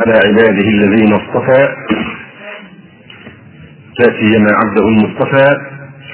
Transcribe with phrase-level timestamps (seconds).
[0.00, 1.68] على عباده الذين اصطفى.
[3.98, 5.46] لا سيما عبده المصطفى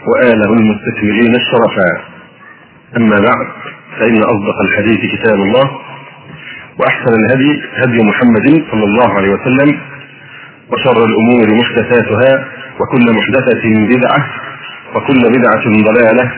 [0.09, 2.05] وآله المستكبرين الشرفاء
[2.97, 3.47] أما بعد
[3.99, 5.71] فإن أصدق الحديث كتاب الله
[6.79, 9.81] وأحسن الهدي هدي محمد صلى الله عليه وسلم
[10.73, 12.45] وشر الأمور محدثاتها
[12.81, 13.65] وكل محدثة
[13.97, 14.27] بدعة
[14.95, 16.33] وكل بدعة ضلالة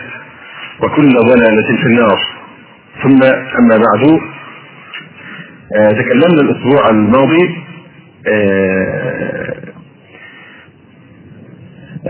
[0.82, 2.18] وكل ضلالة في النار.
[3.02, 3.22] ثم
[3.58, 4.20] أما بعد
[5.72, 7.56] تكلمنا الأسبوع الماضي
[8.28, 9.54] آه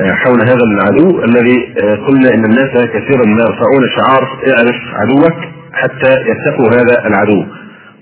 [0.00, 1.74] حول هذا العدو الذي
[2.06, 4.22] قلنا إن الناس كثيرا ما يرفعون شعار
[4.56, 5.38] اعرف عدوك
[5.72, 7.46] حتى يتقوا هذا العدو.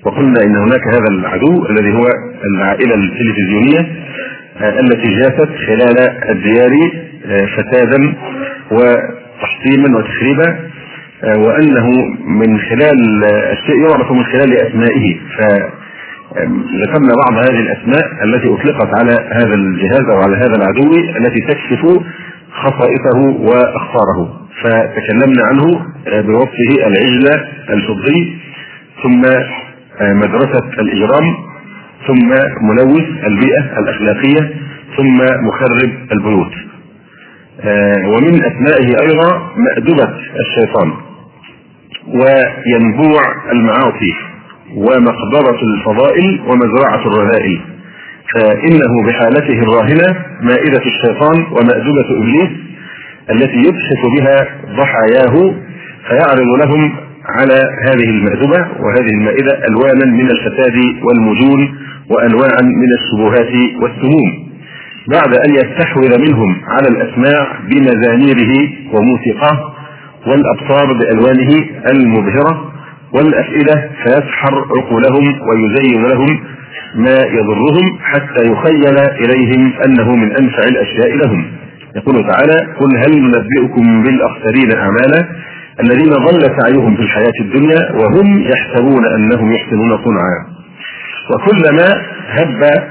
[0.04, 2.06] وقلنا إن هناك هذا العدو الذي هو
[2.54, 3.96] العائلة التلفزيونية
[4.80, 5.98] التي جاست خلال
[6.30, 6.70] الديار
[7.56, 8.14] فسادا
[8.70, 10.58] وتحطيما وتخريبا.
[11.22, 11.86] وأنه
[12.26, 15.20] من خلال الشيء يعرف من خلال أسمائه.
[15.36, 15.40] ف
[16.82, 22.00] ذكرنا بعض هذه الأسماء التي أطلقت على هذا الجهاز أو على هذا العدو التي تكشف
[22.52, 24.40] خصائصه وأخطاره.
[24.62, 28.38] فتكلمنا عنه بوصفه العجلة الفضي
[29.02, 29.22] ثم
[30.00, 31.34] مدرسة الإجرام
[32.06, 32.28] ثم
[32.62, 34.50] ملوث البيئة الأخلاقية
[34.96, 36.52] ثم مخرب البيوت.
[38.06, 40.92] ومن أسمائه أيضا مأدبة الشيطان.
[42.06, 43.22] وينبوع
[43.52, 44.14] المعاصي
[44.76, 47.60] ومقبرة الفضائل ومزرعة الرذائل.
[48.34, 52.50] فإنه بحالته الراهنة مائدة الشيطان ومأدبة إبليس
[53.30, 54.36] التي يكشف بها
[54.76, 55.54] ضحاياه
[56.08, 56.92] فيعرض لهم
[57.26, 61.78] على هذه المأدبة وهذه المائدة ألوانا من الفساد والمجون
[62.10, 64.52] وأنواعا من الشبهات والسموم
[65.12, 69.71] بعد أن يستحوذ منهم على الأسماع بمزاميره وموسيقاه
[70.26, 72.72] والأبصار بألوانه المبهرة
[73.14, 76.40] والأفئدة فيسحر عقولهم ويزين لهم
[76.94, 81.52] ما يضرهم حتى يخيل إليهم أنه من أنفع الأشياء لهم.
[81.96, 85.28] يقول تعالى قل هل ننبئكم بالأخسرين أعمالا
[85.80, 90.46] الذين ضل سعيهم في الحياة الدنيا وهم يحسبون أنهم يحسنون صنعا؟
[91.30, 91.88] وكلما
[92.28, 92.82] هب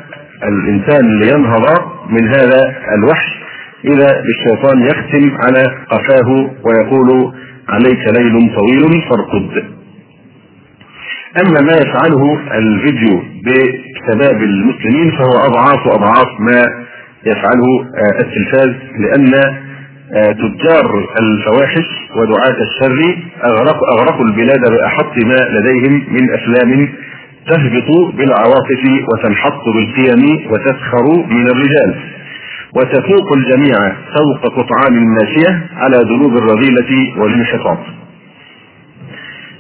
[0.43, 1.65] الإنسان لينهض
[2.09, 3.40] من هذا الوحش
[3.85, 6.29] إذا بالشيطان يختم على قفاه
[6.65, 7.33] ويقول
[7.69, 9.63] عليك ليل طويل فارقد
[11.41, 16.63] أما ما يفعله الفيديو بشباب المسلمين فهو أضعاف واضعاف ما
[17.25, 17.85] يفعله
[18.19, 19.31] التلفاز لأن
[20.33, 26.89] تجار الفواحش ودعاة الشر اغرقوا أغرقوا البلاد باحط ما لديهم من افلام
[27.49, 31.95] تهبط بالعواطف وتنحط بالقيم وتسخر من الرجال.
[32.75, 33.75] وتفوق الجميع
[34.15, 37.77] فوق قطعان الماشيه على ذنوب الرذيلة والانحطاط.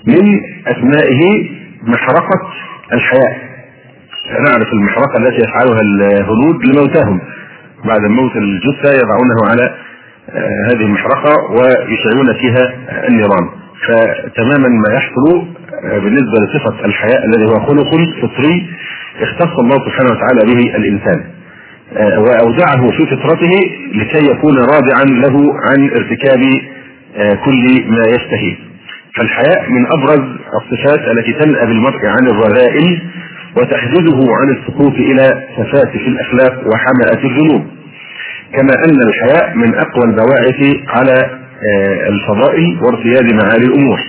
[0.07, 1.49] من أسمائه
[1.83, 2.51] محرقة
[2.93, 3.35] الحياة.
[4.47, 7.21] نعرف المحرقة التي يفعلها الهنود لموتاهم
[7.85, 9.75] بعد موت الجثة يضعونه على
[10.69, 12.73] هذه المحرقة ويشعلون فيها
[13.07, 13.49] النيران.
[13.87, 15.45] فتماما ما يحصل
[16.03, 17.89] بالنسبة لصفة الحياة الذي هو خلق
[18.21, 18.69] فطري
[19.21, 21.40] اختص الله سبحانه وتعالى به الإنسان.
[21.95, 23.51] وأودعه في فطرته
[23.95, 26.41] لكي يكون رادعا له عن ارتكاب
[27.45, 28.55] كل ما يشتهي
[29.17, 30.23] فالحياء من أبرز
[30.61, 33.01] الصفات التي تنأى بالمرء عن الرذائل
[33.57, 37.65] وتحجزه عن السقوط إلى سفاسف الأخلاق وحمأة الذنوب.
[38.53, 41.29] كما أن الحياء من أقوى البواعث على
[42.09, 43.99] الفضائل وارتياد معالي الأمور.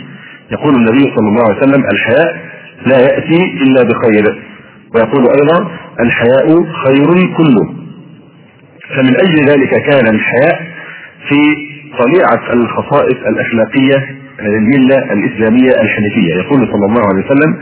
[0.53, 2.37] يقول النبي صلى الله عليه وسلم الحياء
[2.87, 4.43] لا يأتي إلا بخير.
[4.95, 5.71] ويقول أيضا
[6.01, 6.47] الحياء
[6.85, 7.75] خير كله.
[8.97, 10.63] فمن أجل ذلك كان الحياء
[11.29, 11.41] في
[11.99, 17.57] طليعه الخصائص الأخلاقية للملة الإسلامية الحنيفية يقول صلى الله عليه وسلم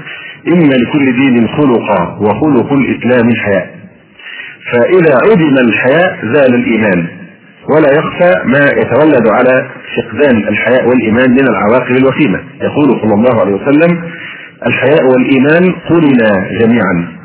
[0.49, 3.71] إن لكل دين خلقا وخلق الإسلام الحياء
[4.73, 7.07] فإذا عدم الحياء زال الإيمان
[7.75, 12.41] ولا يخفى ما يتولد على فقدان الحياء والإيمان من العواقب الوخيمة.
[12.63, 14.03] يقول صلى الله عليه وسلم
[14.67, 17.20] الحياء والإيمان قرنا جميعا.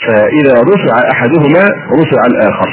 [0.00, 2.70] فإذا رفع أحدهما رفع الآخر.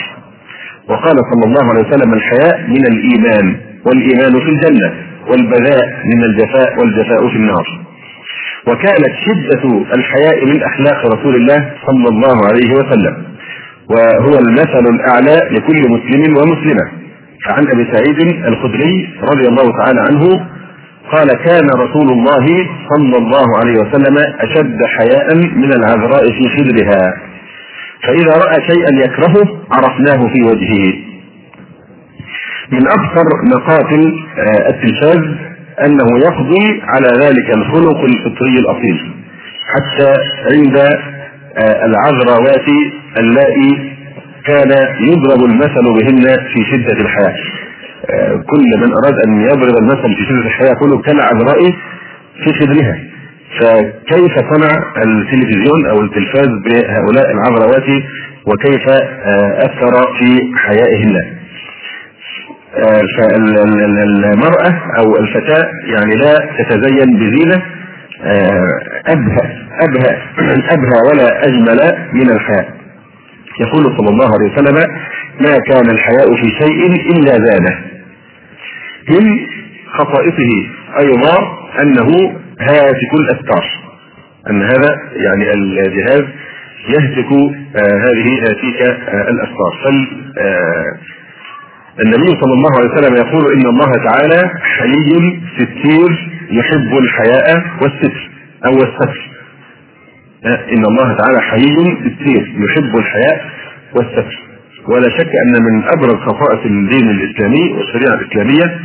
[0.90, 3.56] وقال صلى الله عليه وسلم الحياء من الإيمان
[3.86, 4.94] والإيمان في الجنة
[5.30, 7.66] والبذاء من الجفاء والجفاء في النار.
[8.68, 13.24] وكانت شدة الحياء من أخلاق رسول الله صلى الله عليه وسلم.
[13.90, 16.92] وهو المثل الأعلى لكل مسلم ومسلمة.
[17.46, 20.48] فعن أبي سعيد الخدري رضي الله تعالى عنه
[21.12, 22.46] قال كان رسول الله
[22.90, 27.14] صلى الله عليه وسلم أشد حياء من العذراء في خدرها.
[28.04, 30.94] فإذا رأى شيئا يكرهه عرفناه في وجهه.
[32.72, 34.14] من أكثر مقاتل
[34.70, 35.36] التلفاز
[35.86, 39.12] أنه يقضي على ذلك الخلق الفطري الأصيل.
[39.74, 40.14] حتى
[40.52, 40.78] عند
[41.58, 42.68] آه، العذراوات
[43.20, 43.94] اللائي
[44.46, 47.36] كان يضرب المثل بهن في شدة الحياة.
[47.36, 47.73] آه،
[48.50, 51.60] كل من أراد أن يضرب المثل في شدة الحياة كله كالعذراء
[52.44, 52.98] في خدرها.
[53.60, 54.72] فكيف صنع
[55.06, 58.04] التلفزيون أو التلفاز بهؤلاء العذراوات
[58.48, 58.90] وكيف
[59.68, 61.16] أثر في حيائهن
[63.18, 67.62] فالمرأة أو الفتاة يعني لا تتزين بزينة
[69.08, 70.18] أبهى أبهى
[70.72, 71.80] أبهى ولا أجمل
[72.14, 72.74] من الحياء
[73.60, 74.78] يقول صلى الله عليه وسلم
[75.42, 76.86] ما كان الحياء في شيء
[77.16, 77.93] إلا زانه.
[79.10, 79.40] من
[79.92, 80.70] خصائصه
[81.00, 83.66] أيضا أنه هاتك الأستار.
[84.50, 86.24] أن هذا يعني الجهاز
[86.90, 89.80] يهتك آه هذه هاتيك آه الأستار.
[89.84, 90.08] فال
[90.38, 90.98] آه
[92.06, 98.30] النبي صلى الله عليه وسلم يقول إن الله تعالى حيي ستير يحب الحياء والستر
[98.66, 99.30] أو الستر.
[100.46, 103.46] إن الله تعالى حيي ستير يحب الحياء
[103.96, 104.40] والستر.
[104.88, 108.80] ولا شك أن من أبرز خصائص الدين الإسلامي والشريعة الإسلامية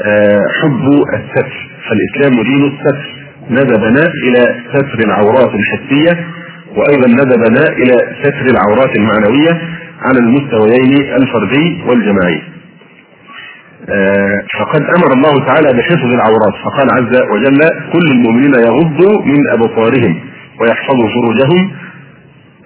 [0.00, 1.70] آه، حب الستر.
[1.88, 3.20] فالإسلام دين الستر.
[3.50, 6.26] ندبنا إلى ستر العورات الحسية
[6.76, 9.60] وأيضا ندبنا إلى ستر العورات المعنوية
[10.02, 12.42] على المستويين الفردي والجماعي.
[13.90, 16.54] آه، فقد أمر الله تعالى بحفظ العورات.
[16.64, 17.58] فقال عز وجل
[17.92, 20.20] كل المؤمنين يغضوا من أبصارهم
[20.60, 21.70] ويحفظوا فروجهم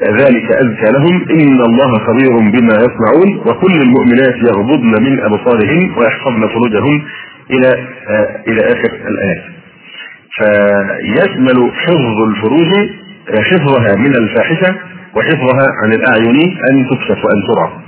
[0.02, 7.02] ذلك أزكى لهم إن الله خبير بما يصنعون وكل المؤمنات يغضضن من ابصارهن ويحفظن فروجهم
[7.50, 7.68] إلى
[8.08, 9.44] آه إلى آخر الآيات.
[10.36, 12.72] فيشمل حفظ الفروج
[13.30, 14.74] آه، حفظها من الفاحشة
[15.16, 17.82] وحفظها عن الأعين أن تكشف وأن ترى.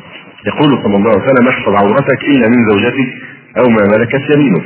[0.47, 3.09] يقول صلى الله عليه وسلم احفظ عورتك الا من زوجتك
[3.59, 4.65] أو ما ملكت يمينك.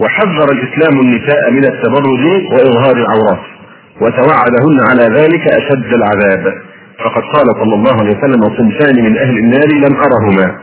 [0.00, 3.57] وحذر الإسلام النساء من التبرج وإظهار العورات
[4.00, 6.54] وتوعدهن على ذلك أشد العذاب.
[7.04, 10.58] فقد قال صلى الله عليه وسلم صنفان من أهل النار لم أرهما.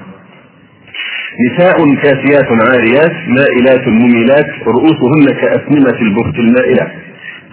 [1.47, 6.87] نساء كاسيات عاريات مائلات مميلات رؤوسهن كأسنمة البخت المائلة.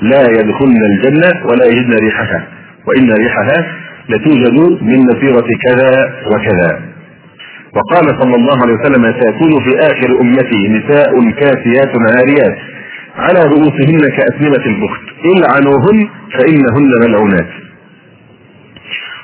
[0.03, 2.49] لا يدخلن الجنة ولا يجدن ريحها.
[2.87, 3.67] وإن ريحها
[4.09, 6.81] لتوجد من مسيرة كذا وكذا.
[7.77, 12.59] وقال صلى الله عليه وسلم سيكون في آخر أمتي نساء كاسيات عاريات.
[13.17, 15.03] على رؤوسهن كأسنمة البخت.
[15.37, 17.49] العنوهن فإنهن ملعونات.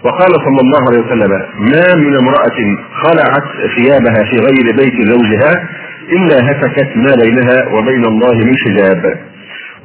[0.05, 2.59] وقال صلى الله عليه وسلم ما من امرأة
[3.03, 5.69] خلعت ثيابها في غير بيت زوجها
[6.13, 9.15] إلا هتكت ما بينها وبين الله من حجاب.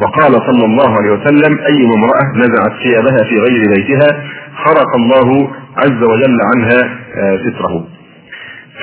[0.01, 4.23] وقال صلى الله عليه وسلم أي امرأة نزعت ثيابها في غير بيتها
[4.65, 6.79] خرق الله عز وجل عنها
[7.15, 7.87] آه، ستره.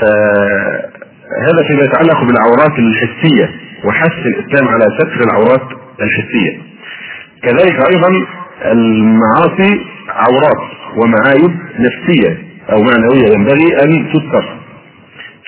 [0.01, 3.70] فهذا فيما يتعلق بالعورات الحسية.
[3.85, 5.69] وحث الإسلام على ستر العورات
[6.03, 6.59] الحسية.
[7.43, 8.27] كذلك أيضا
[8.73, 10.63] المعاصي عورات
[10.97, 12.39] ومعايب نفسية
[12.73, 14.45] أو معنوية ينبغي أن تستر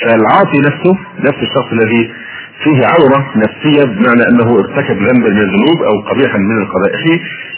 [0.02, 2.10] فالعاصي نفسه نفس الشخص الذي
[2.64, 7.04] فيه عورة نفسية بمعنى أنه ارتكب ذنبا من الذنوب أو قبيحا من القبائح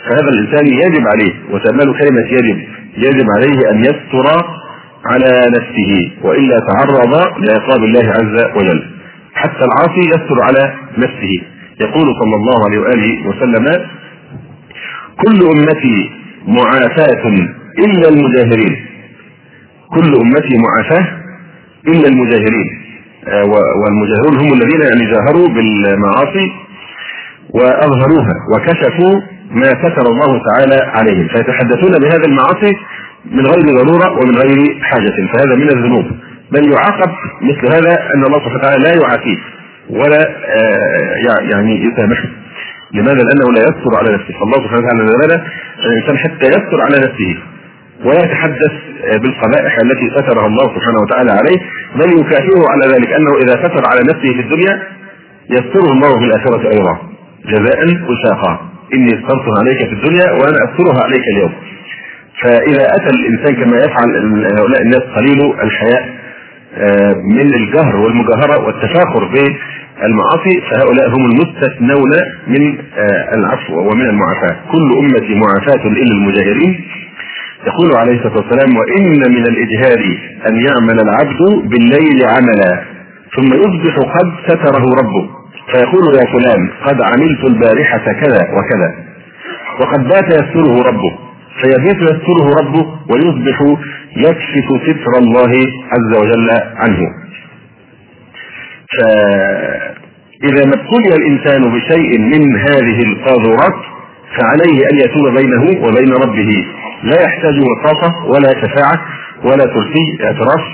[0.04, 2.58] فهذا الإنسان يجب عليه وتأمل كلمة يجب
[2.96, 4.26] يجب عليه أن يستر
[5.06, 8.93] على نفسه وإلا تعرض لعقاب الله عز وجل.
[9.44, 11.42] حتى العاصي يستر على نفسه.
[11.80, 13.66] يقول صلى الله عليه وآله وسلم
[15.24, 16.10] كل أمتي
[16.46, 17.28] معافاة
[17.78, 18.86] إلا المجاهرين.
[19.94, 21.06] كل أمتي معافاة
[21.88, 22.68] إلا المجاهرين.
[23.28, 23.44] آه،
[23.82, 26.52] والمجاهرون هم الذين يعني جاهروا بالمعاصي
[27.50, 29.20] وأظهروها وكشفوا
[29.50, 31.28] ما ستر الله تعالى عليهم.
[31.28, 32.72] فيتحدثون بهذه المعاصي
[33.30, 35.26] من غير ضرورة ومن غير حاجة.
[35.32, 36.06] فهذا من الذنوب.
[36.54, 37.10] بل يعاقب
[37.42, 39.38] مثل هذا أن الله سبحانه وتعالى لا يعافيه
[39.90, 40.20] ولا
[40.56, 42.28] آه، يعني يسامحه.
[42.92, 44.34] لماذا؟ لأنه لا يستر على نفسه.
[44.38, 45.40] فالله سبحانه وتعالى نزل
[45.86, 47.36] الإنسان حتى يستر على نفسه
[48.04, 48.72] ولا يتحدث
[49.22, 51.58] بالقبائح التي سترها الله سبحانه وتعالى عليه
[51.96, 54.82] بل يكافئه على ذلك أنه إذا ستر على نفسه في الدنيا
[55.50, 56.98] يستره الله في الآخرة أيضا
[57.46, 57.78] جزاء
[58.10, 58.58] وشاقا
[58.94, 61.52] إني سترتها عليك في الدنيا وأنا أسترها عليك اليوم.
[62.42, 64.08] فإذا أتى الإنسان كما يفعل
[64.58, 66.23] هؤلاء الناس قليل الحياء آه،
[67.24, 72.10] من الجهر والمجاهرة والتفاخر بالمعاصي فهؤلاء هم المستثنون
[72.46, 74.56] من آه، العفو ومن المعافاة.
[74.72, 76.84] كل أمتي معافاة إلا المجاهرين.
[77.66, 80.04] يقول عليه الصلاة والسلام وإن من الإجهاد
[80.48, 82.82] أن يعمل العبد بالليل عملا
[83.36, 85.28] ثم يصبح قد ستره ربه.
[85.72, 88.94] فيقول يا فلان قد عملت البارحة كذا وكذا
[89.80, 91.23] وقد بات يستره ربه.
[91.62, 93.58] فيبيت يستره ربه ويصبح
[94.16, 95.52] يكشف ستر الله
[95.92, 97.02] عز وجل عنه.
[98.98, 103.78] فإذا ما ابتلي الإنسان بشيء من هذه القاذورات
[104.38, 106.64] فعليه أن يتوب بينه وبين ربه.
[107.02, 109.06] لا يحتاج وساطة ولا شفاعة
[109.44, 110.64] ولا كرسي اعتراف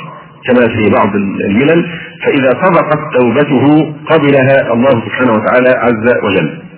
[0.47, 1.89] كما في بعض الملل.
[2.25, 6.70] فإذا صدقت توبته قبلها الله سبحانه وتعالى عز وجل.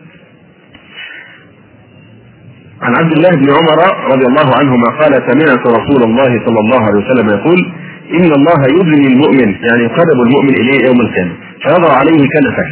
[2.82, 3.78] عن عبد الله بن عمر
[4.12, 7.72] رضي الله عنهما قال سمعت رسول الله صلى الله عليه وسلم يقول
[8.18, 11.32] إن الله يدني المؤمن يعني يقرب المؤمن إليه يوم القيامة.
[11.62, 12.68] فيضع عليه كنفه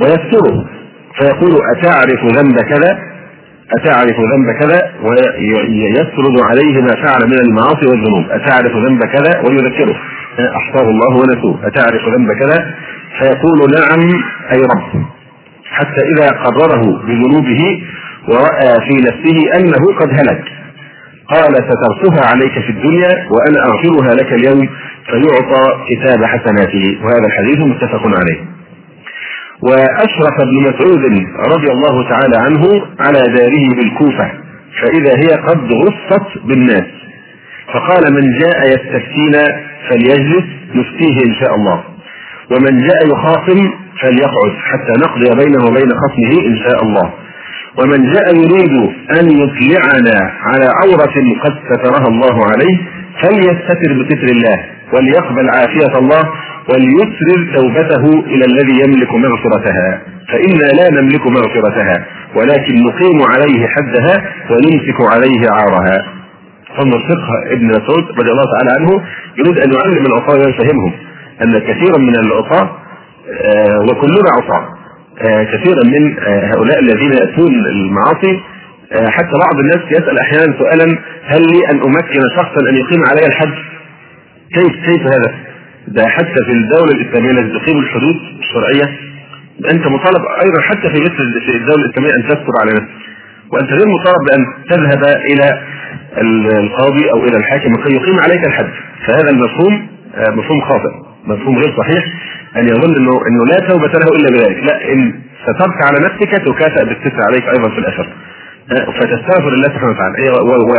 [0.00, 0.64] ويستره
[1.18, 2.98] فيقول أتعرف ذنب كذا؟
[3.78, 8.24] أتعرف ذنب كذا؟ ويسرد عليه ما فعل من المعاصي والذنوب.
[8.30, 9.96] أتعرف ذنب كذا؟ ويذكره.
[10.56, 11.58] أحصاه الله ونسوه.
[11.66, 12.74] أتعرف ذنب كذا؟
[13.18, 14.22] فيقول نعم
[14.52, 15.02] أي رب.
[15.64, 17.82] حتى إذا قرره بذنوبه
[18.30, 20.44] ورأى في نفسه أنه قد هلك.
[21.28, 24.68] قال سترتها عليك في الدنيا وأنا أغفرها لك اليوم
[25.06, 26.98] فيعطى كتاب حسناته.
[27.02, 28.40] وهذا الحديث متفق عليه.
[29.62, 31.04] وأشرف ابن مسعود
[31.54, 32.62] رضي الله تعالى عنه
[33.00, 34.30] على داره بالكوفة
[34.82, 36.86] فإذا هي قد غصت بالناس.
[37.72, 39.44] فقال من جاء يستفتينا
[39.88, 40.44] فليجلس
[40.74, 41.84] نفتيه إن شاء الله
[42.50, 43.70] ومن جاء يخاصم
[44.00, 47.12] فليقعد حتى نقضي بينه وبين خصمه إن شاء الله.
[47.78, 48.74] ومن جاء يريد
[49.18, 52.76] أن يطلعنا على عورة قد سترها الله عليه
[53.22, 54.58] فليستتر بستر الله
[54.92, 56.22] وليقبل عافية الله
[56.70, 60.02] وليسرر توبته إلى الذي يملك مغفرتها.
[60.28, 62.06] فإنا لا نملك مغفرتها
[62.36, 64.14] ولكن نقيم عليه حدها
[64.50, 66.04] ونمسك عليه عارها.
[66.76, 69.02] فانظر فقه ابن مسعود رضي الله تعالى عنه
[69.38, 70.92] يريد أن يعلم العصاة ويفهمهم
[71.42, 72.70] أن كثيرا من العصاة
[73.90, 74.77] وكلنا عصاة
[75.22, 78.40] كثيرا من آه هؤلاء الذين يأتون المعاصي
[78.92, 83.26] آه حتى بعض الناس يسأل أحيانا سؤالا هل لي أن أمكن شخصا أن يقيم علي
[83.26, 83.54] الحج؟
[84.54, 85.34] كيف كيف هذا؟
[85.88, 88.96] ده حتى في الدولة الإسلامية التي تقيم الحدود الشرعية
[89.72, 92.88] أنت مطالب أيضا حتى في مثل في الدولة الإسلامية أن تستر على نفسك
[93.52, 95.62] وأنت غير مطالب بأن تذهب إلى
[96.58, 98.70] القاضي أو إلى الحاكم كي يقيم عليك الحد
[99.06, 102.04] فهذا المفهوم آه، مفهوم خاطئ مفهوم غير صحيح
[102.56, 104.64] أن يظن أنه أنه لا توبة له إلا بذلك.
[104.70, 108.08] لا إن سترت على نفسك تكافئ بالستر عليك أيضا في الأثر.
[108.72, 110.14] آه، فتستغفر الله سبحانه وتعالى.
[110.18, 110.74] إيه، و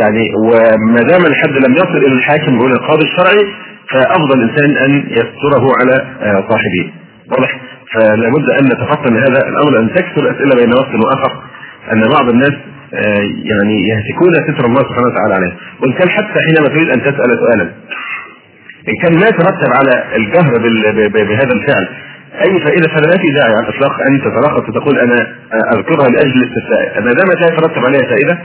[0.00, 3.52] يعني وما دام الحد لم يصل إلى الحاكم أو القاضي الشرعي
[3.90, 6.92] فأفضل انسان أن يستره على آه، صاحبه.
[7.30, 7.60] واضح؟
[7.94, 11.42] فلا بد أن نتفطن هذا الأمر أن تكثر الأسئلة بين وقت وآخر
[11.92, 12.52] أن بعض الناس
[12.94, 13.22] آه،
[13.52, 15.52] يعني يهتكون ستر الله سبحانه وتعالى عليه.
[15.80, 17.70] وإن كان حتى حينما تريد أن تسأل سؤالا ان
[19.02, 20.52] كان ما يترتب على الجهر
[21.08, 21.88] بهذا الفعل.
[22.34, 25.16] أي فائدة فلا في داعي على الاطلاق أن تترخص وتقول أنا
[25.74, 28.38] أذكرها لأجل الاستثناء ما دامت لا يترتب عليها فائدة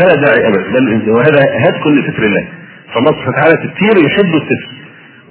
[0.00, 1.12] فلا داعي ابدا.
[1.12, 2.48] وهذا هتك لستر الله.
[2.94, 4.68] فالله سبحانه وتعالى الستير يحب الستر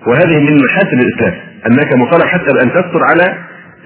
[0.07, 1.33] وهذه من محاسن الإسلام.
[1.67, 3.37] أنك مطالب حتى بأن تستر على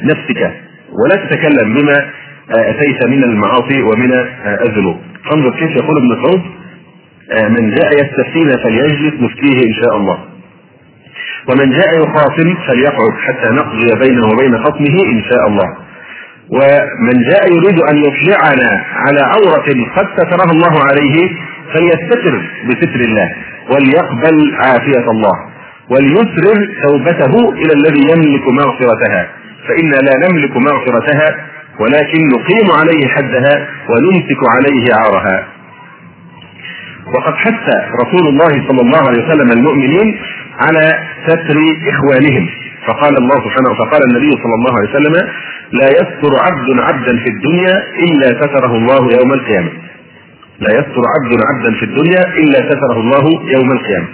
[0.03, 0.51] نفسك.
[0.99, 1.97] ولا تتكلم بما
[2.57, 4.97] آه، أتيت من المعاصي ومن آه، الذنوب.
[5.29, 6.41] فانظر كيف يقول ابن مسعود
[7.31, 10.19] آه، من جاء يستفتينا فليجلس نفتيه إن شاء الله.
[11.47, 15.69] ومن جاء يخاصم فليقعد حتى نقضي بينه وبين خصمه إن شاء الله.
[16.51, 21.29] ومن جاء يريد أن يطلعنا على عورة قد سترها الله عليه
[21.73, 23.29] فليستتر بستر الله
[23.71, 25.35] وليقبل عافية الله
[25.89, 29.29] وليسرر توبته إلى الذي يملك مغفرتها.
[29.67, 31.35] فإنا لا نملك مغفرتها
[31.79, 35.47] ولكن نقيم عليه حدها ونمسك عليه عارها.
[37.15, 37.67] وقد حث
[38.05, 40.19] رسول الله صلى الله عليه وسلم المؤمنين
[40.59, 41.57] على ستر
[41.93, 42.49] إخوانهم.
[42.87, 45.15] فقال الله سبحانه فقال النبي صلى الله عليه وسلم
[45.71, 49.69] لا يستر عبد عبدا في الدنيا إلا ستره الله يوم القيامة.
[50.59, 53.25] لا يستر عبد عبدا في الدنيا إلا ستره الله
[53.57, 54.07] يوم القيامة.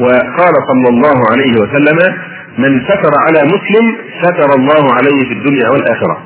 [0.00, 1.98] وقال صلى الله عليه وسلم
[2.58, 6.18] من ستر على مسلم ستر الله عليه في الدنيا والآخرة.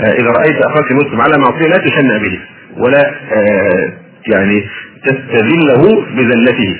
[0.00, 2.38] آه، إذا رأيت أخاك مسلم على معصية لا تشنع به
[2.76, 3.92] ولا آه،
[4.34, 4.64] يعني
[5.04, 6.76] تستذله بذلته.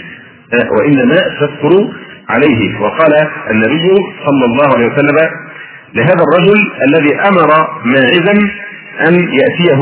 [0.55, 1.89] آه، وإنما تستر
[2.29, 2.81] عليه.
[2.81, 3.13] وقال
[3.51, 3.89] النبي
[4.27, 5.19] صلى الله عليه وسلم
[5.95, 7.51] لهذا الرجل الذي أمر
[7.85, 8.37] ماعزا
[9.09, 9.81] أن يأتيه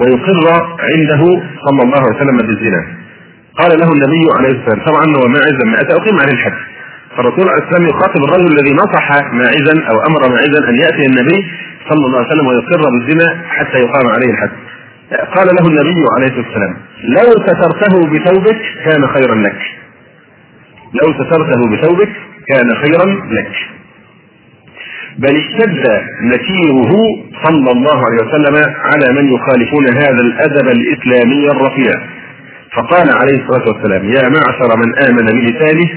[0.00, 0.46] ويقر
[0.80, 1.22] عنده
[1.66, 2.82] صلى الله عليه وسلم بالزنا.
[3.58, 6.52] قال له النبي عليه الصلاة والسلام طبعا هو ماعز لما اتى أقيم عليه الحد
[7.16, 11.38] فالرسول عليه السلام يخاطب الرجل الذي نصح ماعزا أو أمر ماعزا أن يأتي النبي
[11.88, 14.50] صلى الله عليه وسلم ويقر بالزنا حتى يقام عليه الحد
[15.36, 19.58] قال له النبي عليه الصلاة والسلام لو سترته بثوبك كان خيرا لك.
[20.94, 22.08] لو سترته بثوبك
[22.48, 23.52] كان خيرا لك.
[25.18, 26.92] بل اشتد نكيره
[27.44, 31.92] صلى الله عليه وسلم على من يخالفون هذا الأدب الإسلامي الرفيع.
[32.76, 35.88] فقال عليه الصلاة والسلام يا معشر من آمن بلسانه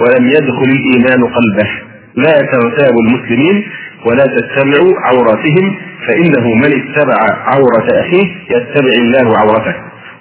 [0.00, 1.70] ولم يدخل الإيمان قلبه.
[2.16, 3.64] لا تغتابوا المسلمين
[4.06, 5.76] ولا تتبعوا عوراتهم
[6.08, 9.74] فإنه من اتبع عورة أخيه يتبع الله عورته.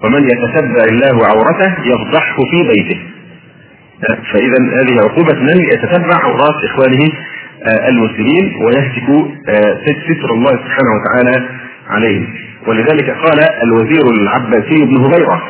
[0.04, 3.00] ومن يتتبع الله عورته يفضحه في بيته.
[4.34, 7.12] فاذا هذه عقوبة من يتتبع عورات إخوانه
[7.64, 9.10] آه، المسلمين ويهتك
[9.50, 9.78] آه،
[10.10, 11.50] ستر الله سبحانه وتعالى
[11.90, 12.28] عليهم.
[12.68, 15.44] ولذلك قال الوزير العباسي بن هبيرة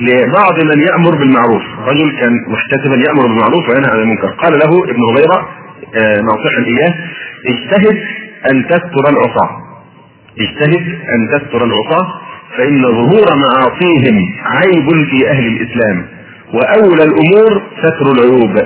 [0.00, 1.62] لبعض من يأمر بالمعروف.
[1.88, 4.28] رجل كان محتسبا يأمر بالمعروف وينهى عن المنكر.
[4.28, 5.48] قال له ابن هبيرة
[5.94, 6.94] آه، ناصحا إياه
[7.46, 7.98] اجتهد
[8.50, 9.50] أن تستر العصاة.
[10.40, 12.14] اجتهد أن تستر العصاة
[12.56, 16.17] فإن ظهور معاصيهم عيب في أهل الإسلام.
[16.52, 18.56] وأولى الأمور ستر العيوب.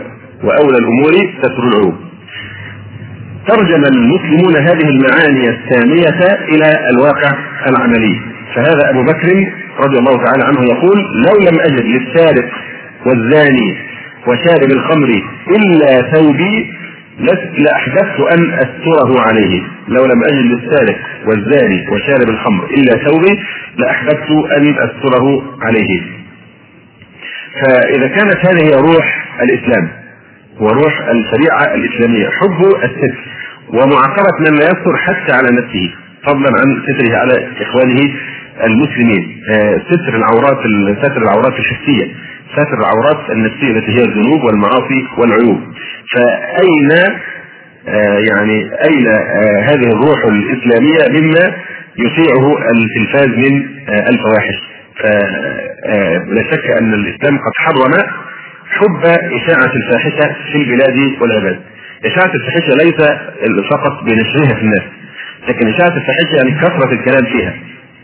[0.44, 1.12] وأولى الأمور
[1.42, 1.94] ستر العيوب.
[3.48, 7.30] ترجم المسلمون هذه المعاني السامية إلى الواقع
[7.68, 8.20] العملي.
[8.54, 9.28] فهذا أبو بكر
[9.84, 12.48] رضي الله تعالى عنه يقول لو لم أجد للسارق
[13.06, 13.76] والزاني
[14.26, 15.08] وشارب الخمر
[15.56, 16.74] إلا ثوبي
[17.58, 19.62] لأحببت أن أستره عليه.
[19.88, 20.96] لو لم أجد للسارق
[21.26, 23.40] والزاني وشارب الخمر إلا ثوبي
[23.78, 26.21] لأحببت أن أستره عليه.
[27.60, 29.88] فإذا كانت هذه روح الإسلام
[30.60, 33.18] وروح الشريعة الإسلامية حب الستر
[33.68, 35.94] ومعاقبة من لا يستر حتى على نفسه
[36.26, 38.14] فضلا عن ستره على إخوانه
[38.64, 39.42] المسلمين.
[39.50, 40.58] آه، ستر العورات
[41.02, 42.14] ستر العورات الحسية
[42.52, 45.60] ستر العورات النفسية التي هي الذنوب والمعاصي والعيوب.
[46.14, 46.92] فأين
[47.88, 51.54] آه، يعني أين آه، هذه الروح الإسلامية مما
[51.98, 57.92] يشيعه التلفاز من الفواحش؟ فلا شك أن الإسلام قد حرم
[58.70, 61.60] حب إشاعة الفاحشة في البلاد والعباد
[62.06, 63.08] إشاعة الفاحشة ليس
[63.70, 64.82] فقط بنشرها في الناس
[65.48, 67.54] لكن إشاعة الفاحشة يعني كثرة الكلام فيها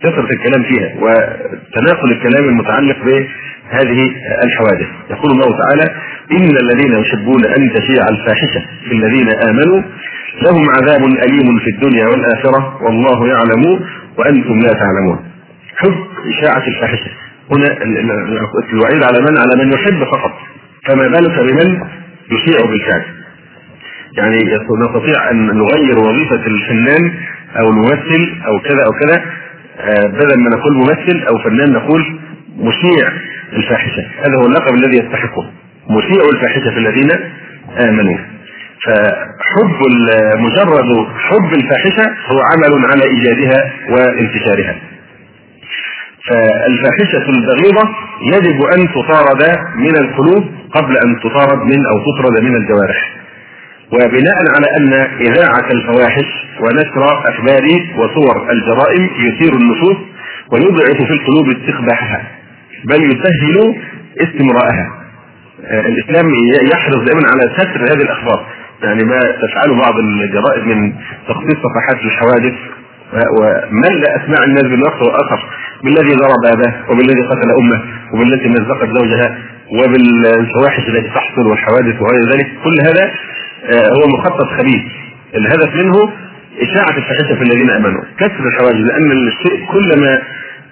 [0.03, 4.11] كثرة الكلام فيها وتناقل الكلام المتعلق بهذه
[4.45, 4.87] الحوادث.
[5.11, 5.95] يقول الله تعالى
[6.33, 9.83] إن الذين يحبون أن تشيع الفاحشة في الذين آمنوا
[10.43, 13.81] لهم عذاب أليم في الدنيا والآخرة والله يعلم
[14.19, 15.19] وأنتم لا تعلمون.
[15.79, 16.07] حب
[16.39, 17.11] إشاعة الفاحشة.
[17.53, 17.67] هنا
[18.73, 20.33] الوعيد على من؟ على من يحب فقط.
[20.87, 21.81] فما بالك بمن
[22.33, 23.05] يشيع بالفعل
[24.19, 24.37] يعني
[24.85, 27.15] نستطيع أن نغير وظيفة الفنان
[27.61, 29.23] أو الممثل أو كذا أو كذا
[29.81, 32.21] آه، بدل ما نقول ممثل أو فنان نقول
[32.57, 33.09] مشيع
[33.53, 34.03] الفاحشة.
[34.19, 35.51] هذا هو اللقب الذي يستحقه.
[35.91, 37.11] مشيع الفاحشة في الذين
[37.89, 38.19] آمنوا.
[38.85, 39.81] فحب
[40.39, 44.77] مجرد حب الفاحشة هو عمل على إيجادها وانتشارها.
[46.27, 47.89] فالفاحشة البغيضة
[48.23, 53.19] يجب أن تطارد من القلوب قبل أن تطارد من أو تطرد من الجوارح.
[53.93, 56.27] وبناء على أن إذاعة الفواحش
[56.61, 57.65] ونشر أخبار
[57.99, 59.97] وصور الجرائم يثير النفوس
[60.53, 62.23] ويضعف في القلوب استقباحها
[62.85, 63.75] بل يسهل
[64.21, 64.99] استمرارها.
[65.65, 66.33] آه، الإسلام
[66.73, 68.47] يحرص دائما على ستر هذه الأخبار.
[68.83, 70.93] يعني ما تفعله بعض الجرائد من
[71.29, 72.55] تخصيص صفحات الحوادث
[73.13, 75.49] وملأ أسماع الناس بالوقت والأثر
[75.85, 77.83] بالذي ضرب أباه وبالذي قتل أمه
[78.15, 79.39] وبالتي مزقت زوجها
[79.73, 83.11] وبالفواحش التي تحصل والحوادث وغير ذلك كل هذا
[83.65, 84.83] آه، هو مخطط خبيث.
[85.37, 86.13] الهدف منه
[86.61, 90.19] إشاعة الفاحشة في الذين آمنوا كسر الحواجز لأن الشيء كلما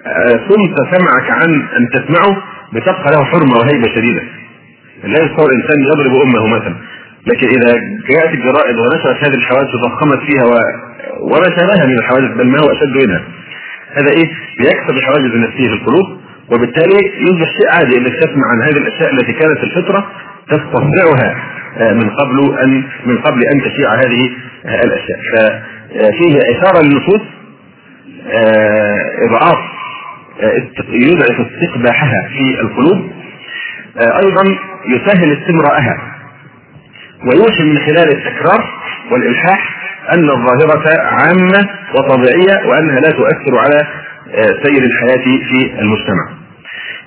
[0.07, 2.37] آه، صمت سمعك عن أن تسمعه
[2.73, 4.21] بتبقى له حرمة وهيبة شديدة.
[5.03, 6.75] لا يتصور انسان يضرب أمه مثلا.
[7.27, 7.73] لكن إذا
[8.09, 10.53] جاءت الجرائد ونشرت هذه الحوادث وضخمت فيها و...
[11.21, 13.21] وما شابهها من الحوادث بل ما هو أشد منها.
[13.93, 14.25] هذا إيه؟
[14.59, 16.17] بيكسب الحواجز النفسية في القلوب
[16.51, 20.11] وبالتالي يصبح شيء عادي إنك تسمع عن هذه الأشياء التي كانت الفطرة
[20.49, 21.35] تستصدعها
[21.77, 24.31] آه، من قبل ان من قبل أن تشيع هذه
[24.65, 25.19] آه، الأشياء.
[25.33, 27.21] ففيه إثارة للنفوس
[28.27, 29.57] آه، إضعاف
[30.89, 33.11] يضعف استقباحها في القلوب
[33.97, 34.43] أيضا
[34.85, 35.97] يسهل استمراءها
[37.25, 38.69] ويوحي من خلال التكرار
[39.11, 39.76] والإلحاح
[40.13, 43.87] أن الظاهرة عامة وطبيعية وأنها لا تؤثر على
[44.35, 46.25] آه، سير الحياة في المجتمع.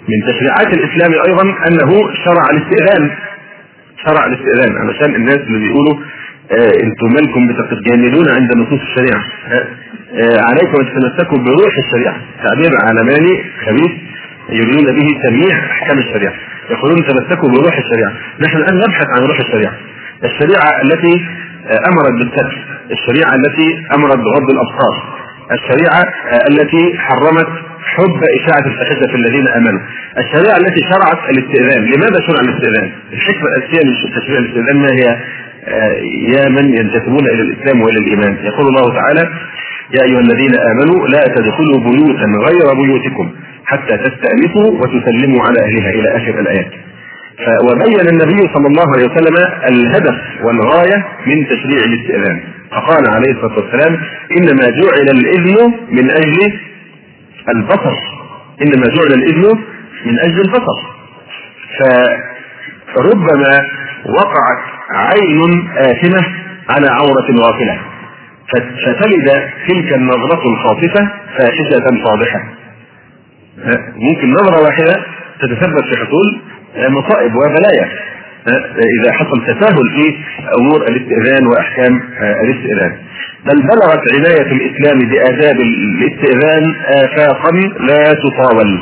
[0.08, 3.10] من تشريعات الإسلام أيضا أنه شرع الاستئذان.
[4.06, 5.94] شرع الاستئذان علشان الناس اللي بيقولوا
[6.52, 9.22] آه أنتم مالكم بتتجاملون عند نصوص الشريعة.
[9.48, 12.16] آه عليكم أن تتمسكوا بروح الشريعة.
[12.44, 13.92] تعبير علماني خبيث
[14.50, 16.34] يريدون به تمييع أحكام الشريعة.
[16.70, 18.12] يقولون تمسكوا بروح الشريعة.
[18.40, 19.72] نحن الآن نبحث عن روح الشريعة.
[20.24, 21.26] الشريعة التي
[21.88, 25.20] أمرت بالستر الشريعة التي أمرت بغض الأبصار
[25.52, 26.02] الشريعة
[26.50, 27.48] التي حرمت
[27.94, 29.80] حب إشاعة الفاحشة في الذين آمنوا.
[30.18, 35.08] الشريعة التي شرعت الاستئذان، لماذا شرع الاستئذان؟ الحكمة الأساسية من تشريع الاستئذان ما هي؟
[35.64, 35.96] آه،
[36.34, 39.30] يا من ينتسبون إلى الإسلام وإلى الإيمان، يقول الله تعالى:
[39.96, 43.30] يا أيها الذين آمنوا لا تدخلوا بيوتا غير بيوتكم
[43.64, 46.70] حتى تستأنسوا وتسلموا على أهلها إلى آخر الآيات.
[47.70, 49.36] وبين النبي صلى الله عليه وسلم
[49.68, 52.40] الهدف والغاية من تشريع الاستئذان.
[52.72, 54.00] فقال عليه الصلاة والسلام
[54.38, 56.58] إنما جعل الإذن من أجل
[57.56, 57.94] البصر.
[58.62, 59.58] إنما جعل الإذن
[60.06, 60.78] من أجل البصر.
[62.94, 63.60] فربما
[64.18, 66.26] وقعت عين آثمة
[66.68, 67.78] على عورة غافلة.
[68.86, 69.28] فتلد
[69.68, 72.44] تلك النظرة الخاطفة فاحشة فاضحة
[73.96, 75.04] ممكن نظرة واحدة
[75.40, 76.40] تتسبب في حصول
[76.76, 77.88] مصائب وبلايا.
[79.00, 80.16] إذا حصل تساهل في
[80.58, 82.00] أمور الاستئذان وأحكام
[82.44, 82.92] الاستئذان.
[83.46, 88.80] بل بلغت عناية الإسلام بآداب الاستئذان افاقا لا تطاول.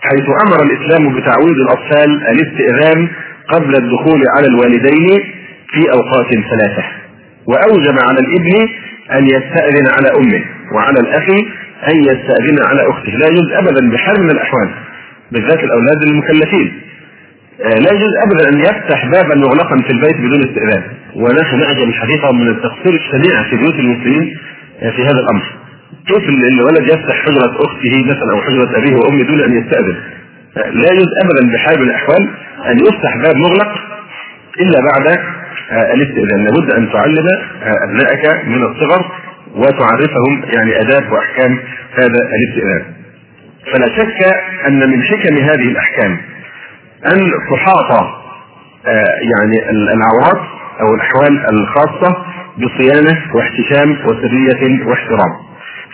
[0.00, 3.08] حيث أمر الإسلام بتعويض الأطفال الاستئذان
[3.48, 5.20] قبل الدخول على الوالدين
[5.72, 6.84] في أوقات ثلاثة.
[7.46, 8.68] وأوجب على الإبن
[9.12, 10.44] أن يستأذن على أمه
[10.74, 11.30] وعلى الأخ
[11.90, 13.12] أن يستأذن على أخته.
[13.12, 14.70] لا يجوز ابدا بحال من الأحوال
[15.32, 16.80] بالذات الأولاد المكلفين.
[17.58, 20.82] لا يجوز ابدا أن يفتح بابا مغلقا في البيت بدون استئذان.
[21.14, 24.38] ونحن نعجب الحقيقة من التقصير الشنيع في بيوت المسلمين
[24.82, 25.52] آه، في هذا الأمر.
[26.06, 29.96] كيف الولد يفتح حجرة أخته مثلا أو حجرة أبيه وأمه دون أن يستأذن؟
[30.56, 32.28] آه، لا يجوز ابدا بحال من الأحوال
[32.66, 33.72] أن يفتح باب مغلق
[34.60, 35.18] إلا بعد
[35.94, 36.44] الاستئذان.
[36.44, 37.26] لابد أن تعلم
[37.62, 39.12] أبنائك من الصغر
[39.56, 41.58] وتعرفهم يعني اداب وأحكام
[41.94, 42.82] هذا الاستئذان.
[43.72, 44.34] فلا شك
[44.66, 46.18] أن من حكم هذه الأحكام
[47.06, 48.18] أن تحاط
[48.86, 50.46] آه، يعني العورات
[50.80, 52.16] أو الأحوال الخاصة
[52.58, 55.32] بصيانة واحتشام وسرية واحترام.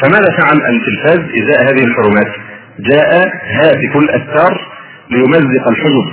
[0.02, 2.32] فماذا فعل التلفاز إزاء هذه الحرمات؟
[2.80, 4.68] جاء هاتف الأستار
[5.10, 6.12] ليمزق الحجب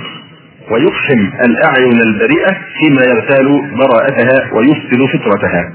[0.70, 3.46] ويفحم الأعين البريئة فيما يغتال
[3.78, 5.72] براءتها ويفسد فطرتها.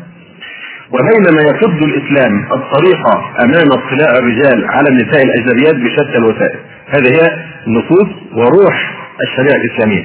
[0.92, 3.08] وبينما يصد الإسلام الطريق
[3.42, 6.60] أمام اطلاع الرجال على النساء الأجنبيات بشتى الوسائل.
[6.88, 10.04] هذه هي نصوص وروح الشريعة الإسلامية.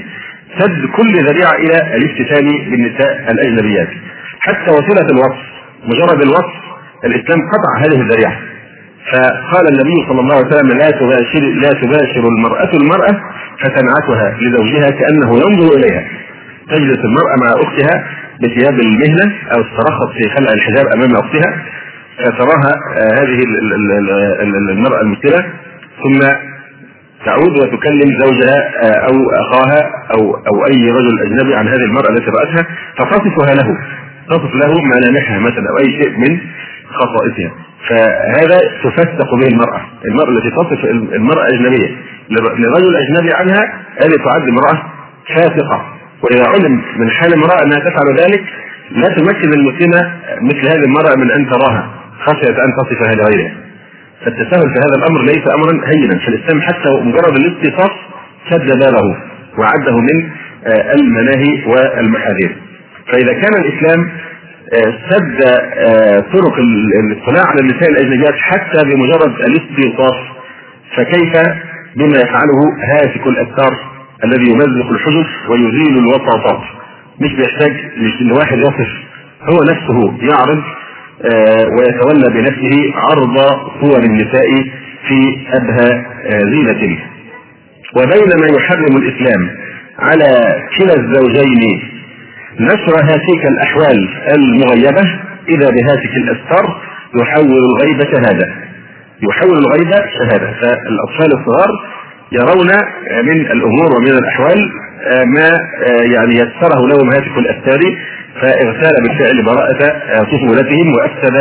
[0.59, 3.89] سد كل ذريعة إلى الافتتان بالنساء الأجنبيات.
[4.41, 5.43] حتى وسيله الوصف
[5.85, 6.55] مجرد الوصف
[7.05, 8.37] الإسلام قطع هذه الذريعة.
[9.13, 13.21] فقال النبي صلى الله عليه وسلم لا تباشر لا تباشر المرأة المرأة
[13.61, 16.05] فتنعتها لزوجها كأنه ينظر إليها.
[16.69, 18.05] تجلس المرأة مع أختها
[18.43, 21.63] بثياب المهنة أو تترخص في خلع الحجاب أمام أختها
[22.19, 22.73] فتراها
[23.21, 23.39] هذه
[24.71, 25.45] المرأة المسلمة
[26.03, 26.21] ثم
[27.27, 29.81] تعود وتكلم زوجها آه، أو أخاها
[30.15, 32.67] أو أو أي رجل أجنبي عن هذه المرأة التي رأتها
[32.99, 33.79] فتصفها له.
[34.29, 36.41] تصف له ملامحها مثلا أو أي شيء من
[36.89, 37.53] خصائصها.
[37.89, 39.81] فهذا تفسق به المرأة.
[40.11, 41.97] المرأة التي تصف المرأة اجنبيه
[42.31, 43.63] لرجل أجنبي عنها
[44.03, 44.83] هذه تعد امرأة
[45.35, 45.85] فاسقه
[46.23, 48.45] وإذا علم من حال امراه أنها تفعل ذلك
[48.91, 51.91] لا تمكن المسلمة مثل هذه المرأة من أن تراها.
[52.27, 53.72] خشيه أن تصفها لغيرها.
[54.25, 57.91] فالتساهل في هذا الأمر ليس امرا هينا في الاسلام حتى مجرد الاتصاف
[58.51, 59.17] سد بابه
[59.59, 60.31] وعده من
[60.67, 62.57] آه، المناهي والمحاذير.
[63.13, 64.11] فإذا كان الإسلام
[64.75, 70.17] آه، سد آه، طرق الاطلاع على النساء الاجنبيات حتى بمجرد الاستيقاف
[70.97, 71.33] فكيف
[71.97, 72.61] بما يفعله
[72.93, 73.71] هاتك الاستار
[74.25, 76.61] الذي يمزق الحجج ويزيل الوساطات؟
[77.21, 77.73] مش بيحتاج
[78.21, 78.89] إن واحد يصف
[79.43, 80.63] هو نفسه يعرض
[81.79, 83.39] ويتولى بنفسه عرض
[83.81, 84.49] صور النساء
[85.09, 86.99] في أبهى آه، زينة.
[87.97, 89.51] وبينما يحرم الإسلام
[89.99, 91.83] على كلا الزوجين
[92.61, 95.03] نشر هاتيك الأحوال المغيبة
[95.49, 96.83] إذا بهاتك الأستار
[97.21, 98.55] يحول الغيب شهادة.
[99.23, 100.53] يحول الغيب شهادة.
[100.61, 101.71] فالأطفال الصغار
[102.33, 102.69] يرون
[103.25, 104.71] من الأمور ومن الأحوال
[105.07, 105.59] آه، ما
[106.15, 107.81] يعني يسره لهم هاتف الأستار
[108.43, 111.37] فاغتال بالفعل براءة آه، طفولتهم وافسد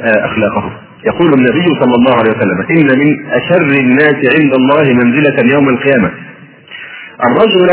[0.00, 0.72] آه، أخلاقهم.
[1.06, 6.10] يقول النبي صلى الله عليه وسلم إن من أشر الناس عند الله منزلة يوم القيامة
[7.28, 7.70] الرجل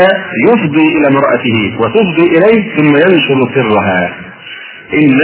[0.48, 4.14] يفضي إلى امرأته وتفضي إليه ثم ينشر سرها.
[4.94, 5.18] إن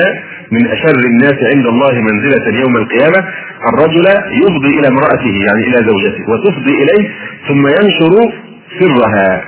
[0.50, 3.28] من أشر الناس عند الله منزلة يوم القيامة
[3.68, 4.06] الرجل
[4.42, 7.10] يفضي إلى امرأته يعني إلى زوجته وتفضي إليه
[7.48, 8.32] ثم ينشر
[8.80, 9.44] سرها.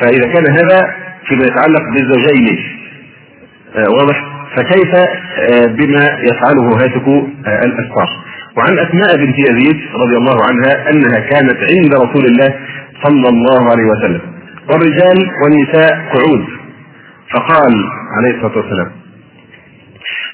[0.00, 0.94] فإذا كان هذا
[1.28, 2.77] فيما يتعلق بالزوجين آه،
[3.76, 4.24] واضح؟
[4.56, 8.08] فكيف آه، بما يفعله هاتك آه، الاسفار
[8.56, 12.54] وعن أسماء بنت يزيد رضي الله عنها أنها كانت عند رسول الله
[13.04, 14.20] صلى الله عليه وسلم.
[14.70, 16.44] والرجال والنساء قعود.
[17.34, 17.72] فقال
[18.18, 18.90] عليه الصلاة والسلام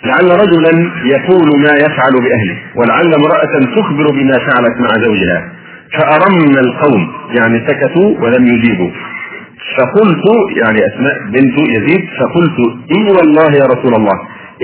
[0.05, 5.53] لعل رجلا يقول ما يفعل بأهله ولعل امرأة تخبر بما فعلت مع زوجها
[5.99, 8.91] فأرمنا القوم يعني سكتوا ولم يجيبوا.
[9.79, 10.25] فقلت
[10.63, 12.59] يعني أسماء بنت يزيد فقلت
[12.97, 14.21] اي والله يا رسول الله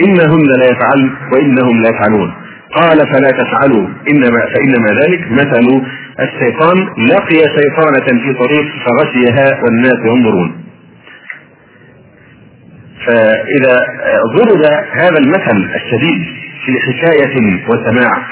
[0.07, 2.33] إنهن لا يفعلن وإنهم لا يفعلون
[2.74, 5.83] قال فلا تفعلوا انما فإنما ذلك مثل
[6.20, 10.53] الشيطان لقي شيطانة في طريق فغشيها والناس ينظرون.
[13.07, 13.76] فإذا
[14.37, 16.24] ضرب هذا المثل الشديد
[16.66, 18.22] في حكاية وسماع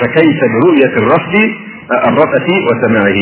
[0.00, 1.34] فكيف برؤية الرفض
[2.08, 3.16] الرفث وسماعه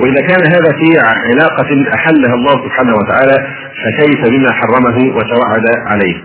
[0.00, 3.46] وإذا كان هذا في علاقة أحلها الله سبحانه وتعالى
[3.84, 6.16] فكيف بما حرمه وتوعد عليه؟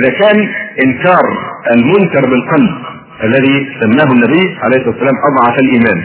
[0.00, 0.48] إذا كان
[0.86, 1.22] إنكار
[1.76, 2.70] المنكر بالقلب
[3.24, 6.04] الذي سماه النبي عليه الصلاة والسلام أضعف الإيمان.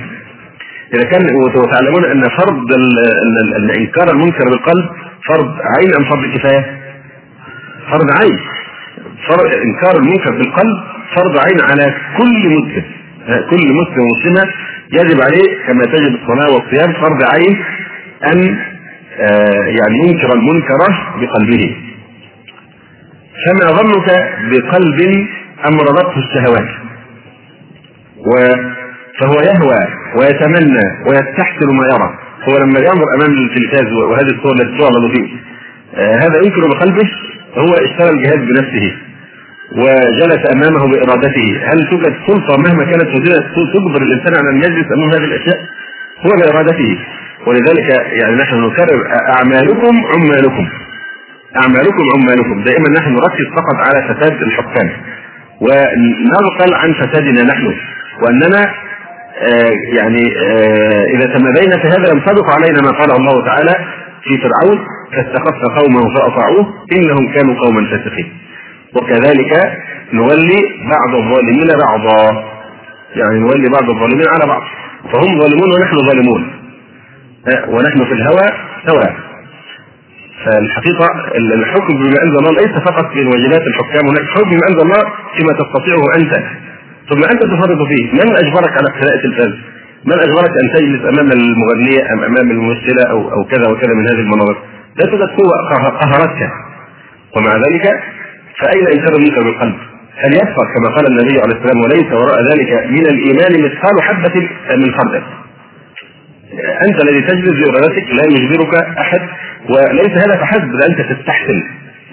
[0.94, 1.22] إذا كان
[1.56, 2.66] وتعلمون أن فرض
[3.58, 4.86] الإنكار المنكر بالقلب
[5.28, 6.80] فرض عين أم فرض كفاية؟
[7.92, 8.40] فرض عين.
[9.30, 10.78] فرض إنكار المنكر بالقلب
[11.16, 12.97] فرض عين على كل مسلم
[13.28, 14.54] كل مسلم ومسلمة
[14.94, 17.64] يجب عليه كما تجب الصلاة والصيام فرض عين
[18.34, 18.58] أن
[19.20, 20.78] آه، يعني ينكر المنكر
[21.22, 21.76] بقلبه.
[23.46, 25.28] فما ظنك بقلب
[25.68, 26.70] أمرضته الشهوات؟
[29.20, 29.88] فهو يهوى
[30.20, 32.10] ويتمنى ويستحسن ما يرى.
[32.50, 35.28] هو لما ينظر أمام التلفاز وهذه الصور التي تعرض فيه
[35.96, 37.10] آه هذا ينكر بقلبه؟
[37.58, 38.96] هو اشترى الجهاز بنفسه.
[39.72, 41.48] وجلس أمامه بإرادته.
[41.64, 43.10] هل توجد سلطة مهما كانت
[43.74, 45.60] تجبر الإنسان على أن يجلس أمام هذه الأشياء؟
[46.26, 47.00] هو بارادته
[47.48, 49.00] ولذلك يعني نحن نكرر
[49.40, 50.68] أعمالكم عمالكم.
[51.56, 52.64] أعمالكم عمالكم.
[52.64, 54.90] دائما نحن نركز فقط على فساد الحكام.
[55.62, 57.74] ونغفل عن فسادنا نحن.
[58.24, 58.62] وأننا
[59.42, 63.76] آه يعني آه إذا تمادينا في هذا ينطبق علينا ما قال الله تعالى
[64.24, 68.47] في فرعون فاستخف قومه فأطاعوه إنهم كانوا قوما فاسقين.
[68.96, 69.52] وكذلك
[70.14, 70.62] نولي
[70.94, 72.44] بعض الظالمين بعضا.
[73.16, 74.62] يعني نولي بعض الظالمين على بعض.
[75.12, 76.52] فهم ظالمون ونحن ظالمون.
[77.68, 78.48] ونحن في الهوى
[78.88, 79.16] سواء.
[80.46, 85.04] فالحقيقة الحكم بما أنزل الله ليس فقط من واجبات الحكام هناك حكم بما أنزل الله
[85.36, 86.34] فيما تستطيعه أنت.
[87.10, 88.12] ثم أنت تفرط فيه.
[88.14, 89.54] من أجبرك على قراءة الفاز؟
[90.06, 94.20] من أجبرك أن تجلس أمام المغنية أم أمام الممثلة أو أو كذا وكذا من هذه
[94.20, 94.58] المناظر؟
[94.96, 95.56] لا توجد قوة
[96.02, 96.52] قهرتك.
[97.38, 97.86] ومع ذلك
[98.62, 99.76] فأين إنكار المنكر بالقلب؟
[100.24, 104.94] هل يكفر كما قال النبي عليه السلام وليس وراء ذلك من الإيمان مثقال حبة من
[104.98, 105.24] خردل.
[106.88, 109.22] أنت الذي تجلس بإرادتك لا يجبرك أحد
[109.70, 111.64] وليس هذا فحسب بل أنت تستحسن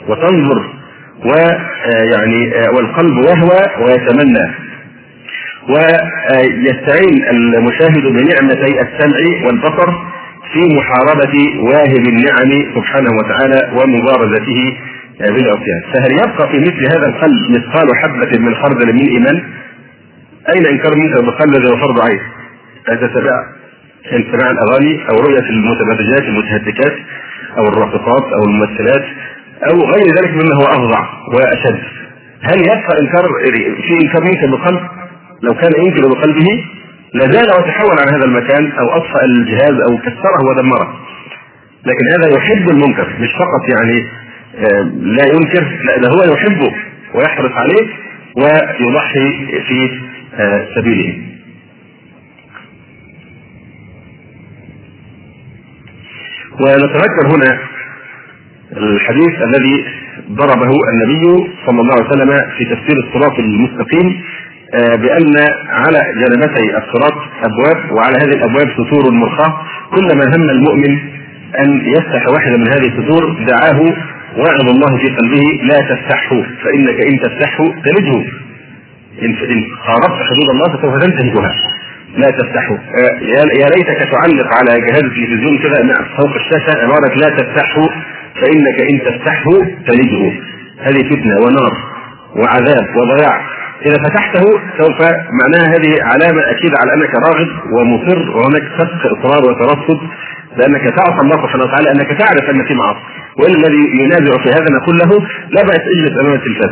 [0.08, 0.72] وتنظر
[1.24, 4.54] ويعني والقلب يهوى ويتمنى
[5.68, 9.92] ويستعين المشاهد بنعمتي السمع والبصر
[10.52, 14.76] في محاربة واهب النعم سبحانه وتعالى ومبارزته
[15.20, 19.44] بالعصيان فهل يبقى في مثل هذا القلب مثقال حبة من خردل من إيمان؟
[20.54, 22.20] أين إنكار منك بالقلب الذي هو فرض عين؟
[22.88, 23.46] أتتبع
[24.06, 26.94] استماع الأغاني أو رؤية المتبرجات المتهتكات
[27.58, 29.04] أو الراقصات أو الممثلات
[29.70, 31.80] أو غير ذلك مما هو أفظع وأشد
[32.42, 33.24] هل يبقى إنكار
[33.86, 34.80] في إنكار منك بالقلب؟
[35.42, 36.64] لو كان ينكر بقلبه
[37.14, 40.96] لزال وتحول عن هذا المكان أو أطفأ الجهاز أو كسره ودمره
[41.86, 44.06] لكن هذا يحب المنكر مش فقط يعني
[44.94, 46.72] لا ينكر لا ده هو يحبه
[47.14, 47.86] ويحرص عليه
[48.36, 50.00] ويضحي في
[50.74, 51.18] سبيله.
[56.60, 57.58] ونتذكر هنا
[58.76, 59.84] الحديث الذي
[60.30, 64.22] ضربه النبي صلى الله عليه وسلم في تفسير الصراط المستقيم
[64.74, 65.34] بأن
[65.68, 67.14] على جانبتي الصراط
[67.44, 69.60] أبواب وعلى هذه الأبواب سطور مرخاة.
[69.90, 70.98] كلما هم المؤمن
[71.58, 73.80] أن يفتح واحدة من هذه السطور دعاه
[74.38, 78.24] وعظ الله في قلبه لا تفتحه فإنك إن تفتحه تلجه
[79.22, 79.34] إن
[79.86, 81.52] خالفت حدود الله فسوف تنتهكها.
[82.16, 82.78] لا تفتحه
[83.60, 85.78] يا ليتك تعلق على جهاز التلفزيون كده
[86.16, 87.88] فوق الشاشة عبارة لا تفتحه
[88.40, 89.50] فإنك إن تفتحه
[89.86, 90.32] تلجه
[90.80, 91.72] هذه فتنة ونار
[92.36, 93.40] وعذاب وضياع.
[93.86, 94.44] إذا فتحته
[94.78, 95.00] سوف
[95.40, 100.00] معناها هذه علامة أكيد على أنك راغب ومصر وهناك صدق اصرار وترصد
[100.56, 103.00] لأنك تعصى الله سبحانه وتعالى أنك تعرف أن في معاصي
[103.38, 105.10] والا الذي ينازع في هذا نقول له
[105.50, 106.70] لا بأس اجلس أمام التلفاز.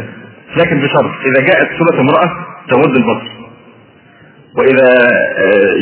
[0.57, 3.29] لكن بشرط إذا جاءت صورة امرأة تغض البصر
[4.59, 5.09] وإذا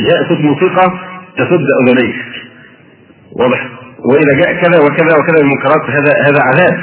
[0.07, 0.91] جاء صوت موسيقى
[1.37, 2.15] تسد أذنيك.
[3.39, 3.69] واضح؟
[4.05, 6.77] وإذا جاء كذا وكذا وكذا من المنكرات هذا هذا عذاب.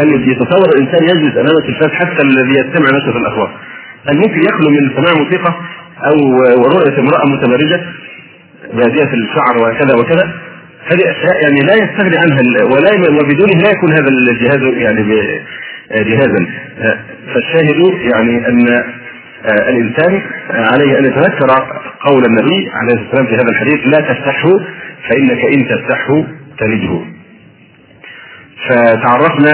[0.00, 3.50] هل يتصور الإنسان يجلس أمام التلفاز حتى الذي يستمع نفسه في الأخبار؟
[4.10, 5.54] هل ممكن يخلو من سماع موسيقى
[6.04, 6.16] أو
[6.60, 7.80] ورؤية امرأة متبرجه
[8.72, 10.30] باديه الشعر وكذا وكذا
[10.86, 15.02] هذه أشياء يعني لا يستغني عنها ولا وبدونه لا يكون هذا الجهاز يعني
[15.90, 16.46] جهازا.
[17.34, 18.84] فالشاهد يعني أن
[19.68, 21.46] الإنسان عليه أن يتذكر
[22.00, 24.50] قول النبي عليه الصلاة والسلام في هذا الحديث لا تفتحه
[25.08, 26.24] فإنك إن تفتحه
[26.58, 27.00] تلجه
[28.68, 29.52] فتعرفنا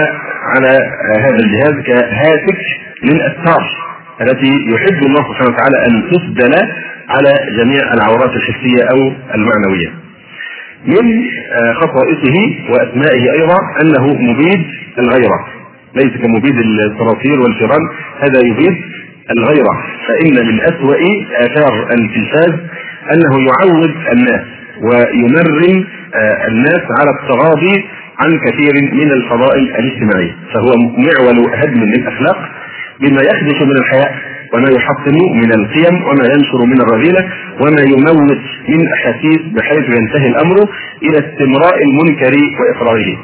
[0.55, 0.77] على
[1.19, 2.57] هذا الجهاز كهاتف
[3.03, 3.86] للاستار
[4.21, 6.53] التي يحب الله سبحانه وتعالى أن تسدل
[7.09, 8.97] على جميع العورات الحسية أو
[9.35, 9.89] المعنوية.
[10.85, 11.23] من
[11.73, 12.37] خصائصه
[12.69, 14.65] وأسمائه أيضا أنه مبيد
[14.99, 15.47] الغيرة.
[15.95, 17.81] ليس كمبيد الصراصير والفيران
[18.19, 18.75] هذا يبيد
[19.37, 19.83] الغيرة.
[20.07, 20.97] فإن من أسوأ
[21.45, 22.53] آثار التلفاز
[23.13, 24.45] أنه يعود الناس
[24.81, 27.85] ويمرن آه، الناس على التغاضي
[28.19, 30.35] عن كثير من الفضائل الاجتماعية.
[30.53, 32.49] فهو معول هدم للأخلاق
[33.01, 34.15] بما يخدش من الحياء
[34.53, 37.29] وما يحطم من القيم وما ينشر من الرذيلة
[37.61, 38.37] وما يموت
[38.69, 40.55] من أحاسيس بحيث ينتهي الأمر
[41.03, 43.17] إلى استمراء المنكر وإقراره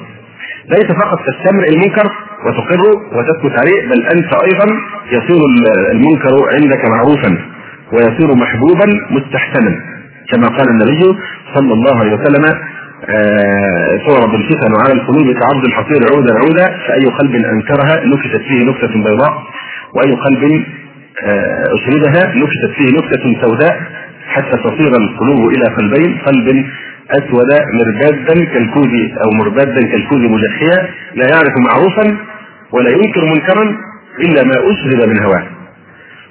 [0.70, 2.12] ليس فقط تستمر المنكر
[2.46, 4.66] وتقره وتثبت عليه بل أنت أيضا
[5.12, 5.40] يصير
[5.92, 7.38] المنكر عندك معروفا
[7.94, 9.80] ويصير محبوبا مستحسنا.
[10.32, 11.18] كما قال النبي
[11.56, 12.44] صلى الله عليه وسلم
[14.08, 19.04] تعرض آه الفتن على القلوب كعرض الحصير عودا عودا فأي قلب أنكرها نكتت فيه نكتة
[19.04, 19.44] بيضاء.
[19.96, 20.44] وأي قلب
[21.24, 23.82] آه أشردها نكتت فيه نكتة سوداء
[24.28, 26.66] حتى تصير القلوب إلى قلبين قلب
[27.12, 28.94] أسود مربادا كالكوز
[29.26, 32.18] أو مربادا كالكوز مجحيا لا يعرف معروفا
[32.72, 33.78] ولا ينكر منكرا
[34.20, 35.44] إلا ما أشرب من هواه.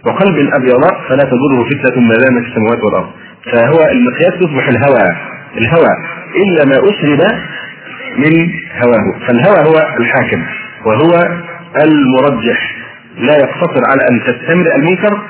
[0.06, 3.10] وقلب أبيض فلا تضره فتنة ما دامت السماوات والأرض.
[3.52, 5.16] فهو المقياس يصبح الهوى
[5.58, 5.92] الهوى
[6.42, 7.20] إلا ما أشرب
[8.18, 8.50] من
[8.84, 9.26] هواه.
[9.26, 10.42] فالهوى هو الحاكم
[10.86, 11.12] وهو
[11.84, 12.81] المرجح.
[13.18, 15.20] لا يقتصر على أن تستمر المنكر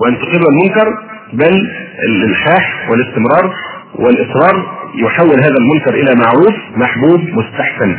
[0.00, 0.98] وأن تقر المنكر
[1.32, 1.70] بل
[2.08, 3.54] الإلحاح والاستمرار
[3.94, 7.96] والإصرار يحول هذا المنكر إلى معروف محبوب مستحسن.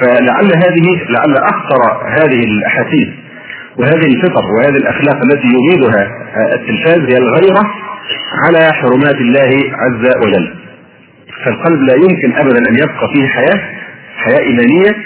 [0.00, 3.08] فلعل هذه لعل أخطر هذه الأحاسيس
[3.78, 6.10] وهذه الفطر وهذه الأخلاق التي يريدها
[6.54, 7.70] التلفاز هي الغيره
[8.44, 10.54] على حرمات الله عز وجل.
[11.44, 13.60] فالقلب لا يمكن ابدا أن يبقى فيه حياة
[14.16, 14.96] حياة إيمانية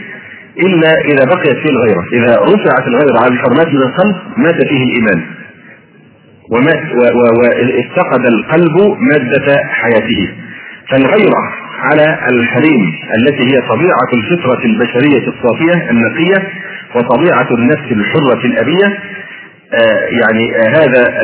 [0.59, 5.23] إلا إذا بقيت فيه الغيرة، إذا رفعت الغيرة عن الحرمات من القلب مات فيه الإيمان.
[6.51, 10.29] ومات وافتقد القلب مادة حياته.
[10.91, 16.49] فالغيرة على الحريم التي هي طبيعة الفطرة البشرية الصافية النقية
[16.95, 18.87] وطبيعة النفس الحرة الأبية
[19.75, 21.21] آه يعني آه هذا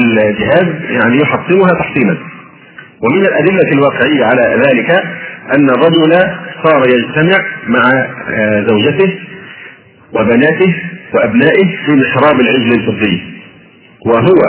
[0.00, 2.16] الجهاز يعني يحطمها تحطيما
[3.00, 5.04] ومن الأدلة الواقعية على ذلك
[5.56, 6.12] أن الرجل
[6.64, 7.82] صار يجتمع مع
[8.30, 9.14] آه زوجته
[10.12, 10.74] وبناته
[11.14, 13.22] وأبنائه في محراب العجل الفضي.
[14.06, 14.40] وهو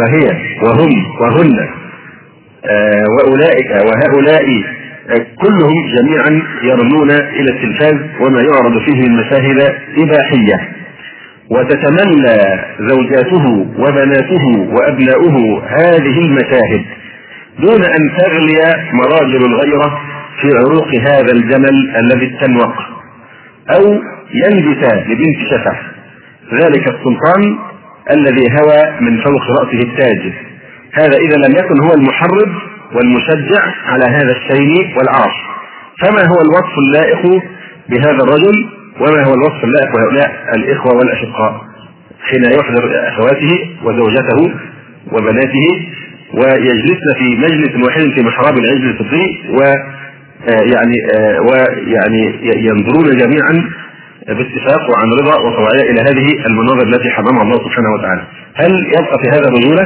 [0.00, 0.26] وهي
[0.62, 1.68] وهم وهن.
[2.64, 4.44] آه، وأولئك وهؤلاء
[5.10, 10.68] آه، كلهم جميعا يرنون إلى التلفاز وما يعرض فيه من مشاهد إباحية.
[11.50, 12.38] وتتمنى
[12.88, 13.46] زوجاته
[13.78, 16.84] وبناته وأبناؤه هذه المشاهد
[17.58, 20.00] دون أن تغلي مراجل الغيره
[20.42, 22.74] في عروق هذا الجمل الذي استنوق
[23.70, 24.00] أو
[24.34, 25.76] ينبت لبنت شفه
[26.52, 27.58] ذلك السلطان
[28.10, 30.32] الذي هوى من فوق رأسه التاج
[30.92, 32.48] هذا إذا لم يكن هو المحرض
[32.94, 35.36] والمشجع على هذا الشيء والعرش.
[36.02, 37.42] فما هو الوصف اللائق
[37.88, 38.68] بهذا الرجل؟
[39.00, 41.60] وما هو الوصف اللائق بهؤلاء الإخوة والأشقاء؟
[42.30, 44.54] حين يحضر أخواته وزوجته
[45.12, 45.86] وبناته
[46.34, 49.74] ويجلسن في مجلس واحد في محراب العجل الفطري و
[50.46, 52.22] يعني آه، ويعني
[52.68, 53.70] ينظرون جميعا
[54.28, 58.22] باتفاق وعن رضا وطوعية إلى هذه المناظر التي حرمها الله سبحانه وتعالى.
[58.54, 59.82] هل يبقى في هذا رجولة؟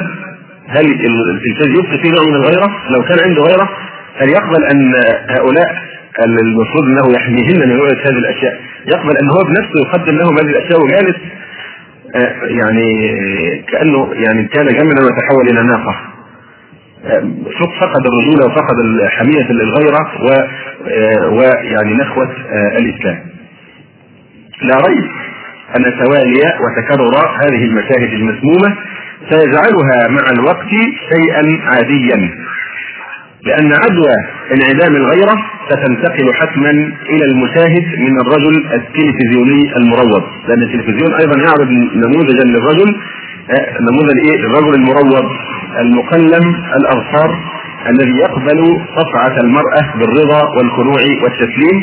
[0.69, 3.69] هل الانسان يبقي فيه نوع من الغيرة؟ لو كان عنده غيرة
[4.17, 4.95] هل يقبل أن
[5.39, 5.69] هؤلاء
[6.25, 10.83] المفروض إنه يحميهن من رؤية هذه الأشياء يقبل أن هو بنفسه يقدم لهم هذه الأشياء
[10.83, 11.17] وجالس
[12.15, 12.85] آه، يعني
[13.73, 16.16] كأنه يعني كان جملا وتحول إلى ناقة
[17.07, 17.21] آه،
[17.81, 18.77] فقد الرجولة وفقد
[19.09, 22.29] حميه الغيره آه، ويعني نخوة
[22.79, 23.19] الإسلام.
[24.63, 25.11] لا ريب
[25.77, 28.77] أن توالي وتكرر هذه المشاهد المسمومة
[29.31, 30.69] سيجعلها مع الوقت
[31.13, 32.31] شيئا عاديا
[33.47, 34.15] لأن عدوى
[34.55, 35.37] انعدام الغيرة
[35.71, 36.71] ستنتقل حتما
[37.11, 42.97] إلى المشاهد من الرجل التلفزيوني المروض، لأن التلفزيون أيضا يعرض نموذجا للرجل
[43.81, 45.25] نموذج إيه؟ للرجل المروض
[45.81, 47.39] المقلم الأظفار
[47.89, 51.83] الذي يقبل صفعة المرأة بالرضا والخنوع والتسليم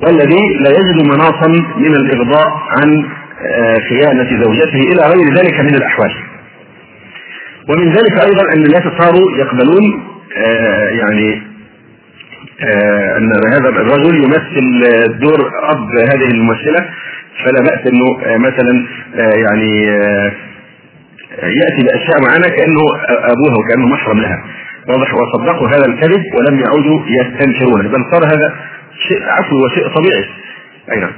[0.00, 2.46] والذي لا يجد مناصا من الإغضاء
[2.78, 3.04] عن
[3.40, 6.12] آه، خيانة زوجته إلى غير ذلك من الأحوال.
[7.68, 10.02] ومن ذلك أيضا أن الناس صاروا يقبلون
[10.36, 11.42] آه يعني
[12.62, 14.80] آه أن هذا الرجل يمثل
[15.18, 16.88] دور أب هذه الممثلة
[17.44, 20.32] فلا بأس إنه آه مثلا آه يعني آه
[21.42, 24.44] يأتي بأشياء معينة كأنه أبوها وكأنه محرم لها.
[24.88, 27.88] واضح وصدقوا هذا الكذب ولم يعودوا يستنكرونه.
[27.88, 28.54] بل صار هذا
[29.08, 30.24] شيء عفو وشيء طبيعي.
[30.92, 31.12] أي نعم.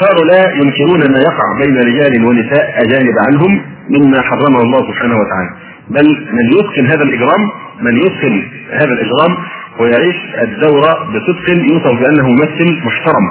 [0.00, 5.50] صاروا لا ينكرون ما يقع بين رجال ونساء أجانب عنهم مما حرمه الله سبحانه وتعالى.
[5.90, 7.42] بل من يتقن هذا الإجرام
[7.80, 8.42] من يتقن
[8.72, 9.36] هذا الإجرام
[9.80, 13.26] ويعيش الدورة بصدق يوصف بأنه ممثل محترم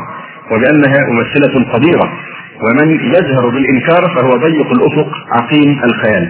[0.52, 2.14] وبأنها ممثلة قديرة.
[2.64, 6.30] ومن يجهر بالإنكار فهو ضيق الأفق عقيم الخيال.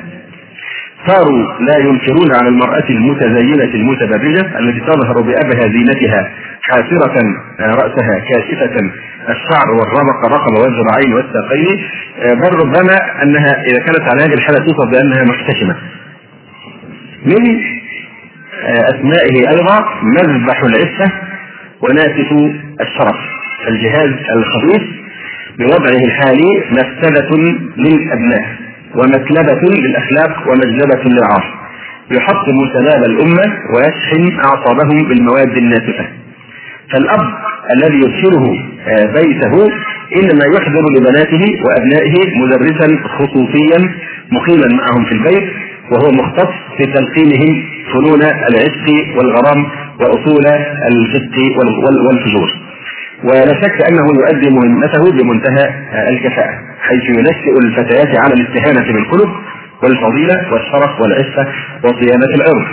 [1.07, 7.15] صاروا لا ينكرون على المرأة المتزينة المتبرجة التي تظهر بأبهى زينتها حاسرة
[7.59, 8.75] رأسها كاشفة
[9.29, 11.77] الشعر والرمق الرقبة والذراعين والساقين.
[12.41, 15.75] بل ربما أنها إذا كانت على هذه الحالة توصف بأنها محتشمة.
[17.25, 17.61] من
[18.63, 21.11] أسمائه أيضا مذبح العفة
[21.81, 22.31] وناتف
[22.81, 23.19] الشرف
[23.67, 25.00] الجهاز الخبيث.
[25.59, 27.29] بوضعه الحالي مفسدة
[27.77, 28.45] للأبناء
[28.95, 31.61] ومسلبة للأخلاق ومجلبة للعاصر
[32.11, 33.43] يحطم شباب الأمة
[33.75, 36.05] ويشحن أعصابهم بالمواد الناتفة
[36.93, 37.19] فالأب
[37.75, 38.45] الذي يدخله
[38.87, 39.53] آه، بيته
[40.17, 42.87] إنما يحضر لبناته وأبنائه مدرسا
[43.17, 43.79] خصوصيا
[44.31, 45.49] مقيما معهم في البيت
[45.91, 48.87] وهو مختص في تلقينهم فنون العشق
[49.17, 49.65] والغرام
[49.99, 50.45] وأصول
[50.91, 51.35] الفسق
[52.07, 52.49] والفجور.
[53.23, 55.65] ولا شك أنه يؤدي مهمته بمنتهى
[56.09, 59.29] الكفاءة حيث ينشئ الفتيات على الاستهانة بالخلق
[59.83, 61.47] والفضيلة والشرف والعفة
[61.83, 62.67] وصيانة العرض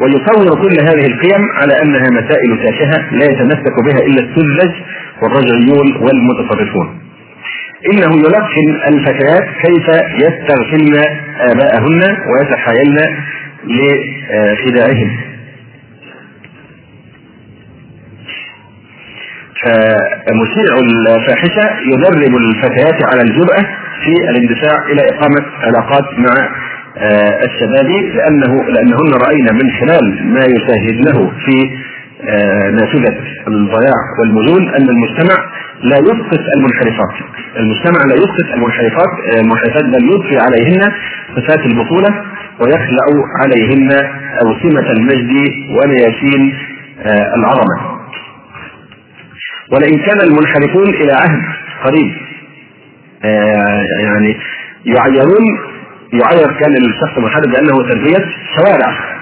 [0.00, 4.72] ويصور كل هذه القيم على أنها مسائل تافهة لا يتمسك بها إلا السذج
[5.22, 6.98] والرجعيون والمتطرفون.
[7.92, 9.88] إنه يلقن الفتيات كيف
[10.24, 11.02] يستغفلن
[11.40, 12.02] آباءهن
[12.32, 13.16] ويتحايلن
[13.64, 15.10] لخداعهم
[19.66, 20.74] فمشيع
[21.16, 23.62] الفاحشة يدرب الفتيات على الجرأة
[24.04, 26.48] في الاندفاع إلى إقامة علاقات مع
[26.98, 31.70] آه، الشباب لأنه لأنهن رأينا من خلال ما يشاهدنه في
[32.28, 33.16] آه، نافذة
[33.48, 35.36] الضياع والمجون أن المجتمع
[35.82, 37.14] لا يسقط المنحرفات.
[37.56, 40.92] المجتمع لا يسقط المنحرفات آه، المنحرفات بل يضفي عليهن
[41.36, 42.22] صفات البطولة
[42.60, 43.06] ويخلع
[43.42, 43.92] عليهن
[44.42, 45.32] أوسمة المجد
[45.70, 46.54] ونياشين
[47.36, 47.95] العظمة.
[49.72, 51.42] ولئن كان المنحرفون إلى عهد
[51.84, 52.12] قريب.
[53.24, 54.36] آه يعني
[54.84, 55.44] يعيرون
[56.12, 58.24] يعير كان الشخص المنحرف بأنه تربية
[58.56, 59.16] شوارع.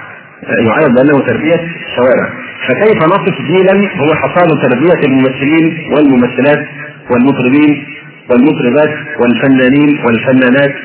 [0.67, 2.29] يعير بأنه تربية شوارع.
[2.67, 6.65] فكيف نصف جيلا هو حصاد تربية الممثلين والممثلات
[7.11, 7.85] والمطربين
[8.29, 10.75] والمطربات والفنانين والفنانات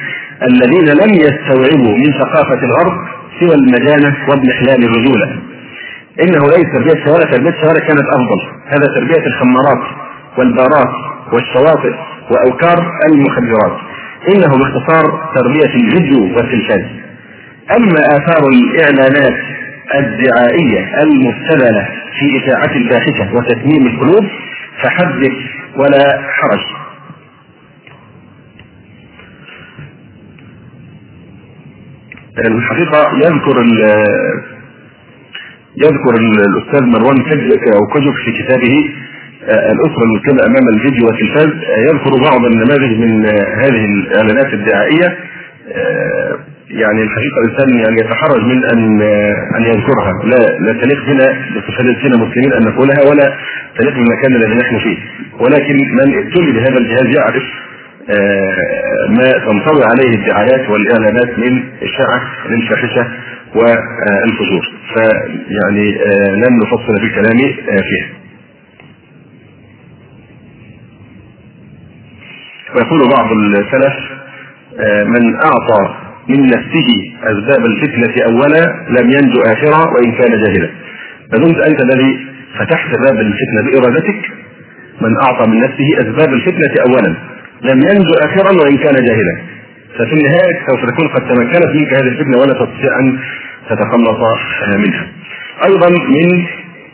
[0.42, 2.92] الذين لم يستوعبوا من ثقافة الغرب
[3.40, 5.38] سوى المجانة واضمحلال الرجولة.
[6.22, 8.40] إنه ليس تربيه الشوارع تربيه الشوارع كانت أفضل.
[8.66, 9.82] هذا تربية الخمارات
[10.38, 10.94] والبارات
[11.32, 11.94] والشواطئ
[12.30, 13.78] واوكار المخدرات.
[14.34, 15.04] إنه باختصار
[15.34, 16.84] تربية الفيديو والتلفاز
[17.76, 19.40] أما آثار الإعلانات
[19.94, 24.24] الدعائية المبتذلة في اشاعه الفاحشه وتسميم القلوب
[24.82, 25.32] فحدث
[25.76, 26.60] ولا حرج.
[32.38, 33.60] الحقيقة يذكر
[35.76, 37.16] يذكر الأستاذ مروان
[37.74, 38.74] أو كجك في كتابه
[39.44, 45.16] آه، الأسرة المسلمه أمام الفيديو والتلفاز آه، يذكر بعض النماذج من آه، هذه الإعلانات الدعائية.
[46.70, 49.02] يعني الحقيقة الإنسان يعني يتحرج من أن
[49.56, 50.12] أن يذكرها.
[50.24, 53.36] لا لا تليق بنا بصفتنا مسلمين أن نقولها ولا
[53.78, 54.96] تليق بالمكان الذي نحن فيه.
[55.40, 57.42] ولكن من ابتلي بهذا الجهاز يعرف
[59.08, 63.06] ما تنطوي عليه الدعايات والإعلانات من إشاعة للفاحشه
[63.54, 64.80] والفجور.
[64.94, 68.08] فيعني آه، لن نفصل في كلامي آه، فيها
[72.74, 73.94] ويقول بعض السلف
[74.80, 75.94] آه، من أعطى
[76.28, 76.88] من نفسه
[77.22, 80.70] أسباب الفتنة اولا لم ينجو اخرا وإن كان جاهلا.
[81.32, 82.26] فدمت أنت الذي
[82.58, 84.30] فتحت باب الفتنة بإرادتك؟
[85.00, 87.16] من أعطى من نفسه أسباب الفتنة اولا
[87.62, 89.49] لم ينجو آخرا وإن كان جاهلا.
[89.98, 93.18] ففي النهاية سوف تكون قد تمكنت منك هذه الفتنة ولا تستطيع أن
[93.70, 94.18] تتخلص
[94.76, 95.06] منها.
[95.66, 96.46] أيضا من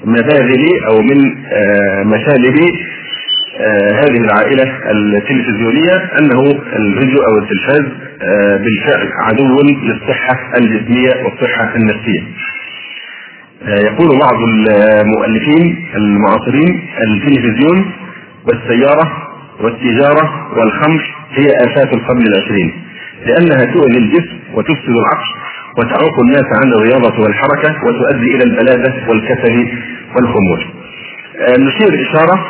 [0.05, 2.57] مبادئ أو من آه، مسالب
[3.61, 6.43] آه، هذه العائلة التلفزيونية أنه
[6.77, 7.93] الفيديو أو التلفاز
[8.23, 12.23] آه، بالفعل عدو للصحة الجسمية والصحة النفسية.
[13.67, 17.93] يقول بعض المؤلفين المعاصرين التلفزيون
[18.47, 19.13] والسيارة
[19.61, 22.86] والتجارة والخمر هي آفات القرن العشرين
[23.25, 25.31] لأنها تؤذي الجسم وتفسد العقل
[25.79, 29.69] وتعوق الناس عن الرياضة والحركة وتؤدي إلى البلادة والكسل
[30.17, 30.67] والخمول.
[31.41, 32.47] آه، نشير إشارة.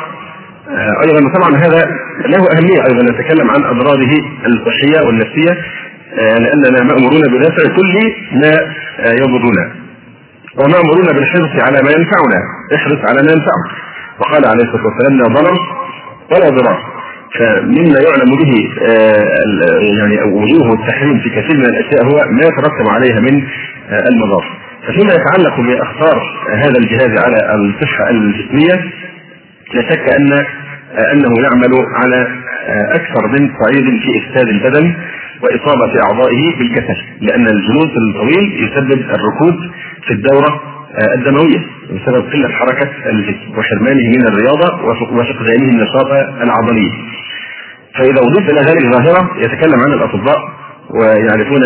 [0.69, 1.89] آه، أيضا طبعا هذا
[2.25, 4.13] له أهمية أيضا نتكلم عن أضراره
[4.45, 5.51] الصحية والنفسية
[6.19, 7.93] آه، لأننا مأمورون بدافع كل
[8.33, 8.51] ما
[9.21, 9.71] يضرنا.
[10.59, 12.41] ومأمورون بالحرص على ما ينفعنا.
[12.75, 13.87] احرص على ما ينفعك.
[14.19, 15.57] وقال عليه الصلاة والسلام لا ضرر
[16.31, 16.96] ولا ضرار
[17.35, 18.53] فمما يعلم به
[18.87, 19.23] آه،
[19.99, 23.43] يعني وجوه التحريم في كثير من الأشياء هو ما يترتب عليها من
[23.89, 24.45] آه، المضار.
[24.87, 26.21] ففيما يتعلق بأخطار
[26.53, 28.75] هذا الجهاز على الصحه الجسمية
[29.73, 30.45] لا شك أن
[31.13, 32.27] أنه يعمل على
[32.95, 34.93] أكثر من صعيد في إفساد البدن
[35.41, 39.71] وإصابة أعضائه بالكسل لأن الجلوس الطويل يسبب الركود
[40.07, 40.76] في الدورة
[41.17, 46.91] الدموية بسبب قلة حركة الجسم وحرمانه من الرياضة وفقدانه النشاط العضلي.
[47.95, 50.37] فإذا اضيف إلى هذه الظاهره يتكلم عنها الأطباء
[50.89, 51.61] ويعرفون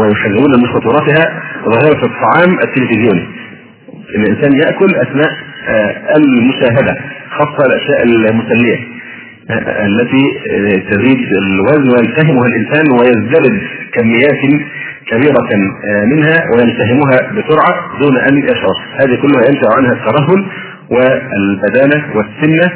[0.00, 3.28] ويحللون من خطورتها ظاهرة الطعام التلفزيوني.
[4.14, 5.32] الإنسان يأكل أثناء
[6.16, 6.96] المشاهدة
[7.30, 8.93] خاصة الأشياء المسلية
[9.50, 10.24] التي
[10.90, 14.62] تزيد الوزن ويلتهمها الإنسان ويزدرد كميات
[15.06, 15.48] كبيرة
[16.06, 18.76] منها ويلتهمها بسرعة دون أن يشعر.
[19.00, 20.46] هذه كلها ينشأ عنها الترهل
[20.90, 22.72] والبدانة والسنة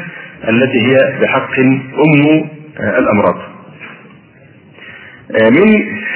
[0.49, 2.49] التي هي بحق أم
[2.79, 3.35] الأمراض.
[5.51, 5.67] من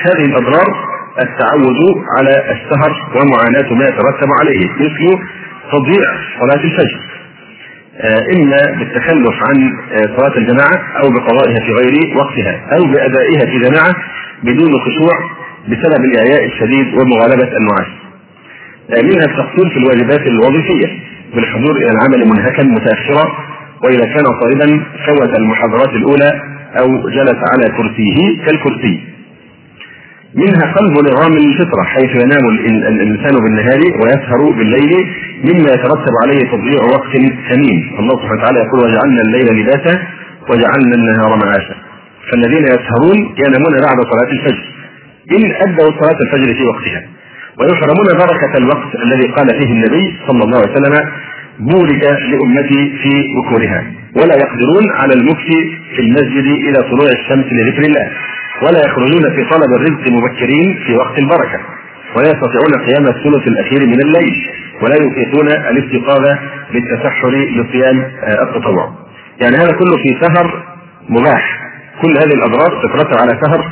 [0.01, 1.79] هذه الأضرار التعود
[2.17, 5.19] على السهر ومعاناة ما يترتب عليه مثل
[5.71, 7.12] تضييع صلاة الفجر.
[8.35, 9.73] إما بالتخلف عن
[10.17, 13.93] صلاة الجماعة أو بقضائها في غير وقتها أو بأدائها في جماعة
[14.43, 15.13] بدون خشوع
[15.67, 17.87] بسبب الإعياء الشديد ومغالبة النعاس.
[18.89, 20.99] منها التقصير في الواجبات الوظيفية
[21.35, 23.23] بالحضور إلى العمل منهكا متأخرا
[23.83, 26.41] وإذا كان طالبا فوت المحاضرات الأولى
[26.79, 29.12] أو جلس على كرسيه كالكرسي.
[30.35, 32.45] منها قلب نظام الفطرة حيث ينام
[32.93, 35.07] الإنسان بالنهار ويسهر بالليل
[35.43, 37.11] مما يترتب عليه تضييع وقت
[37.49, 37.79] ثمين.
[37.99, 39.93] الله سبحانه وتعالى يقول وجعلنا الليل لباسا
[40.49, 41.75] وجعلنا النهار معاشا.
[42.31, 44.63] فالذين يسهرون ينامون بعد صلاة الفجر
[45.35, 47.01] إن أدوا صلاة الفجر في وقتها.
[47.59, 50.95] ويحرمون بركة الوقت الذي قال فيه النبي صلى الله عليه وسلم
[51.59, 53.83] بورك لأمتي في بكورها
[54.15, 55.47] ولا يقدرون على المكث
[55.95, 58.11] في المسجد إلى طلوع الشمس لذكر الله.
[58.61, 61.59] ولا يخرجون في طلب الرزق مبكرين في وقت البركة
[62.15, 64.49] ولا يستطيعون قيام الثلث الأخير من الليل
[64.81, 66.37] ولا يطيقون الاستيقاظ
[66.73, 68.05] للتسحر لصيام
[68.41, 68.93] التطوع.
[69.41, 70.63] يعني هذا كله في سهر
[71.09, 71.59] مباح.
[72.01, 73.71] كل هذه الأضرار تترتب على سهر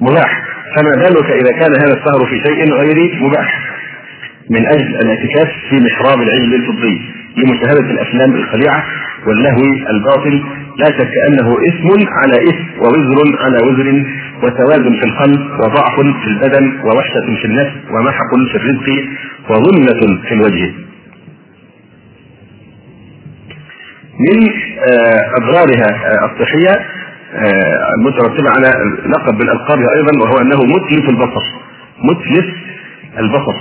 [0.00, 0.42] مباح.
[0.76, 3.60] فما بالك إذا كان هذا السهر في شيء غير مباح؟
[4.50, 7.00] من أجل الإعتكاف في محراب العلم الفضي
[7.36, 8.84] لمشاهدة الأفلام الخليعه
[9.26, 10.44] واللهو الباطل
[10.78, 11.88] لا شك أنه إثم
[12.22, 14.04] على إثم ووزر على وزر
[14.42, 19.04] وسواد في القلب وضعف في البدن ووحشة في النفس ومحق في الرزق
[19.50, 20.70] وظلمة في الوجه.
[24.20, 24.50] من
[25.42, 25.88] أضرارها
[26.24, 26.86] الصحية
[27.98, 28.68] المترتبة على
[29.06, 31.42] لقب بالألقاب أيضا وهو أنه متلف البصر
[32.10, 32.46] متلف
[33.18, 33.54] البصر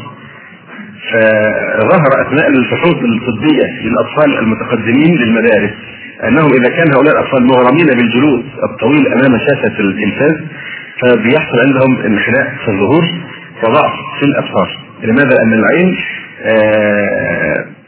[1.11, 5.71] فظهر أثناء الفحوص الطبية للأطفال المتقدمين للمدارس
[6.27, 10.37] أنهم إذا كان هؤلاء الأطفال مغرمين بالجلوس الطويل أمام شاشة التلفاز
[11.01, 13.03] فبيحصل عندهم انحناء في الظهور
[13.63, 15.97] وضعف في الأبصار لماذا؟ لأن العين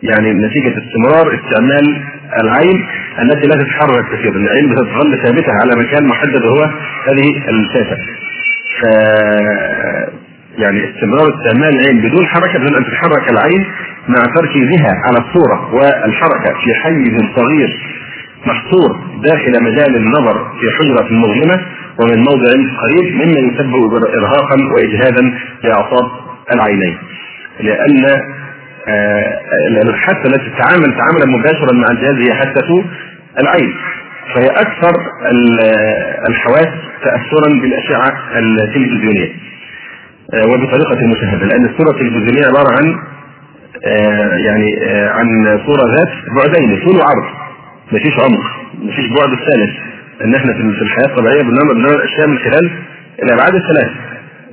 [0.04, 2.02] يعني نتيجة استمرار استعمال
[2.44, 2.86] العين
[3.22, 6.64] التي لا تتحرك كثيرا، العين بتظل ثابتة على مكان محدد وهو
[7.08, 7.98] هذه الشاشة.
[8.80, 8.84] ف
[10.58, 13.66] يعني استمرار استعمال العين بدون حركة بدون أن تتحرك العين
[14.08, 17.80] مع تركيزها على الصورة والحركة في حيز صغير
[18.46, 21.66] محصور داخل مجال النظر في حجرة مظلمة
[22.00, 22.50] ومن موضع
[22.82, 25.34] قريب مما يسبب إرهاقا وإجهادا
[25.64, 26.12] لأعصاب
[26.56, 26.98] العينين.
[27.60, 28.06] لأن
[29.90, 32.84] الحاسه التي تتعامل تعاملا مباشرا مع الجهاز هي حاسه
[33.40, 33.74] العين.
[34.36, 34.94] فهي أكثر
[36.30, 36.74] الحواس
[37.04, 39.30] تاثرا بالأشعة التلفزيونية
[40.48, 42.96] وبطريقة المشاهده لأن الصورة التلفزيونية عبارة عن
[44.46, 44.76] يعني
[45.10, 47.43] عن صورة ذات بعدين طول وعرض
[47.92, 48.44] مفيش عمق
[48.82, 49.72] مفيش بعد الثالث.
[50.26, 52.72] إن إحنا في الحياة الطبيعية بنرى الاشياء من خلال
[53.24, 53.92] الابعاد الثلاث.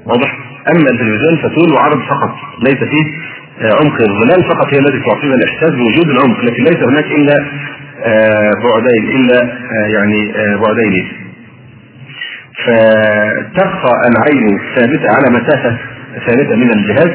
[0.06, 0.38] واضح؟
[0.72, 3.04] أما التلفزيون فطول وعرض فقط ليس فيه
[3.80, 4.00] عمق.
[4.02, 7.44] الظلال فقط هي التي تعطينا الإحساس بوجود العمق لكن ليس هناك إلا
[8.64, 9.38] بعدين إلا
[9.94, 11.08] يعني بعدين.
[12.66, 15.76] فتبقى العين ثابتة على مسافة
[16.26, 17.10] ثابتة من الجهاز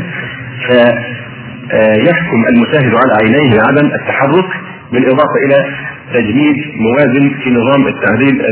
[0.67, 4.45] فيحكم المشاهد على عينيه بعدم التحرك
[4.91, 5.75] بالإضافة إلى
[6.13, 8.45] تجميد موازن في نظام التعديل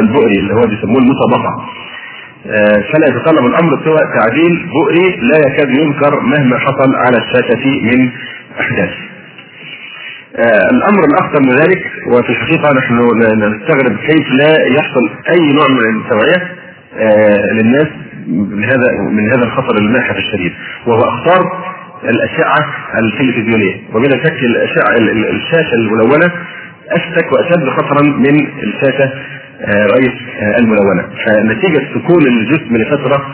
[0.00, 1.68] البؤري اللي هو بيسموه المسابقة.
[2.92, 8.10] فلا يتطلب الأمر سوى تعديل بؤري لا يكاد ينكر مهما حصل على الشاشة من
[8.60, 8.90] أحداث.
[10.72, 12.94] الأمر الأخطر من ذلك وفي الحقيقة نحن
[13.38, 16.56] نستغرب كيف لا يحصل أي نوع من التوعية
[17.52, 17.88] للناس
[18.28, 20.52] من هذا من هذا الخطر الماحف الشديد.
[20.86, 21.72] وهو أخطار
[22.04, 22.66] الأشعة
[22.98, 23.74] التلفزيونية.
[23.94, 24.96] وبلا شك الاشعه
[25.30, 26.32] الشاشة الملونه
[26.96, 29.12] اشتك واشد خطرا من الشاشه
[29.94, 30.12] غير
[30.58, 31.04] الملونة.
[31.24, 33.26] فنتيجة سكون الجسم لفترة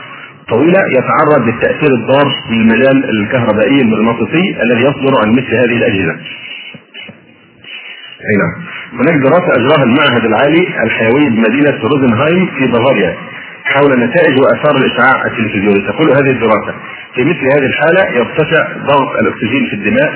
[0.49, 6.17] طويلة يتعرض للتأثير الضار بالمجال الكهربائي المغناطيسي الذي يصدر عن مثل هذه الأجهزة.
[8.29, 8.55] أي نعم.
[9.01, 13.17] هناك دراسة أجراها المعهد العالي الحيوي بمدينة روزنهايم في بافاريا
[13.65, 15.81] حول نتائج وآثار الإشعاع التلفزيوني.
[15.89, 16.75] تقول هذه الدراسة
[17.15, 20.13] في مثل هذه الحالة يرتفع ضغط الأكسجين في الدماء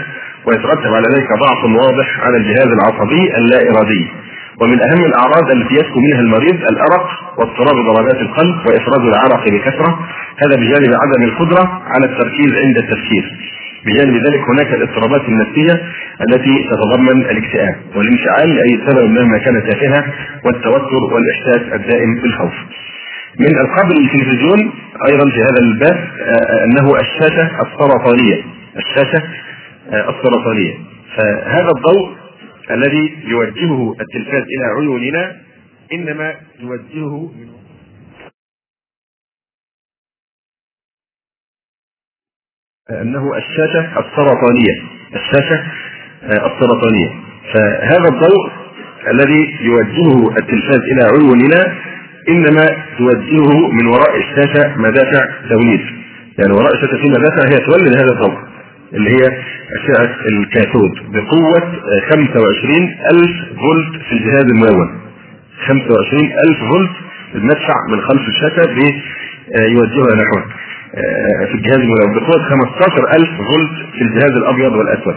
[0.46, 4.22] ويترتب على ذلك ضعف واضح على الجهاز العصبي اللا ارادي
[4.60, 7.06] ومن أهم الأعراض التي يشكو منها المريض الأرق
[7.38, 9.98] واضطراب ضربات القلب وإفراز العرق بكثرة.
[10.42, 13.24] هذا بجانب عدم القدرة على التركيز عند التفكير.
[13.86, 15.82] بجانب ذلك هناك الاضطرابات النفسية
[16.20, 20.12] التي تتضمن الاكتئاب والانفعال لاي سبب مهما كان تافها
[20.44, 22.54] والتوتر والإحساس الدائم بالخوف.
[23.40, 24.72] من ألقاب التلفزيون
[25.08, 28.42] أيضا في هذا الباب آه، أنه الشاشة السرطانية.
[29.90, 30.74] آه، السرطانية.
[31.16, 32.16] فهذا الضوء
[32.70, 35.36] الذي يوجهه التلفاز إلى عيوننا
[35.92, 37.48] إنما يوجهه من
[42.90, 44.82] أنه الشاشة السرطانية.
[45.14, 45.62] الشاشة
[46.22, 47.10] آه، السرطانية.
[47.54, 48.50] فهذا الضوء
[49.10, 51.78] الذي يوجهه التلفاز إلى عيوننا
[52.28, 52.66] إنما
[52.98, 55.80] توجهه من وراء الشاشة مدافع توليد
[56.38, 58.51] يعني وراء الشاشة في مدافع هي تولد هذا الضوء.
[58.94, 59.26] اللي هي
[59.76, 61.62] أشعة الكاثود بقوة
[62.10, 62.76] 25
[63.12, 65.00] ألف فولت في الجهاز الملون.
[65.66, 66.90] 25 ألف فولت
[67.34, 70.38] المدفع من خلف الشاشة بيوجهها نحو
[70.94, 75.14] آه، في الجهاز الملون بقوة 15000 فولت في الجهاز الأبيض والأسود.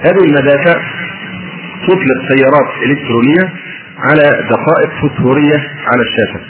[0.00, 0.80] هذه المدافع
[1.86, 3.52] تطلق سيارات إلكترونية
[3.98, 6.40] على دقائق فسفورية على الشاشة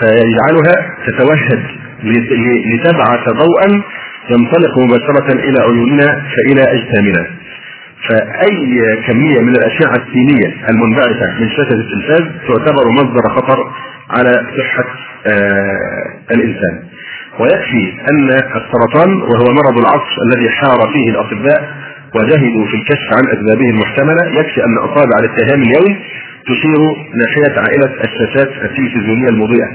[0.00, 1.62] فيجعلها تتوهج
[2.72, 3.82] لتبعث ضوءا
[4.30, 7.26] ينطلق مباشرة إلى عيوننا فإلى أجسامنا.
[8.08, 13.70] فأي كمية من الأشعة السينية المنبعثة من شاشة التلفاز تعتبر مصدر خطر
[14.10, 14.84] على صحة
[15.26, 16.82] آه الإنسان.
[17.40, 21.74] ويكفي أن السرطان وهو مرض العصر الذي حار فيه الأطباء
[22.14, 25.96] وجهدوا في الكشف عن أسبابه المحتملة يكفي أن أصابع الاتهام اليوم
[26.46, 26.78] تشير
[27.14, 29.68] ناحية عائلة الشاشات التلفزيونية المضيئة.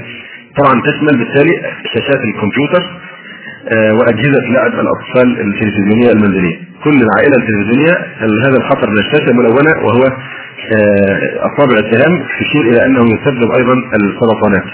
[0.56, 1.52] طبعا تشمل بالتالي
[1.94, 2.84] شاشات الكمبيوتر
[3.68, 6.56] وأجهزة لعب الأطفال التلفزيونية المنزلية.
[6.84, 7.94] كل العائلة التلفزيونية
[8.46, 10.02] هذا الخطر من الملونه وهو
[10.72, 14.64] آه، أصابع الاتهام تشير إلى أنه يسبب أيضا السرطانات.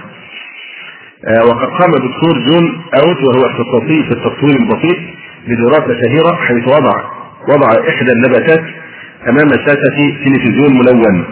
[1.24, 4.98] آه، وقد قام الدكتور جون أوت وهو اختصاصي في التصوير البسيط
[5.48, 6.94] بدراسه شهيره حيث وضع
[7.48, 8.64] وضع إحدى النباتات
[9.28, 11.24] أمام شاشه تلفزيون ملون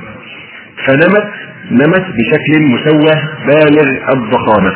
[0.87, 1.29] فنمت
[1.71, 3.15] نمت بشكل مشوه
[3.47, 4.73] بالغ الضخامة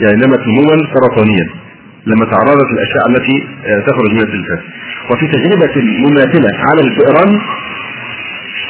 [0.00, 1.65] يعني نمت نموا سرطانيا
[2.06, 4.58] لما تعرضت الأشياء التي آه، تخرج من التلفاز
[5.10, 7.40] وفي تجربة مماثلة على الفئران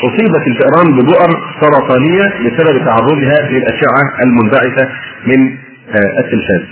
[0.05, 1.31] أصيبت الفئران ببؤر
[1.61, 4.89] سرطانية بسبب تعرضها للأشعة المنبعثة
[5.27, 5.57] من
[5.89, 6.63] آه، التلفاز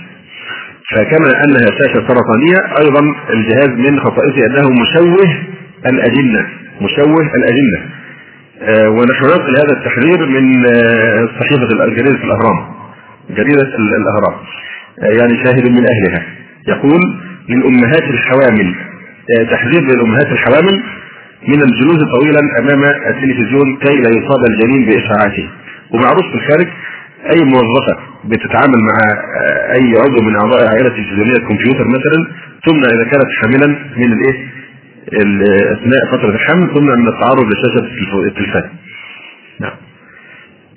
[0.91, 5.37] فكما أنها شاشه سرطانية أيضا الجهاز من خصائصه أنه مشوه
[5.85, 6.47] الأجنة
[6.81, 7.89] مشوه الأجنة.
[8.61, 10.63] آه، ونحن ننقل هذا التحذير من
[11.39, 12.75] صحيفة جريده الأهرام
[13.29, 13.61] جريدة
[13.97, 14.35] الأهرام.
[15.01, 16.25] يعني شاهد من أهلها.
[16.67, 17.01] يقول
[17.49, 18.75] للأمهات الحوامل
[19.39, 20.83] آه، تحذير للأمهات الحوامل
[21.47, 25.49] من الجلوس طويلا أمام التلفزيون كي لا يصاب الجنين بإشعاعاته
[25.91, 26.67] ومعروف في الخارج
[27.33, 32.27] أي موظفة بتتعامل مع آه، أي عضو من أعضاء العائلة التلفزيونية الكمبيوتر مثلا
[32.65, 34.55] تمنع إذا كانت حاملا من الإيه
[35.73, 37.87] أثناء فترة الحمل تمنع من التعرض لشاشة
[38.27, 38.63] التلفاز.
[39.59, 39.84] نعم.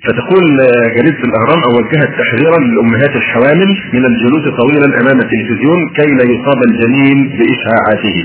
[0.05, 0.57] فتقول
[0.95, 6.59] جريدة الأهرام أو وجهت تحذيرا للأمهات الحوامل من الجلوس طويلا أمام التلفزيون كي لا يصاب
[6.69, 8.17] الجنين بإشعاعاته.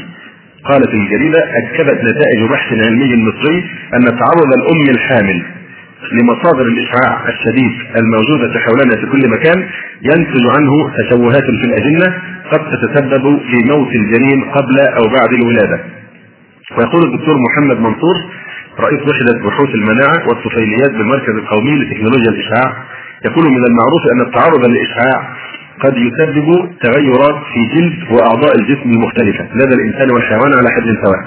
[0.65, 3.65] قالت الجريدة أكدت نتائج بحث علمي مصري
[3.95, 5.43] أن تعرض الأم الحامل
[6.13, 9.59] لمصادر الإشعاع الشديد الموجودة حولنا في كل مكان
[10.03, 12.17] ينتج عنه تشوهات في الأجنة
[12.53, 15.81] قد تتسبب في موت الجنين قبل أو بعد الولادة.
[16.79, 18.17] ويقول الدكتور محمد منصور
[18.81, 22.85] رئيس وحدة بحوث المناعة والطفيليات بالمركز القومي لتكنولوجيا الإشعاع.
[23.25, 25.37] يقول من المعروف أن التعرض للإشعاع
[25.81, 31.21] قد يسبب تغيرات في جلد وأعضاء الجسم المختلفة لدى الإنسان والحيوان على حد سواء.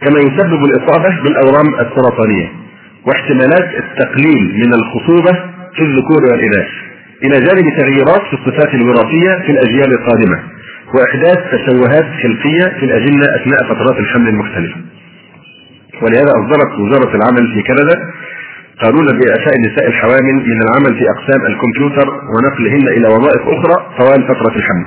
[0.00, 2.48] كما يسبب الإصابة بالأورام السرطانية
[3.06, 5.32] واحتمالات التقليل من الخصوبة
[5.76, 6.68] في الذكور والإناث.
[7.24, 10.38] إلى جانب تغييرات في الصفات الوراثية في الأجيال القادمة
[10.94, 14.76] وإحداث تشوهات خلقية في الأجنة أثناء فترات الحمل المختلفة.
[16.02, 17.96] ولهذا أصدرت وزارة العمل في كندا
[18.82, 24.56] قانونا بإعفاء النساء الحوامل من العمل في أقسام الكمبيوتر ونقلهن إلى وظائف أخرى طوال فترة
[24.56, 24.86] الحمل.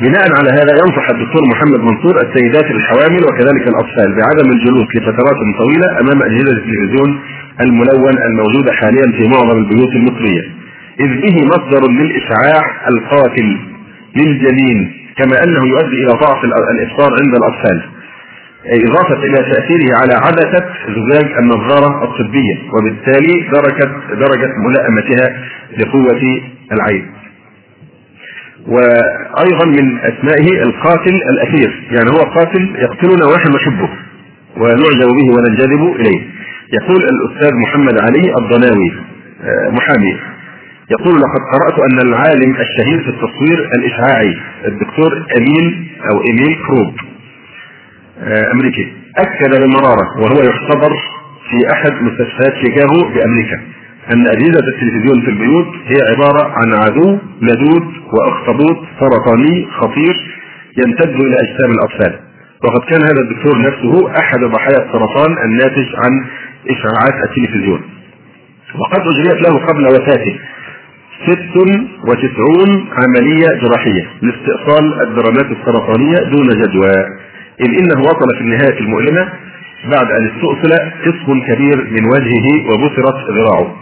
[0.00, 6.00] بناء على هذا ينصح الدكتور محمد منصور السيدات الحوامل وكذلك الأطفال بعدم الجلوس لفترات طويلة
[6.00, 7.20] أمام أجهزة التلفزيون
[7.60, 10.44] الملون الموجودة حاليا في معظم البيوت المصرية.
[11.00, 13.58] إذ به مصدر للإشعاع القاتل
[14.16, 17.95] للجنين كما أنه يؤدي إلى ضعف الإبصار عند الأطفال
[18.72, 25.42] إضافة إلى تأثيره على عدسة زجاج النظارة الطبية وبالتالي درجة درجة ملائمتها
[25.78, 26.40] لقوة
[26.72, 27.06] العين.
[28.68, 33.88] وأيضا من أسمائه القاتل الأثير، يعني هو قاتل يقتلنا ونحن نحبه
[34.56, 36.22] ونعجب به وننجذب إليه.
[36.72, 38.92] يقول الأستاذ محمد علي الضناوي
[39.44, 40.16] آه، محامي
[40.90, 46.94] يقول لقد قرأت أن العالم الشهير في التصوير الإشعاعي الدكتور أمين أو إيميل كروب
[48.52, 48.92] أمريكي.
[49.18, 50.92] أكد بمرارة وهو يختبر
[51.50, 53.60] في أحد مستشفيات شيكاغو بأمريكا
[54.12, 60.14] أن أجهزة التلفزيون في البيوت هي عبارة عن عدو لدود وأخطبوط سرطاني خطير
[60.84, 62.20] يمتد إلى أجسام الأطفال.
[62.64, 66.24] وقد كان هذا الدكتور نفسه أحد ضحايا السرطان الناتج عن
[66.70, 67.80] إشعاعات التلفزيون.
[68.78, 70.38] وقد أجريت له قبل وفاته
[71.26, 71.56] ست
[72.08, 76.92] وتسعون عملية جراحية لاستئصال الدرانات السرطانية دون جدوى.
[77.60, 79.28] إذ إنه وصل في النهاية المؤلمة
[79.90, 80.72] بعد أن استؤصل
[81.06, 83.74] قسم كبير من وجهه وبصرت ذراعه.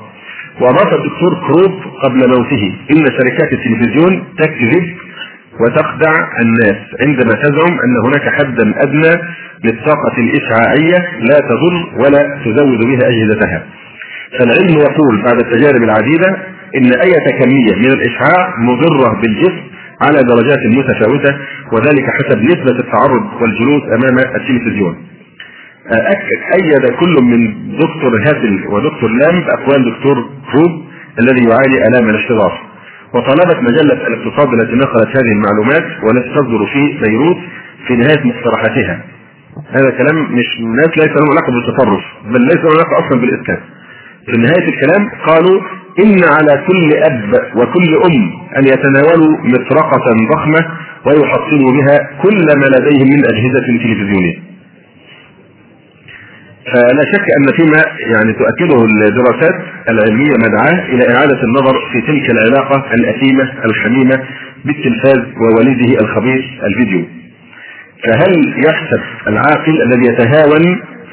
[0.60, 1.72] وأضاف الدكتور كروب
[2.02, 4.84] قبل موته إن شركات التلفزيون تكذب
[5.60, 6.12] وتخدع
[6.42, 9.22] الناس عندما تزعم أن هناك حدا أدنى
[9.64, 13.66] للطاقة الإشعاعية لا تضر ولا تزود بها أجهزتها.
[14.38, 16.36] فالعلم يقول بعد التجارب العديدة
[16.76, 21.36] إن أي كمية من الإشعاع مضرة بالجسم على درجات متفاوتة
[21.72, 24.96] وذلك حسب نسبة التعرض والجلوس أمام التلفزيون.
[26.54, 30.14] أيد كل من دكتور هاتل ودكتور لام بأقوال دكتور
[30.52, 30.84] كروب
[31.18, 32.60] الذي يعاني آلام الاحتضار.
[33.14, 37.36] وطالبت مجلة الاقتصاد التي نقلت هذه المعلومات والتي تصدر في بيروت
[37.86, 39.04] في نهاية مقترحاتها.
[39.70, 43.58] هذا كلام مش ناس ليس لهم علاقة بالتطرف بل ليس لهم علاقة أصلا بالإسكان.
[44.26, 45.60] في نهاية الكلام قالوا
[45.98, 50.66] إن على كل أب وكل أم أن يتناولوا مطرقة ضخمة
[51.06, 54.54] ويحصلوا بها كل ما لديهم من أجهزة تلفزيونية.
[56.72, 57.82] فلا شك أن فيما
[58.16, 59.54] يعني تؤكده الدراسات
[59.90, 64.22] العلمية مدعاة إلى إعادة النظر في تلك العلاقة الأثيمة الحميمة
[64.64, 67.04] بالتلفاز ووالده الخبيث الفيديو.
[68.04, 70.62] فهل يحسب العاقل الذي يتهاون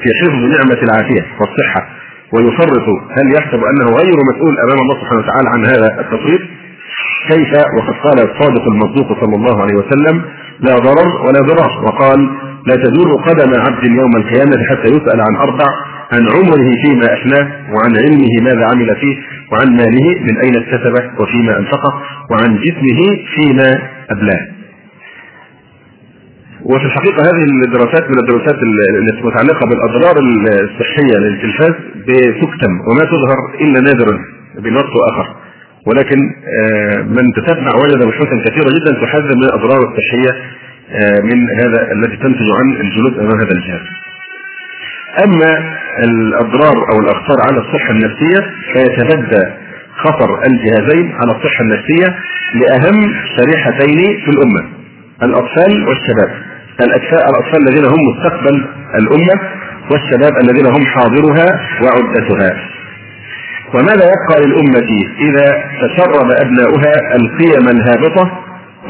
[0.02, 1.88] في حفظ نعمة العافية والصحة
[2.34, 6.40] ويفرط هل يحسب أنه غير مسؤول أمام الله سبحانه وتعالى عن هذا التفريط؟
[7.30, 10.22] كيف؟ وقد قال الصادق المصدوق صلى الله عليه وسلم
[10.60, 11.72] لا ضرر ولا ضرار.
[11.86, 12.30] وقال
[12.66, 15.68] لا تزور قدم عبد يوم القيامة حتى يسأل عن أربع
[16.12, 19.16] عن عمره فيما أفناه وعن علمه ماذا عمل فيه
[19.52, 21.92] وعن ماله من أين اكتسبه وفيما أنفقه
[22.30, 23.00] وعن جسمه
[23.34, 23.78] فيما
[24.10, 24.61] أبلاه.
[26.64, 28.56] وفي الحقيقة هذه الدراسات من الدراسات
[29.18, 30.16] المتعلقة بالأضرار
[30.62, 34.18] الصحية للتلفاز بتكتم وما تظهر إلا نادرا
[34.58, 35.36] بنص آخر
[35.86, 36.18] ولكن
[36.60, 40.42] آه، من تتبع وجد بحوثا كثيرة جدا تحذر من الأضرار الصحية
[40.92, 43.86] آه، من هذا التي تنتج عن الجلوس أمام هذا الجهاز.
[45.24, 49.44] أما الأضرار أو الأخطار على الصحة النفسية فيتبدى
[49.96, 52.16] خطر الجهازين على الصحة النفسية
[52.54, 54.68] لأهم شريحتين في الأمة
[55.22, 58.66] الأطفال والشباب الأطفال الذين هم مستقبل
[59.00, 59.40] الأمة
[59.90, 61.46] والشباب الذين هم حاضرها
[61.82, 62.56] وعدتها.
[63.74, 64.88] وماذا يبقى للأمة
[65.20, 68.38] إذا تشرب أبناؤها القيم الهابطة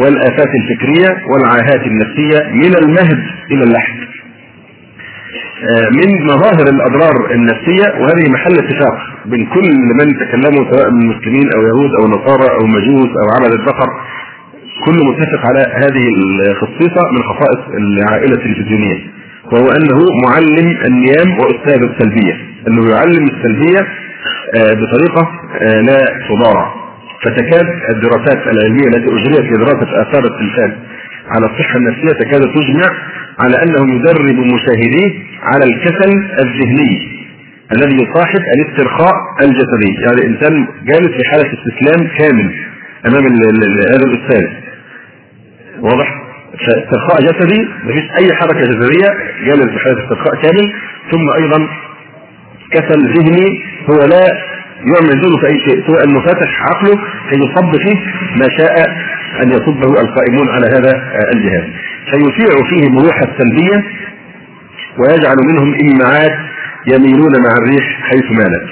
[0.00, 3.96] والآفات الفكرية والعاهات النفسية من المهد إلى اللحد؟
[5.62, 9.70] آه، من مظاهر الأضرار النفسية وهذه محل اتفاق بين كل
[10.00, 13.88] من تكلموا سواء من مسلمين أو يهود أو نصارى أو مجوس أو عبد البقر
[14.86, 16.04] كل متفق على هذه
[16.50, 18.98] الخصيصة من خصائص العائلة التلفزيونية
[19.52, 22.34] وهو أنه معلم النيام وأستاذ السلبية
[22.68, 23.80] أنه يعلم السلبية
[24.56, 25.28] آه، بطريقة
[25.62, 26.74] آه، لا تضارع.
[27.24, 30.72] فتكاد الدراسات العلمية التي أجريت في دراسة آثار التلفاز
[31.28, 32.88] على الصحة النفسية تكاد تجمع
[33.38, 35.10] على أنه يدرب مشاهديه
[35.42, 36.10] على الكسل
[36.44, 37.22] الذهني
[37.72, 39.92] الذي يصاحب الاسترخاء الجسدي.
[40.02, 42.54] يعني الإنسان جالس في حالة استسلام كامل
[43.06, 43.24] أمام
[43.92, 44.61] هذا الأستاذ.
[45.82, 46.22] واضح؟
[46.54, 49.08] استرخاء جسدي مفيش أي حركة جسديه
[49.46, 50.72] جالس بحاله استرخاء كامل
[51.10, 51.68] ثم أيضا
[52.70, 54.26] كسل ذهني هو لا
[54.80, 56.96] يعمل ذهنه في أي شيء سوى انه فاتح عقله
[57.30, 57.96] كي يصب فيه
[58.36, 58.86] ما شاء
[59.42, 61.02] أن يصبه القائمون على هذا
[61.34, 61.64] الجهاز
[62.10, 63.84] فيشيع فيهم روح السلبيه
[64.98, 66.38] ويجعل منهم امعات
[66.86, 68.68] يميلون مع الريح حيث مالت.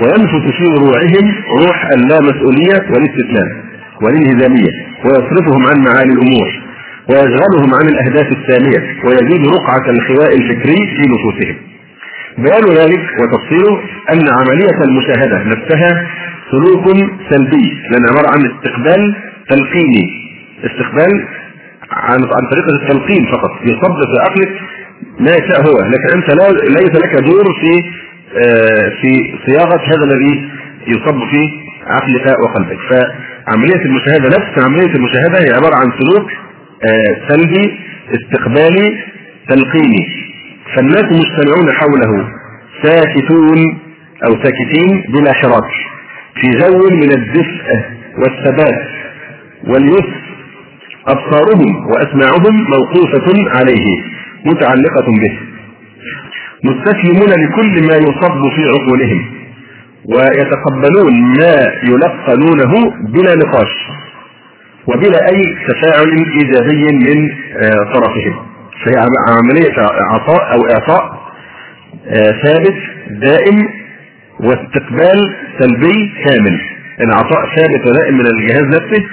[0.00, 3.48] وينفث في روعهم روح اللامسؤولية والاستسلام
[4.02, 4.72] والانهزامية
[5.04, 6.48] ويصرفهم عن معالي الأمور
[7.10, 11.56] ويشغلهم عن الأهداف الساميه ويزيد رقعة الخواء الفكري في نفوسهم.
[12.38, 13.80] بيان ذلك وتفصيله
[14.12, 16.06] أن عملية المشاهدة نفسها
[16.50, 16.84] سلوك
[17.30, 19.14] سلبي لأن عبارة عن استقبال
[19.48, 20.04] تلقيني
[20.64, 21.24] استقبال
[21.90, 24.60] عن عن طريقة التلقين فقط يصب في عقلك
[25.20, 27.82] ما يشاء هو لكن أنت لا ليس لك دور في
[28.46, 30.48] آه، في صياغة هذا الذي
[30.86, 31.50] يصب في
[31.86, 32.78] عقلك وقلبك
[33.46, 36.30] فعمليه المشاهدة نفس عملية المشاهدة هي عبارة عن سلوك
[36.84, 37.78] آه، سلبي
[38.14, 38.98] استقبالي
[39.48, 40.06] تلقيني.
[40.76, 42.28] فالناس مجتمعون حوله
[42.82, 43.78] ساكتون
[44.28, 45.70] أو ساكتين بلا حراك
[46.40, 47.64] في جو من الدفء
[48.18, 48.88] والثبات
[49.64, 50.26] واليسر.
[51.08, 53.86] أبصارهم وأسماعهم موقوفة عليه
[54.44, 55.38] متعلقة به.
[56.64, 59.45] مستسلمون لكل ما يصب في عقولهم.
[60.14, 63.72] ويتقبلون ما يلقنونه بلا نقاش
[64.86, 68.46] وبلا أي تفاعل إيجابي من آه، طرفهم.
[68.84, 69.74] فهي عملية
[70.10, 71.26] عطاء أو إعطاء
[72.06, 72.76] آه، ثابت
[73.10, 73.68] دائم
[74.40, 76.60] واستقبال سلبي كامل.
[77.00, 79.04] العطاء ثابت ودائم من الجهاز نفسه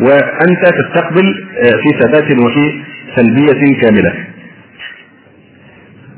[0.00, 2.82] وأنت تستقبل آه، في ثبات وفي
[3.16, 4.12] سلبية كاملة.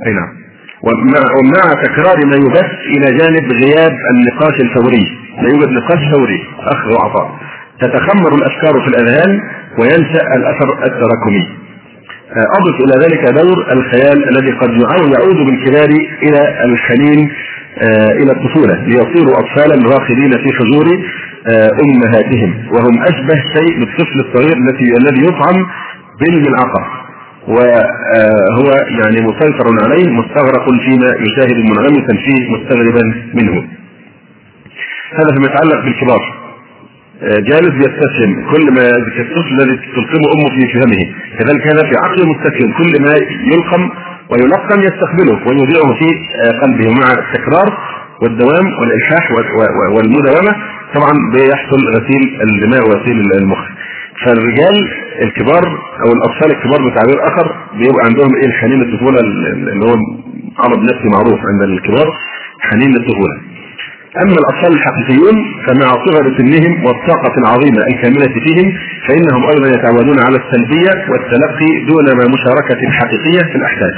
[0.07, 0.43] أي نعم.
[0.85, 5.07] ومع تكرار ما يبث إلى جانب غياب النقاش الفوري.
[5.43, 6.41] لا يوجد نقاش فوري.
[6.59, 7.39] أخذ وعطاء
[7.80, 9.41] تتخمر الأفكار في الأذهان
[9.78, 11.49] وينشا الأثر التراكمي.
[12.59, 14.70] أضف إلى ذلك دور الخيال الذي قد
[15.12, 15.89] يعود بالكبار
[16.22, 17.30] إلى الحنين
[17.78, 20.87] آه، إلى الطفولة ليصيروا اطفالا راخدين في حجور
[21.49, 22.68] آه، أمهاتهم.
[22.72, 25.66] وهم أشبه شيء بالطفل الصغير الذي الذي يطعم
[26.20, 27.03] بالملعقة.
[27.49, 28.70] وهو
[29.01, 33.03] يعني مسيطر عليه مستغرق فيما يشاهد منغمسا فيه مستغربا
[33.34, 33.68] منه.
[35.18, 36.45] هذا فيما يتعلق بالكبار.
[37.22, 38.90] جالس يستسلم كل ما
[39.20, 41.03] الطفل الذي تلقمه أمه في فهمه.
[41.38, 43.14] كذلك هذا في عقله مستسلم كل ما
[43.53, 43.90] يلقم
[44.30, 46.09] ويلقن يستقبله ويذيعه في
[46.62, 47.78] قلبه مع التكرار
[48.22, 49.30] والدوام والإلحاح
[49.97, 50.53] والمداومة.
[50.95, 53.59] طبعا بيحصل غسيل الدماء وغسيل المخ.
[54.25, 54.77] فالرجال
[55.23, 55.62] الكبار
[56.07, 57.47] أو الأطفال الكبار بتعبير آخر
[57.79, 59.95] بيبقى عندهم إيه؟ الحنين الطفوله اللي هو
[60.59, 62.07] عرض نفسي معروف عند الكبار
[62.61, 63.37] حنين الطفوله
[64.23, 65.35] أما الأطفال الحقيقيون
[65.67, 68.73] فمع صغر سنهم والطاقة العظيمة الكاملة فيهم
[69.09, 72.05] فإنهم أيضا يتعودون على السلبية والتلقي دون
[72.35, 73.95] مشاركة حقيقية في الأحداث.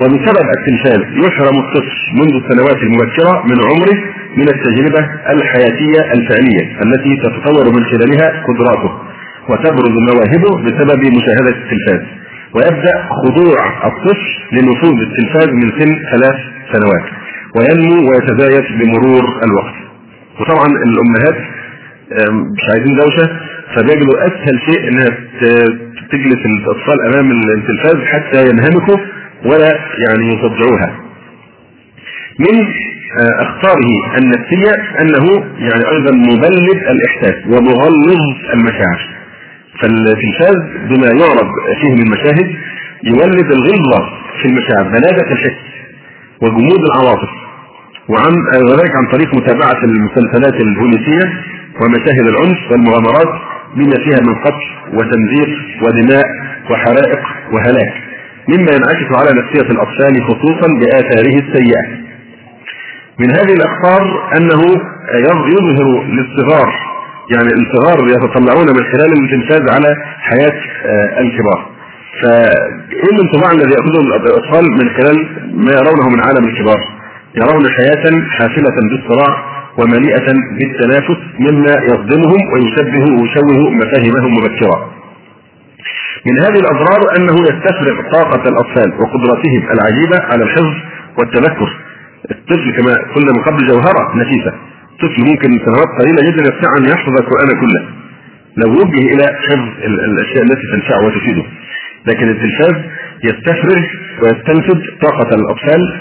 [0.00, 3.96] وبسبب التلفاز يحرم الطفل منذ السنوات المبكرة من عمره
[4.36, 5.02] من التجربة
[5.34, 8.92] الحياتية الفعلية التي تتطور من خلالها قدراته
[9.50, 12.02] وتبرز مواهبه بسبب مشاهدة التلفاز.
[12.54, 16.36] ويبدأ خضوع الطفل لنفوذ التلفاز من سن ثلاث
[16.72, 17.06] سنوات
[17.56, 19.74] وينمو ويتزايد بمرور الوقت.
[20.40, 21.36] وطبعا الأمهات
[22.56, 23.30] مش عايزين دوشة
[23.74, 25.06] فبيجدوا أسهل شيء إنها
[26.12, 28.96] تجلس الأطفال أمام التلفاز حتى ينهمكوا
[29.44, 29.78] ولا
[30.08, 31.00] يعني يصدعوها.
[32.38, 32.60] من
[33.20, 38.20] آه، أخطاره النفسية أنه يعني أيضا مبلد الإحساس ومغلظ
[38.54, 39.08] المشاعر.
[39.82, 40.56] فالتلفاز
[40.88, 41.48] بما يعرض
[41.80, 42.54] فيه من مشاهد
[43.04, 44.08] يولد الغلظة
[44.42, 45.56] في المشاعر بلاده الحس
[46.42, 47.28] وجمود العواطف
[48.08, 48.32] وعن
[48.64, 51.32] وذلك عن طريق متابعة المسلسلات البوليسية
[51.80, 53.40] ومشاهد العنف والمغامرات
[53.76, 56.24] بما فيها من قتل وتنزيق ودماء
[56.70, 57.20] وحرائق
[57.52, 58.05] وهلاك.
[58.48, 62.06] مما ينعكس على نفسية الأطفال خصوصا بآثاره السيئة.
[63.18, 64.02] من هذه الأخطار
[64.36, 64.62] أنه
[65.48, 66.72] يظهر للصغار
[67.34, 71.66] يعني الصغار يتطلعون من خلال التلفاز على حياة آه، الكبار.
[72.22, 75.16] فايه الانطباع الذي يأخذه الأطفال من خلال
[75.54, 76.80] ما يرونه من عالم الكبار؟
[77.34, 80.26] يرون حياة حافلة بالصراع ومليئة
[80.58, 84.90] بالتنافس مما يصدمهم ويشبه ويشوه مفاهيمهم مبكرا.
[86.26, 90.74] من هذه الأضرار أنه يستفرغ طاقة الأطفال وقدراتهم العجيبة على الحفظ
[91.18, 91.76] والتذكر.
[92.30, 94.52] الطفل كما قلنا من قبل جوهرة نفيسة.
[94.92, 97.84] الطفل ممكن سنوات قليلة جدا يستطيع أن يحفظ القرآن كله.
[98.56, 101.44] لو وجه إلى حفظ الأشياء التي تنفعه وتفيده.
[102.06, 102.76] لكن التلفاز
[103.24, 103.82] يستفرغ
[104.22, 106.00] ويستنفذ طاقة الأطفال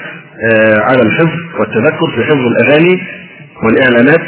[0.51, 3.03] آه، على الحفظ والتذكر في حفظ الأغاني
[3.63, 4.27] والإعلانات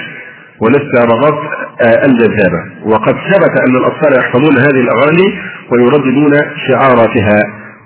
[0.62, 5.28] والاستعراضات الجذابة وقد ثبت أن الأطفال يحفظون هذه الأغاني
[5.72, 6.34] ويرددون
[6.68, 7.40] شعاراتها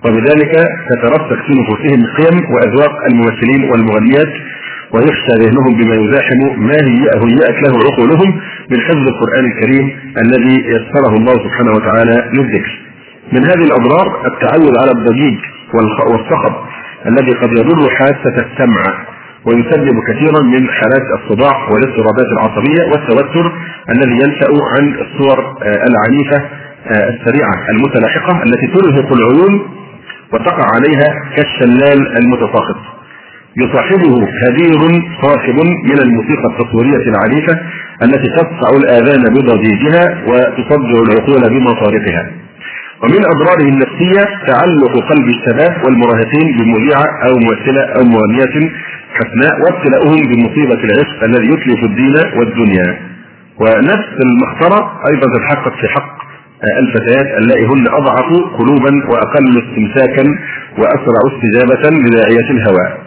[0.05, 0.51] وبذلك
[0.89, 4.33] تترسخ في نفوسهم قيم وأذواق الممثلين والمغنيات
[4.93, 6.77] ويخشى ذهنهم بما يزاحم ما
[7.25, 12.79] هيأت له عقولهم من حفظ القرآن الكريم الذي يسره الله سبحانه وتعالى للذكر.
[13.33, 15.39] من هذه الأضرار التعود على الضجيج
[16.07, 16.53] والصخب
[17.05, 19.10] الذي قد يضر حاسة السمع.
[19.45, 23.51] ويسبب كثيرا من حالات الصداع والاضطرابات العصبية والتوتر
[23.89, 26.37] الذي ينشأ عن الصور آه، العنيفة
[26.87, 29.61] آه، السريعة المتلاحقة التي ترهق العيون
[30.33, 32.77] وتقع عليها كالشلال المتساقط.
[33.57, 35.55] يصاحبه هدير صاخب
[35.89, 37.59] من الموسيقى التصويرية العنيفة
[38.03, 42.31] التي تقطع الآذان بضجيجها وتصدع العقول بمصارفها
[43.03, 48.71] ومن أضراره النفسية تعلق قلب الشباب والمراهقين بمذيعة أو ممثلة أو مغنية
[49.13, 52.99] حسناء وابتلاؤهم بمصيبة العشق الذي يتلف الدين والدنيا
[53.59, 56.21] ونفس المخطره أيضا تتحقق في حق
[56.79, 58.29] الفتيات اللائي هن أضعف
[58.59, 60.23] قلوبا وأقل استمساكا
[60.77, 62.97] وأسرع استجابة لداعية الهوى.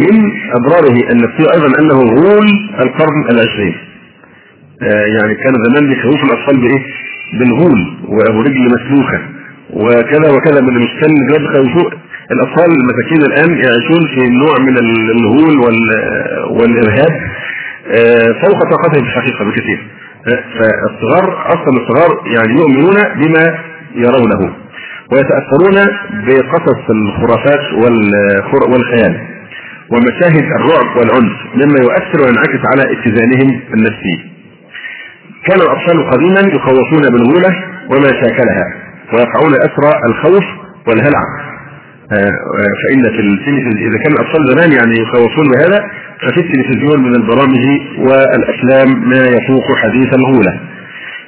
[0.00, 2.48] من أضراره النفسية أيضا أنه غول
[2.80, 3.74] القرن العشرين.
[4.82, 6.82] آه يعني كان زمان بيخوفوا الأطفال بإيه؟
[7.32, 9.20] بالغول ورجل مسلوخة
[9.72, 11.90] وكذا وكذا من المشكل دلوقتي بيخوفوا
[12.32, 15.58] الأطفال المساكين الآن يعيشون في نوع من الهول
[16.50, 17.12] والإرهاب
[17.90, 19.86] آه فوق طاقتهم في الحقيقة بكثير.
[20.58, 23.58] فالصغار أصلا الصغار يعني يؤمنون بما
[23.94, 24.54] يرونه
[25.12, 25.86] ويتأثرون
[26.26, 27.72] بقصص الخرافات
[28.72, 29.20] والخيال
[29.92, 34.27] ومشاهد الرعب والعنف مما يؤثر وينعكس على اتزانهم النفسي.
[35.46, 37.54] كان الأطفال قديما يخوفون بالغوله
[37.90, 38.66] وما شاكلها
[39.12, 40.44] ويقعون أسرى الخوف
[40.86, 41.22] والهلع.
[42.82, 47.64] فإن في التلفزيون إذا كان الأطفال زمان يعني يخوفون بهذا ففي التلفزيون من البرامج
[47.98, 50.60] والأفلام ما يفوق حديث الغولة.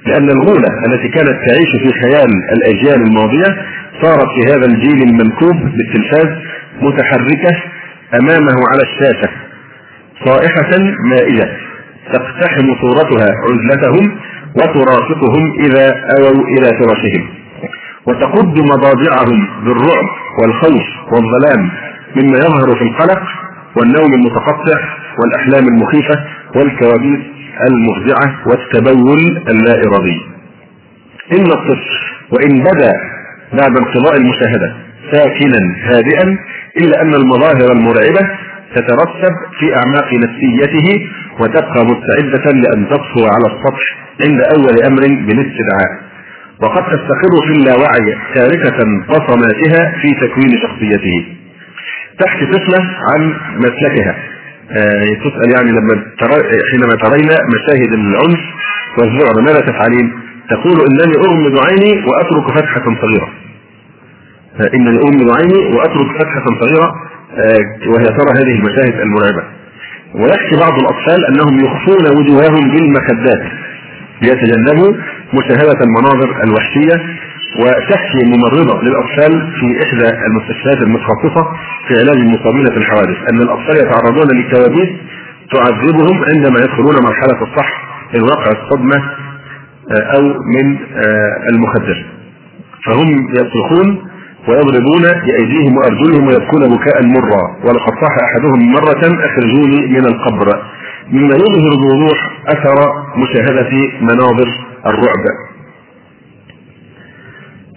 [0.06, 3.62] لأن الغولة التي كانت تعيش في خيال الأجيال الماضية
[4.02, 6.28] صارت في هذا الجيل المنكوب بالتلفاز
[6.80, 7.62] متحركة
[8.14, 9.30] أمامه على الشاشة
[10.24, 10.78] صائحة
[11.10, 11.48] مائده
[12.12, 14.18] تقتحم صورتها عزلتهم
[14.56, 17.28] وترافقهم إذا آووا إلى فراشهم
[18.06, 20.06] وتقد مضاجعهم بالرعب
[20.42, 21.70] والخوف والظلام
[22.16, 23.22] مما يظهر في القلق
[23.76, 24.78] والنوم المتقطع
[25.18, 26.24] والأحلام المخيفة
[26.56, 27.20] والكوابيس
[27.68, 30.20] المفزعه والتبول اللا ارادي.
[31.32, 31.90] إن الطفل
[32.32, 32.92] وإن بدا
[33.52, 34.74] بعد انقضاء المشاهدة
[35.12, 36.38] ساكنا هادئا
[36.76, 38.28] إلا أن المظاهر المرعبة
[38.76, 41.06] تترتب في أعماق نفسيته
[41.40, 43.84] وتبقى مستعده لأن تطفو على السطح
[44.24, 45.90] عند أول أمر بالاستدعاء
[46.62, 51.26] وقد تستقر في اللاوعي تاركة بصماتها في تكوين شخصيته
[52.18, 52.78] تحكي طفلة
[53.14, 54.14] عن مسلكها
[54.70, 58.40] آه تسأل يعني لما ترى حينما ترين مشاهد العنف
[58.98, 60.12] والذعر ماذا تفعلين؟
[60.50, 63.28] تقول إنني أغمض عيني وأترك فتحة صغيرة.
[64.60, 66.94] آه انني أغمض عيني وأترك فتحة صغيرة
[67.38, 69.42] آه وهي ترى هذه المشاهد المرعبة.
[70.14, 73.52] ويحكي بعض الأطفال أنهم يخفون وجوههم بالمخدات.
[74.22, 74.92] ليتجنبوا
[75.34, 76.96] مشاهدة المناظر الوحشية
[77.60, 81.46] وتحكي ممرضة للأطفال في إحدى المستشفيات المتخصصة
[81.88, 83.16] في علاج المصابين في الحوادث.
[83.32, 84.88] أن الأطفال يتعرضون لكوابيس
[85.52, 87.82] تعذبهم عندما يدخلون مرحلة الصح
[88.14, 89.02] من واقع الصدمة
[89.90, 90.78] أو من
[91.52, 92.06] المخدر.
[92.86, 94.09] فهم يصرخون
[94.48, 100.62] ويضربون بأيديهم وأرجلهم ويبكون بكاء مرا ولقد صاح أحدهم مرة أخرجوني من القبر
[101.12, 102.18] مما يظهر بوضوح
[102.48, 102.78] أثر
[103.16, 103.70] مشاهدة
[104.00, 104.48] مناظر
[104.86, 105.24] الرعب.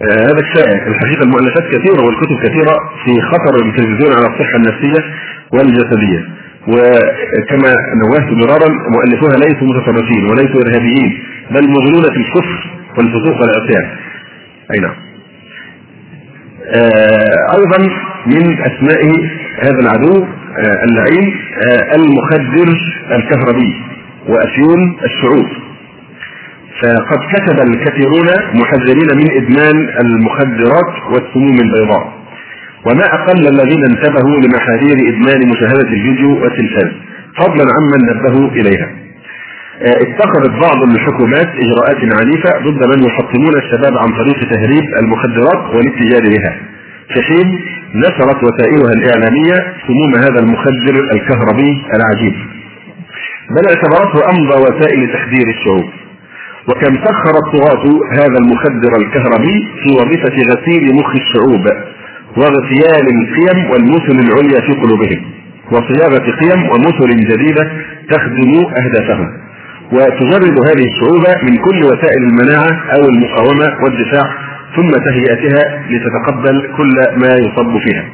[0.02, 5.04] آه هذا كفايه الحقيقة المؤلفات كثيرة والكتب كثيرة في خطر التلفزيون على الصحة النفسية
[5.52, 6.20] والجسدية.
[6.68, 7.72] وكما
[8.04, 13.90] نوهت مرارا مؤلفوها ليسوا متطرفين وليسوا إرهابيين بل مغلون في الكفر والفسوق والعصيان.
[14.74, 15.13] أي نعم.
[16.68, 17.78] آه أيضا
[18.26, 19.02] من أسماء
[19.62, 21.36] هذا العدو آه اللعين
[21.66, 22.76] آه المخدر
[23.16, 23.72] الكهربي
[24.28, 25.46] وافيون الشعوب
[26.82, 28.28] فقد كتب الكثيرون
[28.60, 32.12] محذرين من إدمان المخدرات والسموم البيضاء.
[32.86, 36.92] وما أقل الذين انتبهوا لمحاذير إدمان مشاهدة الفيديو والتلفاز.
[37.38, 38.88] فضلا عمن نبهوا إليها.
[39.82, 46.56] اتخذت بعض الحكومات إجراءات عنيفة ضد من يحطمون الشباب عن طريق تهريب المخدرات والاتجار بها.
[47.14, 47.60] في حين
[47.94, 52.34] نشرت وسائلها الإعلامية سموم هذا المخدر الكهربي العجيب.
[53.50, 55.84] بل اعتبرته أمضى وسائل تخدير الشعوب.
[56.68, 61.66] وكم سخر الطغاة هذا المخدر الكهربي في وظيفة غسيل مخ الشعوب
[62.36, 65.24] واغتيال القيم والمثل العليا في قلوبهم.
[65.72, 67.72] وصياغة قيم ومثل جديدة
[68.10, 69.43] تخدم أهدافهم.
[69.92, 74.34] وتجرد هذه الشعوب من كل وسائل المناعة أو المقاومة والدفاع
[74.76, 78.04] ثم تهيئتها لتتقبل كل ما يصب فيها.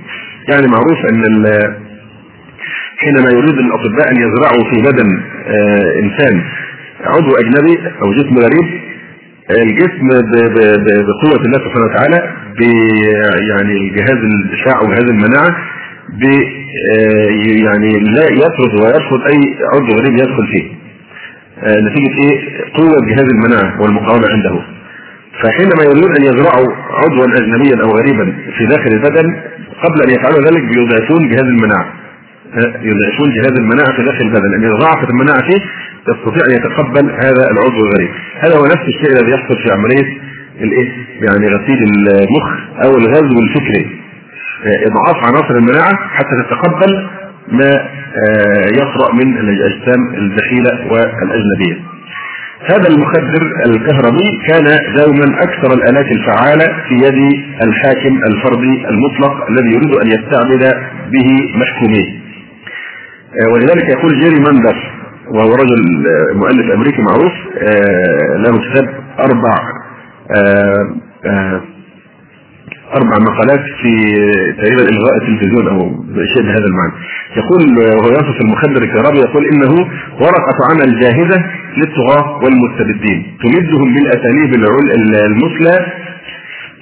[0.49, 1.45] يعني معروف أن
[2.99, 6.43] حينما يريد الأطباء أن يزرعوا في بدن آه إنسان
[7.05, 8.81] عضو أجنبي أو جسم غريب
[9.51, 10.09] الجسم
[11.09, 12.35] بقوة الله سبحانه وتعالى
[13.51, 15.57] يعني جهاز الدفاع وجهاز المناعة
[17.64, 19.41] يعني لا يطرد ويرفض أي
[19.75, 20.80] عضو غريب يدخل فيه.
[21.64, 24.61] نتيجة إيه؟ قوة جهاز المناعة والمقاومة عنده.
[25.42, 29.26] فحينما يريدون أن يزرعوا عضوا اجنبيا أو غريبا في داخل البدن
[29.82, 31.86] قبل أن يفعلوا ذلك بيضعفون جهاز المناعة.
[32.82, 34.54] يضعفون جهاز المناعة في داخل البدن.
[34.54, 35.61] أن اذا ضعفت المناعة فيه
[36.08, 38.11] يستطيع أن يتقبل هذا العضو الغريب.
[38.40, 40.18] هذا هو نفس الشيء الذي يحصل في عملية
[40.61, 40.88] الإيه؟
[41.22, 42.48] يعني غسيل المخ
[42.84, 44.00] أو الغزو الفكري.
[44.86, 47.08] إضعاف عناصر المناعة حتى تتقبل
[47.51, 47.70] ما
[48.28, 51.90] آه، يطرا من الأجسام الدخيله والأجنبية.
[52.70, 59.94] هذا المخدر الكهربي كان دوما أكثر الآلات الفعالة في يد الحاكم الفردي المطلق الذي يريد
[59.94, 60.74] أن يستعبد
[61.12, 62.20] به محكوميه.
[63.40, 64.76] آه، ولذلك يقول جيري ماندر
[65.28, 67.32] وهو رجل آه، مؤلف أمريكي معروف
[68.36, 68.88] له كتاب
[69.18, 69.80] أربع
[72.99, 73.93] أربع مقالات في
[74.59, 76.93] تقريبا الغاء التلفزيون أو شيء بهذا المعنى.
[77.36, 79.72] يقول وهو يصف المخدر الكهربي يقول إنه
[80.20, 81.45] ورقة عمل جاهزة
[81.76, 84.55] للطغاة والمستبدين تمدهم بالأساليب
[85.26, 85.86] المثلى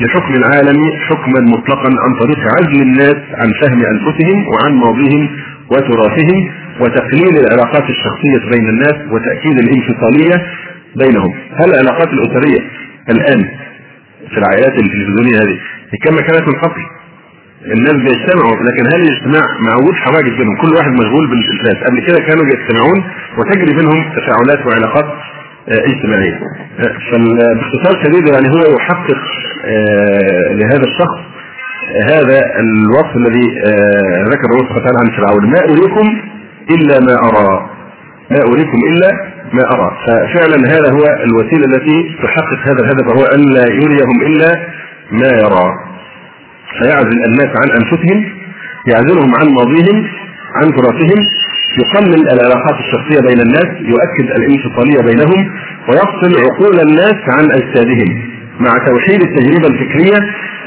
[0.01, 0.79] لحكم العالم
[1.09, 5.29] حكما مطلقا عن طريق عزل الناس عن فهم أنفسهم وعن ماضيهم
[5.71, 6.49] وتراثهم
[6.81, 10.47] وتقليل العلاقات الشخصية بين الناس وتأكيد الانفصالية
[10.97, 11.35] بينهم.
[11.55, 12.61] هل العلاقات الأسرية
[13.11, 13.45] الآن
[14.31, 15.59] في العائلات التلفزيونية هذه
[15.97, 16.83] كما كانت من قبل
[17.67, 20.57] الناس بيجتمعوا لكن هل الاجتماع مع وجود حواجز بينهم.
[20.57, 23.05] كل واحد مشغول بالتلفاز قبل كده كانوا يجتمعون
[23.39, 25.05] وتجري بينهم تفاعلات وعلاقات
[25.69, 26.35] آه، اجتماعية.
[26.79, 29.23] آه، فباختصار شديد يعني هو يحقق
[29.65, 31.19] آه، لهذا الشخص
[32.11, 33.47] هذا الوصف الذي
[34.33, 35.51] ذكر الله سبحانه وتعالى عن فرعون.
[35.51, 36.21] ما أريكم
[36.71, 37.71] إلا ما أرى.
[38.31, 39.11] ما أريكم إلا
[39.53, 39.91] ما أرى.
[40.07, 44.61] ففعلا هذا هو الوسيلة التي تحقق هذا الهدف وهو أن لا يريهم إلا
[45.11, 45.69] ما يرى.
[46.79, 48.25] فيعزل الناس عن أنفسهم
[48.87, 50.07] يعزلهم عن ماضيهم
[50.55, 51.21] عن تراثهم
[51.81, 55.51] يقلل العلاقات الشخصية بين الناس يؤكد الانفصالية بينهم
[55.89, 58.23] ويفصل عقول الناس عن أجسادهم
[58.61, 60.19] مع توحيد التجربة الفكرية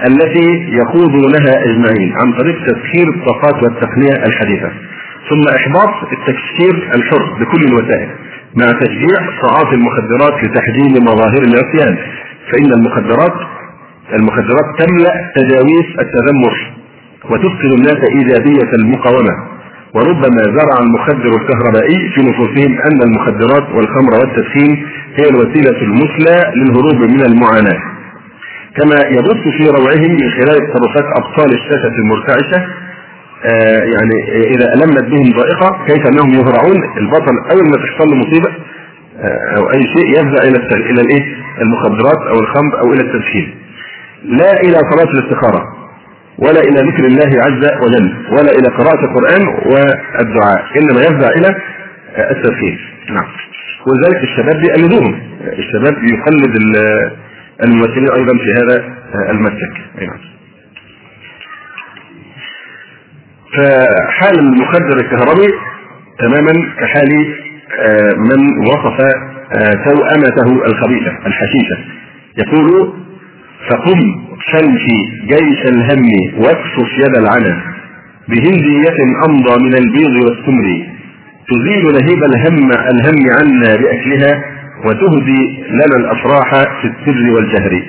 [0.08, 0.48] التي
[0.80, 4.72] يخوضونها إجمعين عن طريق تسخير الطاقات والتقنية الحديثة.
[5.30, 8.10] ثم إحباط التفكير الحر بكل الوسائل
[8.56, 11.98] مع تشجيع تعاطي المخدرات لتحجيم مظاهر العصيان.
[12.52, 13.34] فإن المخدرات
[14.20, 16.56] المخدرات تملأ تجاويز التذمر
[17.30, 19.36] وتفقد الناس إيجابية المقاومة.
[19.96, 24.86] وربما زرع المخدر الكهربائي في نفوسهم أن المخدرات والخمر والتدخين
[25.16, 27.80] هي الوسيلة المثلى للهروب من المعاناة.
[28.78, 32.66] كما يبث في روعهم من خلال تصرفات أبطال الشاشة المرتعشة
[33.46, 38.50] آه يعني إذا ألمت بهم ضائقة كيف أنهم يهرعون البطل أول ما تحصل له مصيبة
[39.20, 40.58] آه أو أي شيء يفزع إلى
[40.90, 43.56] إلى الإيه؟ المخدرات أو الخمر أو إلى التدخين.
[44.24, 45.82] لا إلى صلاة الاستخارة
[46.38, 51.56] ولا إلى ذكر الله عز وجل ولا إلى قراءة القرآن والدعاء إنما يفزع إلى
[52.32, 53.26] التدخين نعم.
[53.88, 55.22] ولذلك الشباب بيقلدوهم.
[55.42, 56.56] الشباب يقلد
[57.64, 58.84] الممثلين أيضا في هذا
[59.30, 59.74] المسلك.
[60.02, 60.20] نعم.
[63.58, 65.54] فحال المخدر الكهربي
[66.20, 67.36] تماما كحال
[67.80, 69.02] آه، من وصف
[69.54, 71.78] آه، توأمته الخبيثة الحشيشة.
[72.38, 72.94] يقول
[73.70, 74.00] فقم
[74.52, 77.62] فامشي جيش الهم واكشف يد العنا
[78.30, 78.98] بهندية
[79.28, 80.88] أمضى من البيض والسمر
[81.50, 84.44] تزيل لهيب الهم الهم عنا بأكلها
[84.86, 86.50] وتهدي لنا الأفراح
[86.82, 87.84] في السر والجهر.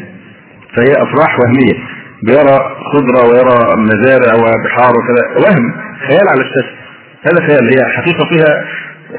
[0.76, 1.78] فهي أفراح وهمية.
[2.22, 2.58] بيرى
[2.92, 5.44] خضرة ويرى مزارع وبحار وكذا.
[5.46, 5.72] وهم
[6.08, 6.74] خيال على الشاشة.
[7.22, 7.64] هذا خيال.
[7.74, 8.64] هي حقيقة فيها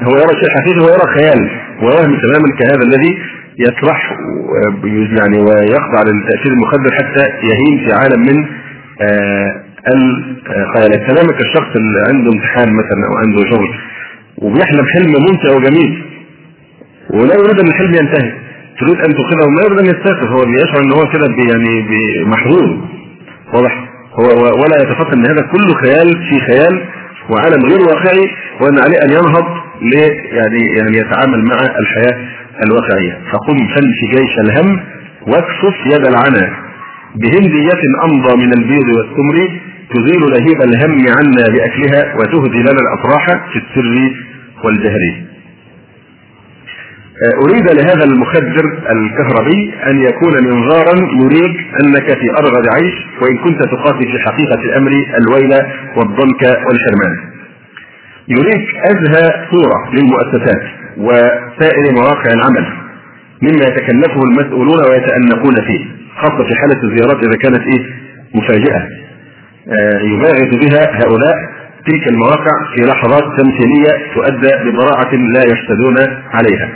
[0.02, 1.50] هو يرى شيء حقيقي ويرى خيال
[1.82, 3.18] ووهم تماما كهذا الذي
[3.58, 4.12] يطرح
[5.18, 8.46] يعني ويخضع للتأثير المخدر حتى يهين في عالم من
[9.02, 9.64] آه،
[10.56, 13.68] الخيالات تماما كالشخص اللي عنده امتحان مثلا أو عنده شغل
[14.38, 16.04] وبيحلم حلم ممتع وجميل
[17.10, 18.32] ولا يريد أن الحلم ينتهي.
[18.80, 21.84] تريد أن تخذه ما يريد أن يستيقظ هو بيشعر إن هو كده يعني
[22.26, 22.78] محظوظ.
[23.54, 24.24] واضح؟ هو
[24.62, 26.84] ولا يتفكر إن هذا كله خيال في خيال
[27.30, 29.63] وعالم غير واقعي وأن عليه أن ينهض
[30.32, 32.28] يعني يعني يتعامل مع الحياة
[32.66, 33.18] الواقعية.
[33.32, 34.80] فقم فلف جيش الهم
[35.26, 36.56] واكفف يد العنا
[37.14, 39.60] بهندية أمضى من البيض والتمر
[39.94, 44.12] تزيل لهيب الهم عنا بأكلها وتهدي لنا الأفراح في السر
[44.64, 45.24] والجهر.
[47.24, 53.62] آه، أريد لهذا المخدر الكهربي أن يكون منظارا يريك أنك في أرغد عيش وإن كنت
[53.62, 55.52] تقاتل في حقيقة الأمر الويل
[55.96, 57.33] والضنك والحرمان.
[58.28, 60.62] يريك أزهى صورة للمؤسسات
[60.96, 62.66] وسائر مواقع العمل
[63.42, 65.84] مما يتكلفه المسؤولون ويتأنقون فيه
[66.16, 67.86] خاصة في حالة الزيارات إذا كانت إيه؟
[68.34, 68.78] مفاجئة.
[69.68, 71.34] آه يباغت بها هؤلاء
[71.86, 75.96] تلك المواقع في لحظات تمثيلية تؤدى ببراعة لا يشتدون
[76.32, 76.68] عليها.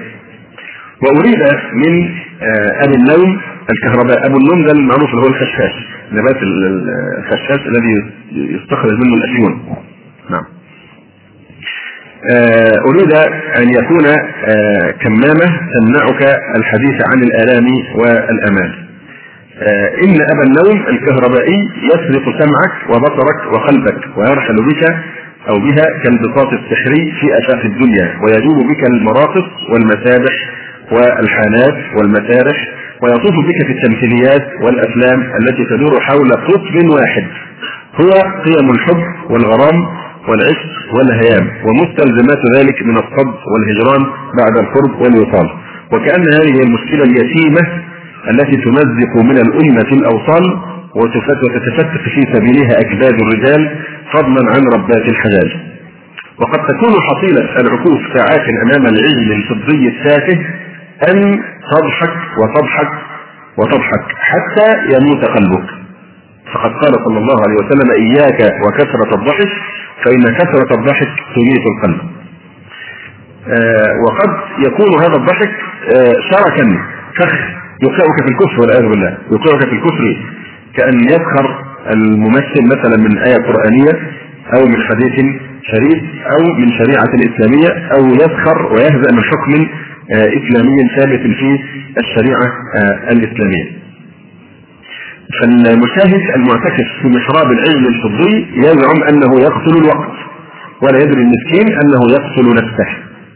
[1.03, 1.43] وأريد
[1.75, 2.09] من
[2.43, 4.27] آه أبي النوم الكهرباء.
[4.27, 5.73] أبو النوم ده المعروف اللي هو الخشاش
[6.13, 9.77] نبات الخشاش الذي يستخرج منه الأفيون
[10.31, 10.45] نعم.
[12.89, 13.13] أريد
[13.57, 16.23] أن يكون آه، كمامة تمنعك
[16.57, 18.73] الحديث عن الآلام والأمان
[19.63, 24.97] آه، إن أبا النوم الكهربائي يسرق سمعك وبصرك وقلبك ويرحل بك
[25.49, 30.33] أو بها كالبساط السحري في آفاق الدنيا ويجوب بك المراقص والمسابح
[30.93, 32.69] والحانات والمسارح
[33.03, 37.25] ويطوف بك في التمثيليات والأفلام التي تدور حول قطب واحد.
[38.01, 38.11] هو
[38.47, 39.87] قيم الحب والغرام
[40.29, 44.03] والعشق والهيام ومستلزمات ذلك من الصد والهجران
[44.39, 45.49] بعد القرب والوصال.
[45.93, 47.63] وكأن هذه المشكلة اليتيمة
[48.31, 50.45] التي تمزق من الأمة الأوصال
[50.97, 53.77] وتتفتت في سبيلها أكباد الرجال
[54.13, 55.51] فضلا عن ربات الحجاج.
[56.41, 60.39] وقد تكون حصيلة العكوف ساعات أمام العجل الفضي التافه
[61.11, 61.43] أن
[61.73, 62.91] تضحك وتضحك
[63.59, 65.69] وتضحك حتى يموت قلبك.
[66.55, 69.49] فقد قال صلى الله عليه وسلم إياك وكثرة الضحك
[70.05, 72.01] فإن كثرة الضحك تميت القلب.
[73.49, 74.31] آه وقد
[74.67, 75.51] يكون هذا الضحك
[75.97, 76.79] آه شركا
[77.19, 77.33] فخ
[77.83, 79.19] يوقعك في الكفر والعياذ بالله.
[79.33, 80.05] يوقعك في الكفر
[80.77, 81.65] كأن يسخر
[81.95, 83.93] الممثل مثلا من آية قرآنية
[84.57, 85.25] أو من حديث
[85.63, 89.67] شريف أو من شريعة إسلامية أو يسخر ويهزأ من حكم
[90.13, 91.59] آه إسلامي ثابت في
[91.99, 92.47] الشريعة
[93.11, 93.88] الإسلامية.
[95.41, 100.17] فالمشاهد المعتكف في محراب العلم الفضي يزعم أنه يقتل الوقت
[100.83, 102.89] ولا يدري المسكين أنه يقتل نفسه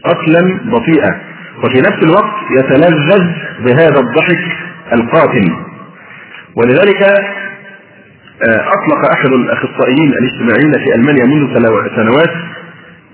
[0.05, 1.21] قتلا بطيئا.
[1.63, 3.23] وفي نفس الوقت يتلذذ
[3.59, 4.43] بهذا الضحك
[4.93, 5.51] القاتل.
[6.55, 7.03] ولذلك
[8.49, 11.53] آه، أطلق أحد الأخصائيين الاجتماعيين في ألمانيا منذ
[11.95, 12.29] سنوات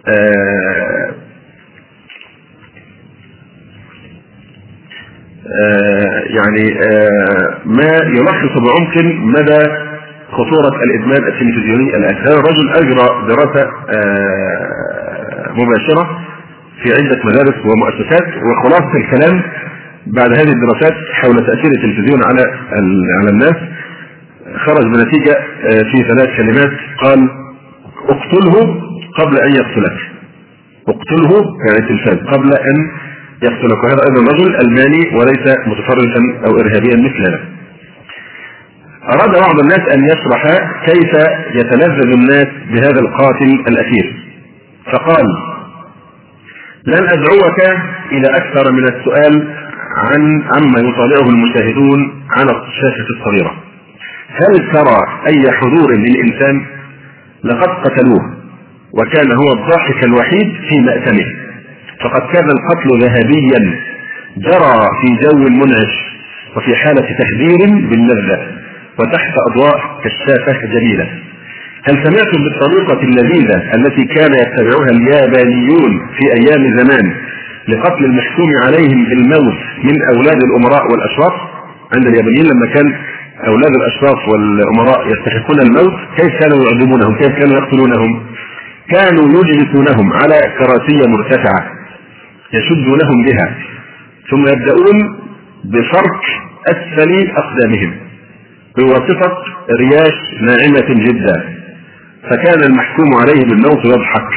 [0.07, 1.13] آه، آه،
[6.29, 8.97] يعني آه، ما يلخص بعمق
[9.37, 9.67] مدى
[10.31, 12.15] خطورة الإدمان التلفزيوني الآن.
[12.17, 16.19] هذا الرجل أجرى دراسة آه، مباشرة
[16.83, 19.41] في عدة مدارس ومؤسسات وخلاصة الكلام
[20.07, 22.41] بعد هذه الدراسات حول تأثير التلفزيون على
[23.19, 23.55] على الناس
[24.65, 25.35] خرج بنتيجة
[25.91, 26.71] في ثلاث كلمات
[27.03, 27.29] قال
[28.09, 28.81] اقتله
[29.19, 29.97] قبل أن يقتلك.
[30.87, 32.91] اقتله يعني التلفاز قبل أن
[33.43, 37.39] يقتلك وهذا أيضا رجل ألماني وليس متفرجا أو ارهابيا مثلنا.
[39.03, 40.43] أراد بعض الناس أن يشرح
[40.85, 41.13] كيف
[41.55, 44.15] يتلذذ الناس بهذا القاتل الاخير.
[44.91, 45.25] فقال:
[46.85, 47.59] لن أدعوك
[48.11, 49.55] إلى أكثر من السؤال
[49.97, 53.53] عن عما يطالعه المشاهدون على الشاشة الصغيرة.
[54.29, 54.97] هل ترى
[55.27, 56.65] أي حضور للإنسان؟
[57.43, 58.33] لقد قتلوه
[58.93, 61.38] وكان هو الضاحك الوحيد في مأتمه
[62.03, 63.79] فقد كان القتل ذهبيا
[64.37, 65.95] جرى في جو منعش
[66.55, 68.39] وفي حالة تهدير باللذة
[68.99, 71.09] وتحت أضواء كشافة جميلة.
[71.83, 77.13] هل سمعتم بالطريقة اللذيذة التي كان يتبعها اليابانيون في أيام زمان
[77.67, 81.33] لقتل المحكوم عليهم بالموت من أولاد الأمراء والأشراف؟
[81.95, 82.93] عند اليابانيين لما كان
[83.47, 88.23] أولاد الأشراف والأمراء يستحقون الموت كيف كانوا يعدمونهم كيف كانوا يقتلونهم؟
[88.89, 91.78] كانوا يجلسونهم على كراسي مرتفعة.
[92.53, 93.55] يشدونهم بها.
[94.31, 95.19] ثم يبدأون
[95.63, 96.21] بفرك
[96.67, 97.93] أسفل أقدامهم
[98.77, 99.37] بواسطة
[99.79, 101.59] رياش ناعمة جدا.
[102.29, 104.33] فكان المحكوم عليه بالموت يضحك.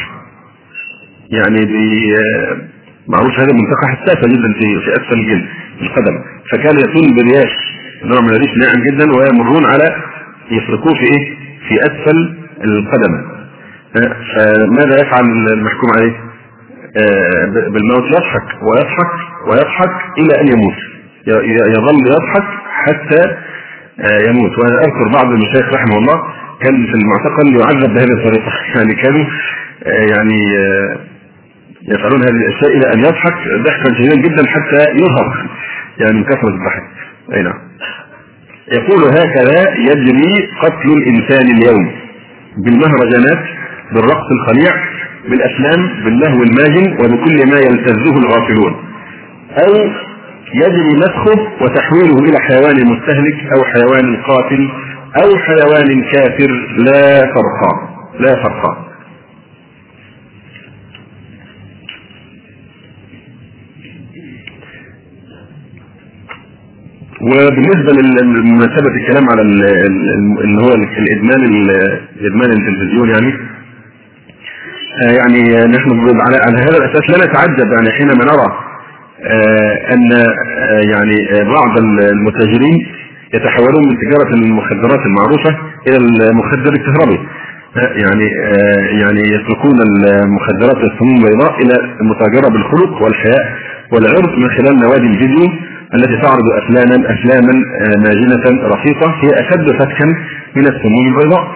[1.31, 1.67] يعني
[3.09, 5.47] معروف هذه المنطقة حساسة جدا في في أسفل الجلد
[5.83, 6.15] القدم
[6.53, 7.53] فكان يكون برياش
[8.05, 9.97] نوع من الريش ناعم جدا ويمرون على
[10.51, 11.35] يفركوه في إيه؟
[11.69, 13.33] في أسفل القدم.
[14.35, 16.32] فماذا يفعل المحكوم عليه؟
[16.97, 19.13] آه، بالموت يضحك ويضحك
[19.49, 20.79] ويضحك إلى أن يموت.
[21.77, 23.23] يظل يضحك حتى
[24.01, 24.59] آه، يموت.
[24.59, 26.23] وأنا أذكر بعض المشايخ رحمه الله
[26.63, 28.53] كان في المعتقل يعذب بهذه الطريقة.
[28.77, 29.25] يعني كانوا
[29.87, 30.39] آه، يعني
[31.89, 35.47] يفعلون هذه الأشياء إلى أن يضحك ضحكا شديدا جدا حتى يرهق
[35.99, 36.83] يعني من كثرة الضحك.
[37.35, 37.59] أي نعم.
[38.73, 41.91] يقول هكذا يجري قتل الإنسان اليوم.
[42.57, 43.45] بالمهرجانات
[43.93, 44.73] بالرقص الخليع
[45.29, 48.73] بالافلام باللهو الماجن وبكل ما يلتذه الغافلون.
[49.65, 49.73] أو
[50.55, 54.69] يجري مسخه وتحويله إلى حيوان مستهلك أو حيوان قاتل
[55.23, 57.61] أو حيوان كافر لا فرق
[58.21, 58.79] لا فرق.
[67.21, 71.45] وبالنسبة لمناسبه الكلام على اللي هو الإدمان
[72.21, 73.33] الادمان التلفزيون يعني
[75.01, 75.43] يعني
[75.77, 75.91] نحن
[76.21, 78.49] على, هذا الأساس لا نتعجب يعني حينما نرى
[79.25, 82.87] آه، أن آه، يعني بعض المتاجرين
[83.35, 85.59] يتحولون من تجارة المخدرات المعروفه
[85.89, 87.19] إلى المخدر الكهربي
[87.77, 88.25] يعني
[89.03, 93.57] يعني يتركون المخدرات السموم البيضاء إلى المتاجرة بالخلق والحياء
[93.93, 95.47] والعرض من خلال نوادي الفيديو
[95.95, 97.53] التي تعرض أفلاما أفلاما
[98.05, 100.07] ماجنة رقيقة هي أشد فتكا
[100.57, 101.49] من السموم البيضاء.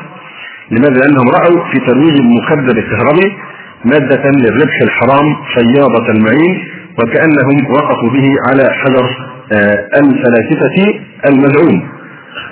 [0.70, 3.36] لماذا؟ لأنهم رأوا في ترويج المخدر الكهربي
[3.84, 6.64] مادة للربح الحرام فياضه المعين
[6.98, 9.06] وكأنهم وقفوا به على حجر
[9.52, 11.88] آه، الفلاسفة المزعوم.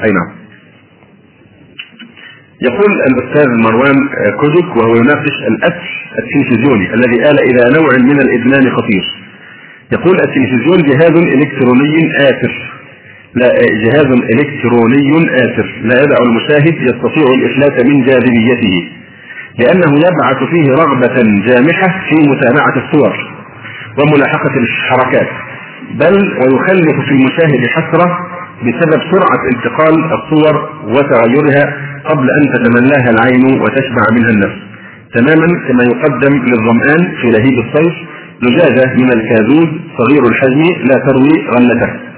[0.04, 0.30] أي نعم.
[2.62, 3.94] يقول الأستاذ مروان
[4.40, 5.88] كودك وهو يناقش الاكل
[6.18, 9.04] التلفزيوني الذي آل إلى نوع من الإدمان خطير.
[9.92, 12.73] يقول التلفزيون جهاز إلكتروني آثر
[13.34, 13.48] لا
[13.84, 18.88] جهاز إلكتروني آثر لا يدع المشاهد يستطيع الافلات من جاذبيته
[19.58, 23.14] لأنه يبعث فيه رغبة جامحة في متابعة الصور
[23.98, 25.28] وملاحقة الحركات
[25.94, 28.18] بل ويخلف في المشاهد حسرة
[28.62, 34.58] بسبب سرعة انتقال الصور وتغيرها قبل أن تتملاها العين وتشبع منها النفس.
[35.14, 37.94] تماما كما يقدم للظمآن في لهيب الصيف
[38.42, 42.13] زجاجة من الكازوز صغير الحجم لا تروي غلته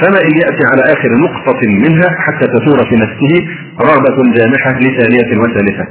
[0.00, 3.32] فما إن يأتي على آخر نقطة منها حتى تثور في نفسه
[3.80, 5.86] رغبة جامحة لتالية وثالثة.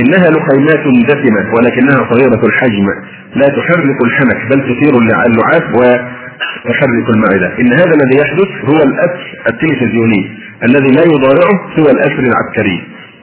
[0.00, 2.86] إنها لقيمات دسمة ولكنها صغيرة الحجم.
[3.34, 7.48] لا تحرك الحنك بل تثير اللعاب وتحرك المعدة.
[7.60, 10.22] إن هذا الذي يحدث هو الأسر التلفزيوني
[10.68, 12.78] الذي لا يضارعه سوى الأسر العسكري.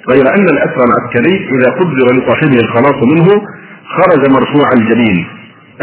[0.09, 3.27] غير أن الأسر العسكري إذا قدر لصاحبه الخلاص منه
[3.97, 5.25] خرج مرفوع الجبين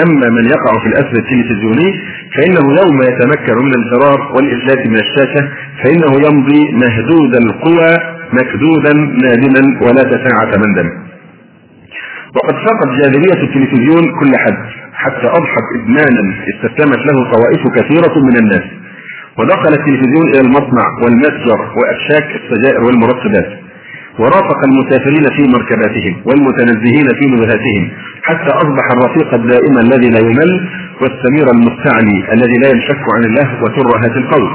[0.00, 2.00] أما من يقع في الاسر التلفزيوني
[2.34, 5.48] فإنه يوم يتمكن من الفرار والإفلات من الشاشة
[5.82, 7.96] فإنه يمضي مهدود القوى
[8.32, 10.88] مكدودا نادما ولا تساعة مندم.
[12.36, 18.64] وقد فقد جاذبية التلفزيون كل حد حتى أضحت إدمانا استسلمت له طوائف كثيرة من الناس.
[19.38, 23.58] ودخل التلفزيون إلى المصنع والمتجر وأفشاك السجائر والمرطبات.
[24.18, 27.90] ورافق المسافرين في مركباتهم والمتنزهين في نزهاتهم
[28.22, 30.50] حتى أصبح الرفيق الدائم الذي لا يمل
[31.00, 34.50] والسمير المستعلي الذي لا ينشك عن الله وترهة القول.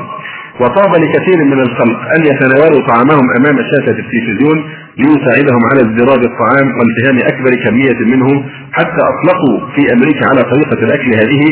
[0.61, 4.57] وطاب لكثير من الخلق أن يتناولوا طعامهم أمام شاشة التلفزيون
[4.97, 11.09] ليساعدهم على ازدراج الطعام والتهام أكبر كمية منه حتى أطلقوا في أمريكا على طريقة الأكل
[11.21, 11.43] هذه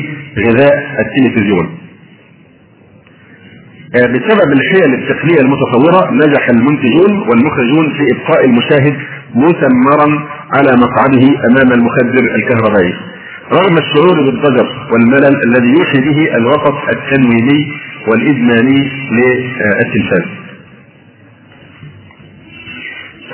[0.48, 1.85] غذاء التلفزيون.
[3.96, 8.96] بسبب الحيل التقنيه المتطوره نجح المنتجون والمخرجون في إبقاء المشاهد
[9.36, 10.08] مثمرا
[10.54, 12.94] على مقعده أمام المخدر الكهربائي
[13.54, 17.68] رغم الشعور بالضجر والملل الذي يوحي به الوسط التنويمي
[18.08, 20.26] والإدماني للتلفاز.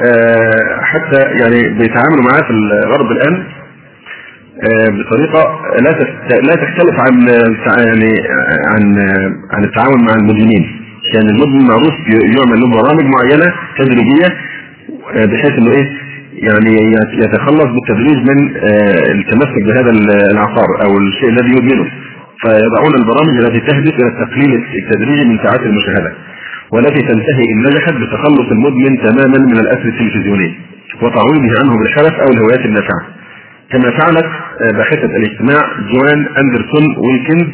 [0.06, 3.61] آه، حتى يعني بيتعاملوا معاه في الغرب الآن آه،
[5.00, 5.42] بطريقة
[5.82, 5.90] لا
[6.48, 7.28] لا تختلف عن
[7.88, 8.14] يعني
[8.74, 8.84] عن
[9.52, 10.82] عن التعامل مع المدمنين.
[11.14, 14.28] يعني المدمن معروف يعمل له برامج معينة تدريجية
[15.16, 15.88] آه، بحيث إنه إيه
[16.48, 16.76] يعني
[17.14, 19.92] يتخلص بالتدريج من آه، التمسك بهذا
[20.32, 21.88] العقار أو الشيء الذي يدمنه.
[22.42, 26.12] فيضعون البرامج التي تهدف إلى التقليل التدريجي من ساعات المشاهدة
[26.74, 30.54] والتي تنتهي إن نجحت بتخلص المدمن تماما من الأسر التلفزيوني
[31.02, 33.21] وتعويضه عنه بالشرف أو الهوايات النافعة.
[33.72, 34.26] كما فعلت
[34.78, 35.62] باحثة الاجتماع
[35.92, 37.48] جوان أندرسون ويلكنز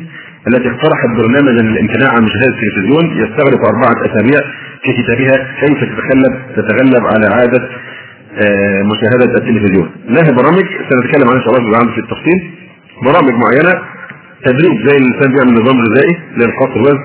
[0.48, 4.40] التي اقترحت برنامجا للامتناع عن مشاهدة التلفزيون يستغرق أربعة أسابيع
[4.84, 7.70] في كتابها كيف تتغلب تتغلب على عادة
[8.46, 9.90] آه، مشاهدة التلفزيون.
[10.10, 12.52] لها برامج سنتكلم عنها إن شاء الله في التفصيل.
[13.04, 13.82] برامج معينة
[14.46, 17.00] تدريب زي الإنسان بيعمل نظام غذائي لإنقاص الوزن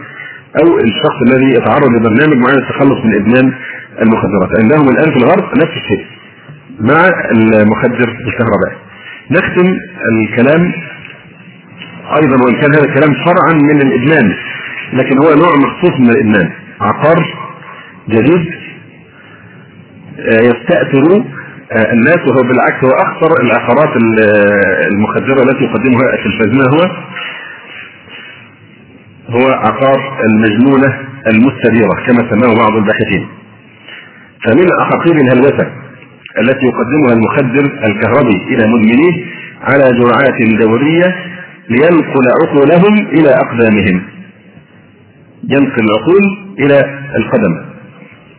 [0.62, 3.52] أو الشخص الذي يتعرض لبرنامج معين للتخلص من إدمان
[4.02, 4.50] المخدرات.
[4.62, 6.06] عندهم الآن في الغرب نفس الشيء
[6.80, 8.76] مع المخدر الكهربائي.
[9.36, 9.68] نختم
[10.12, 10.72] الكلام.
[12.22, 14.36] أيضا وإن كان هذا الكلام فرعا من الإدمان
[14.92, 16.50] لكن هو نوع مخصوص من الإدمان.
[16.80, 17.24] عقار
[18.08, 18.46] جديد
[20.18, 21.24] آه، يستأثر
[21.72, 23.96] آه، الناس وهو بالعكس هو أخطر العقارات
[24.90, 26.90] المخدرة التي يقدمها التلفزيون هو
[29.30, 33.28] هو عقار المجنونة المستديرة كما سماه بعض الباحثين.
[34.44, 35.81] فمن احاقير الهلوسه
[36.40, 39.24] التي يقدمها المخدر الكهربي إلى مدمنيه
[39.62, 41.14] على جرعات دورية
[41.70, 44.02] لينقل عقولهم إلى أقدامهم.
[45.50, 46.22] ينقل العقول
[46.58, 46.78] إلى
[47.16, 47.64] القدم.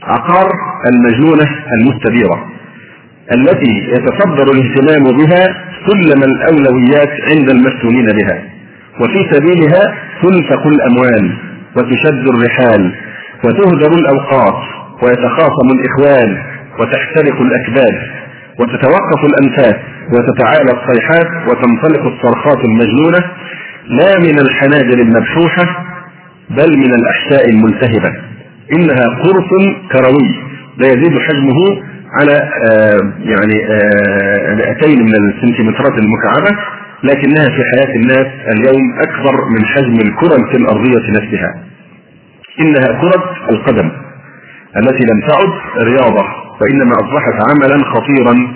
[0.03, 0.49] عقار
[0.93, 1.45] المجنونة
[1.79, 2.45] المستديرة
[3.35, 5.43] التي يتصدر الاهتمام بها
[5.87, 8.43] سلم الأولويات عند المفتونين بها.
[9.01, 11.37] وفي سبيلها تنفق الأموال
[11.77, 12.95] وتشد الرحال
[13.43, 14.63] وتهدر الأوقات
[15.03, 17.95] ويتخاصم الإخوان وتحترق الأكباد
[18.59, 19.75] وتتوقف الأنفاس
[20.13, 23.19] وتتعالى الصيحات وتنطلق الصرخات المجنونة
[23.87, 25.85] لا من الحناجر المبحوحة
[26.49, 28.13] بل من الأحشاء الملتهبة.
[28.75, 29.49] إنها قرص
[29.91, 30.43] كروي
[30.77, 31.83] لا يزيد حجمه
[32.21, 32.33] على
[32.71, 36.57] آه يعني آه 200 من السنتيمترات المكعبة
[37.03, 41.53] لكنها في حياة الناس اليوم أكبر من حجم الكرة الأرضية نفسها.
[42.61, 43.91] إنها كرة القدم
[44.77, 46.42] التي لم تعد رياضة.
[46.64, 48.53] وإنما أصبحت عملا خطيرا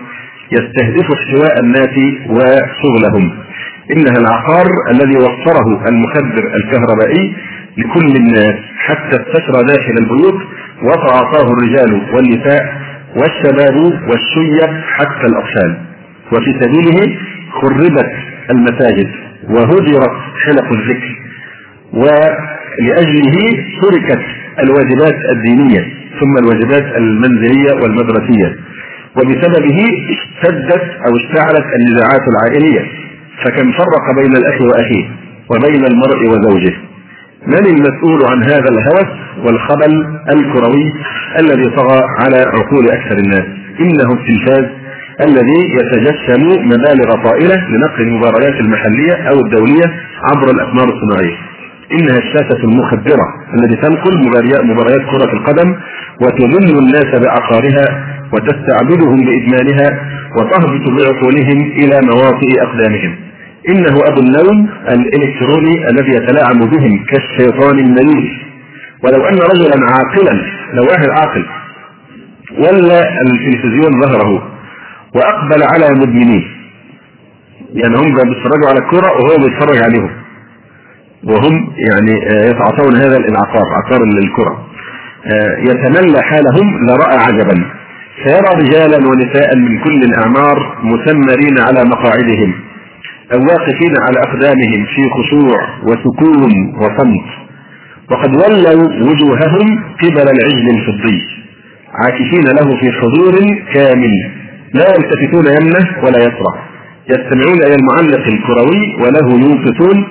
[0.51, 1.95] يستهدف احتواء الناس
[2.29, 3.31] وشغلهم.
[3.97, 7.35] إنها العقار الذي وفره المخدر الكهربائي
[7.77, 10.41] لكل الناس حتى استشرى داخل البيوت
[10.83, 12.81] وتعاطاه الرجال والنساء
[13.15, 13.75] والشباب
[14.09, 15.77] والشيب حتى الأطفال.
[16.31, 17.17] وفي سبيله
[17.61, 18.11] خربت
[18.51, 19.11] المساجد
[19.49, 20.15] وهدرت
[20.45, 21.26] حلق الذكر.
[21.93, 23.37] ولأجله
[23.81, 24.21] تركت
[24.63, 25.81] الواجبات الدينية
[26.19, 28.55] ثم الواجبات المنزلية والمدرسية.
[29.15, 32.81] وبسببه اشتدت أو اشتعلت النزاعات العائلية.
[33.45, 35.05] فكم فرق بين الأخ وأخيه
[35.51, 36.73] وبين المرء وزوجه.
[37.47, 39.09] من المسؤول عن هذا الهوس
[39.45, 40.93] والخبل الكروي
[41.39, 43.45] الذي طغى على عقول أكثر الناس؟
[43.79, 44.65] إنه التلفاز
[45.21, 49.87] الذي يتجسم مبالغ طائلة لنقل المباريات المحلية أو الدولية
[50.31, 51.37] عبر الأقمار الصناعية.
[51.91, 54.17] إنها الشاشة المخدرة التي تنقل
[54.63, 55.75] مباريات كرة القدم
[56.21, 57.85] وتذل الناس بعقارها
[58.33, 59.99] وتستعبدهم بإدمانها
[60.37, 63.15] وتهبط بعقولهم إلى مواطئ أقدامهم.
[63.69, 68.29] إنه أبو النوم الإلكتروني الذي يتلاعب بهم كالشيطان المريض
[69.03, 70.41] ولو أن رجلا عاقلا
[70.73, 71.45] لو واحد عاقل
[72.57, 74.43] ولا التلفزيون ظهره
[75.15, 76.43] وأقبل على مدمنيه.
[77.73, 80.09] يعني هم بيتفرجوا على الكرة وهو بيتفرج عليهم.
[81.29, 82.11] وهم يعني
[82.49, 84.67] يتعاطون هذا العقار عقار الكرة
[85.69, 87.65] يتملى حالهم لرأى عجبا.
[88.25, 92.53] سيرى رجالا ونساء من كل الأعمار مسمرين على مقاعدهم
[93.33, 97.27] أو واقفين على أقدامهم في خشوع وسكون وصمت.
[98.11, 101.21] وقد ولوا وجوههم قبل العجل الفضي
[101.93, 103.35] عاكفين له في حضور
[103.73, 104.13] كامل
[104.73, 106.53] لا يلتفتون يمنه ولا يسرى
[107.09, 110.03] يستمعون إلى المعلق الكروي وله ينصتون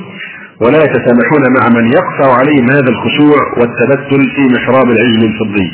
[0.60, 5.72] ولا يتسامحون مع من يقطع عليهم هذا الخشوع والتبتل في محراب العجل الفضي.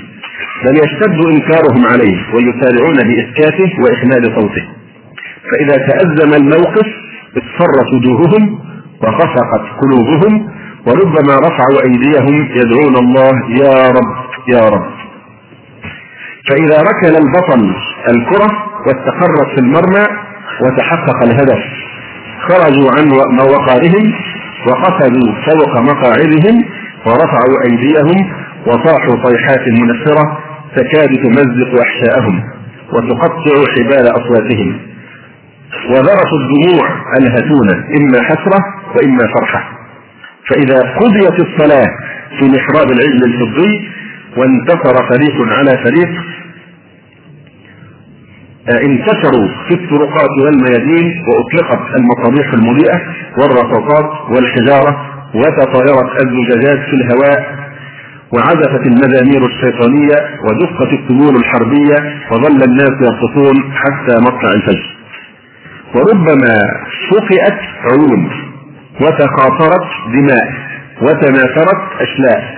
[0.64, 4.64] بل يشتد إنكارهم عليه ويسارعون بإسكاته واخماد صوته.
[5.50, 6.86] فإذا تأزم الموقف
[7.36, 8.58] اصفرت وجوههم
[9.02, 10.48] وخفقت قلوبهم
[10.86, 13.32] وربما رفعوا أيديهم يدعون الله
[13.62, 14.12] يا رب
[14.48, 14.90] يا رب.
[16.48, 17.74] فإذا ركل البطل
[18.10, 18.48] الكرة
[18.86, 20.06] واستقرت في المرمى
[20.62, 21.62] وتحقق الهدف
[22.48, 23.10] خرجوا عن
[23.50, 24.12] وقارهم
[24.66, 26.64] وقفزوا فوق مقاعدهم
[27.06, 28.32] ورفعوا أيديهم
[28.66, 30.38] وصاحوا صيحات منفرة
[30.76, 32.42] تكاد تمزق أحشاءهم
[32.92, 34.78] وتقطع حبال أصواتهم.
[35.90, 38.60] وذرفوا الدموع الهتونة إما حسرة
[38.96, 39.62] وإما فرحة.
[40.48, 41.88] فإذا قضيت الصلاة
[42.38, 43.88] في محراب العجل الفضي
[44.36, 46.10] وانتصر فريق على فريق
[48.70, 53.00] انتشروا في الطرقات والميادين وأطلقت المصابيح المضيئة
[53.38, 54.96] والرصاصات والحجارة
[55.34, 57.62] وتطايرت الزجاجات في الهواء
[58.34, 61.96] وعزفت المزامير الشيطانية ودقت الطبول الحربية
[62.30, 64.96] وظل الناس يرقصون حتى مطلع الفجر.
[65.94, 66.54] وربما
[67.10, 67.58] فقئت
[67.90, 68.30] عيون
[69.00, 70.52] وتقاطرت دماء
[71.02, 72.54] وتناثرت أشلاء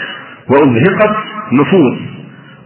[0.48, 1.16] وأزهقت
[1.52, 1.98] نفوس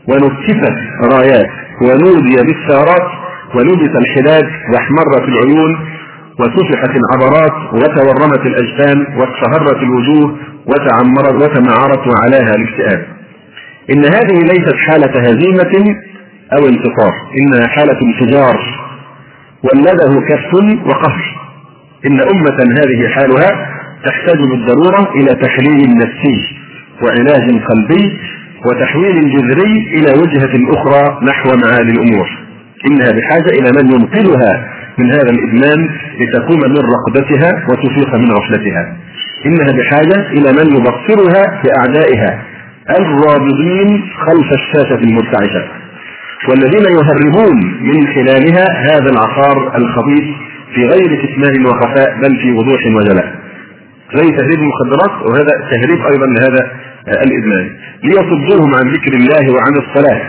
[0.08, 0.76] ونكفت
[1.12, 1.50] رايات
[1.82, 3.08] ونودي بالثارات
[3.54, 5.78] ولبس الحداد واحمرت العيون
[6.40, 13.06] وسفحت العبرات وتورمت الاجفان واصفهرت الوجوه وتعمرت وتمعرت وعلاها الاكتئاب.
[13.90, 15.96] إن هذه ليست حالة هزيمة
[16.52, 18.58] أو انتصار، انها حالة انفجار
[19.62, 20.54] ولده كف
[20.86, 21.38] وقهر.
[22.06, 26.56] إن أمة هذه حالها تحتاج بالضرورة إلى تحليل نفسي
[27.02, 28.18] وعلاج قلبي
[28.66, 32.47] وتحويل جذري إلى وجهة أخرى نحو معالي الأمور.
[32.86, 34.68] إنها بحاجة إلى من ينقذها
[34.98, 35.88] من هذا الإدمان
[36.20, 38.96] لتقوم من رقدتها وتفيق من غفلتها.
[39.46, 42.42] إنها بحاجة إلى من يبصرها باعدائها
[43.00, 45.64] الرابضين خلف الشاشة المرتعشة.
[46.48, 50.24] والذين يهربون من خلالها هذا العقار الخبيث
[50.74, 53.34] في غير كتمان وخفاء بل في وضوح وجلاء.
[54.14, 56.70] زي تهريب المخدرات وهذا تهريب أيضا لهذا
[57.08, 57.70] الإدمان.
[58.04, 60.20] ليصدوهم عن ذكر الله وعن الصلاة.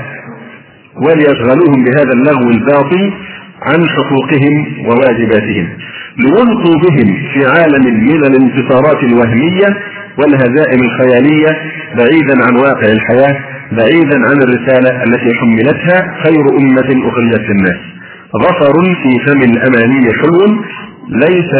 [1.06, 3.14] وليشغلوهم بهذا اللغو الباطل
[3.62, 4.56] عن حقوقهم
[4.88, 5.68] وواجباتهم
[6.18, 9.70] ليلقوا بهم في عالم من الانتصارات الوهمية
[10.18, 11.52] والهزائم الخيالية
[11.98, 13.40] بعيدا عن واقع الحياة
[13.72, 17.80] بعيدا عن الرسالة التي حملتها خير أمة أخرجت للناس.
[18.44, 18.74] ظفر
[19.04, 20.40] في فم الأماني حلو
[21.10, 21.52] ليس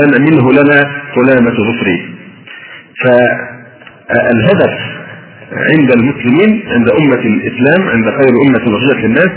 [0.00, 1.98] لنا منه لنا سلامة ظفري.
[3.04, 4.74] فالهدف
[5.52, 9.30] عند المسلمين عند أمة الإسلام عند خير أمة أخرجت للناس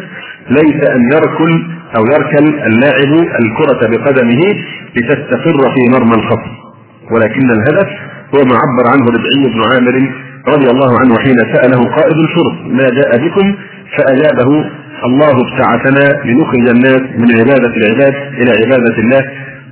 [0.49, 1.65] ليس أن يركل
[1.97, 4.41] أو يركل اللاعب الكرة بقدمه
[4.95, 6.51] لتستقر في مرمى الخصم.
[7.11, 7.89] ولكن الهدف
[8.35, 10.11] هو ما عبر عنه ربعي بن عامر
[10.47, 13.55] رضي الله عنه حين سأله قائد الشرط ما جاء بكم؟
[13.97, 14.65] فأجابه
[15.05, 19.21] الله ابتعثنا لنخرج الناس من عبادة العباد إلى عبادة الله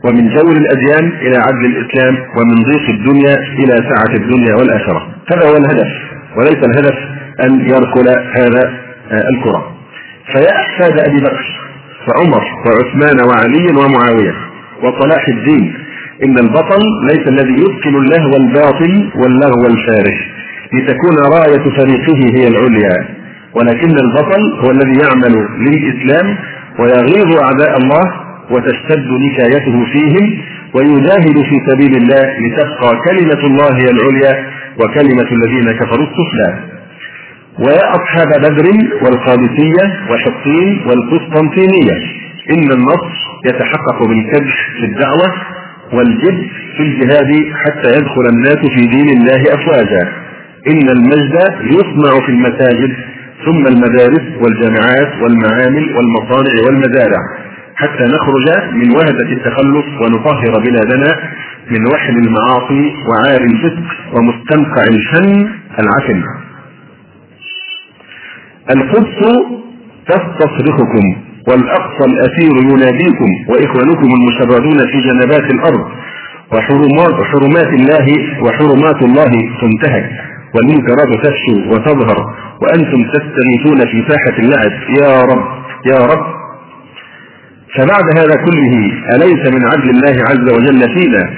[0.05, 5.07] ومن جور الأديان إلى عدل الإسلام ومن ضيق الدنيا إلى سعة الدنيا والآخرة.
[5.31, 6.18] هذا هو الهدف.
[6.38, 6.97] وليس الهدف
[7.43, 8.73] أن يركل هذا
[9.11, 9.72] آه، الكرة.
[10.34, 11.45] فيا أحفاد أبي بكر
[12.07, 14.35] وعمر وعثمان وعلي ومعاوية
[14.84, 15.73] وصلاح الدين
[16.23, 16.80] إن البطل
[17.11, 20.18] ليس الذي يتقن اللهو الباطل واللغو الفارغ
[20.73, 23.07] لتكون راية فريقه هي العليا.
[23.53, 26.38] ولكن البطل هو الذي يعمل للإسلام
[26.80, 28.14] ويغيظ أعداء الله
[28.51, 30.41] وتشتد نكايته فيهم
[30.73, 34.45] ويجاهد في سبيل الله لتبقى كلمة الله هي العليا
[34.80, 36.49] وكلمة الذين كفروا السفلى
[37.65, 38.68] ويا أصحاب بدر
[39.03, 41.97] والقادسية وحطين والقسطنطينية
[42.53, 43.11] إن النصر
[43.45, 45.34] يتحقق بالكدح في الدعوة
[45.93, 46.47] والجد
[46.77, 47.31] في الجهاد
[47.65, 50.03] حتى يدخل الناس في دين الله أفواجا.
[50.72, 52.93] إن المجد يصنع في المساجد
[53.45, 57.19] ثم المدارس والجامعات والمعامل والمصانع والمزارع.
[57.81, 61.11] حتى نخرج من وهدة التخلف ونطهر بلادنا
[61.72, 65.49] من وحل المعاصي وعار الفسق ومستنقع الفن
[65.80, 66.23] العفن
[68.76, 69.19] القدس
[70.07, 71.06] تستصرخكم
[71.47, 75.88] والأقصى الاسير يناديكم وإخوانكم المشردون في جنبات الأرض
[76.53, 78.07] وحرمات حرمات الله
[78.43, 79.31] وحرمات الله
[79.61, 80.10] تنتهك
[80.56, 82.18] والمنكرات تفشو وتظهر
[82.61, 84.72] وأنتم تستغيثون في ساحة اللعب.
[85.01, 85.43] يا رب
[85.91, 86.38] يا رب
[87.77, 88.73] فبعد هذا كله
[89.15, 91.29] أليس من عدل الله عز وجل فينا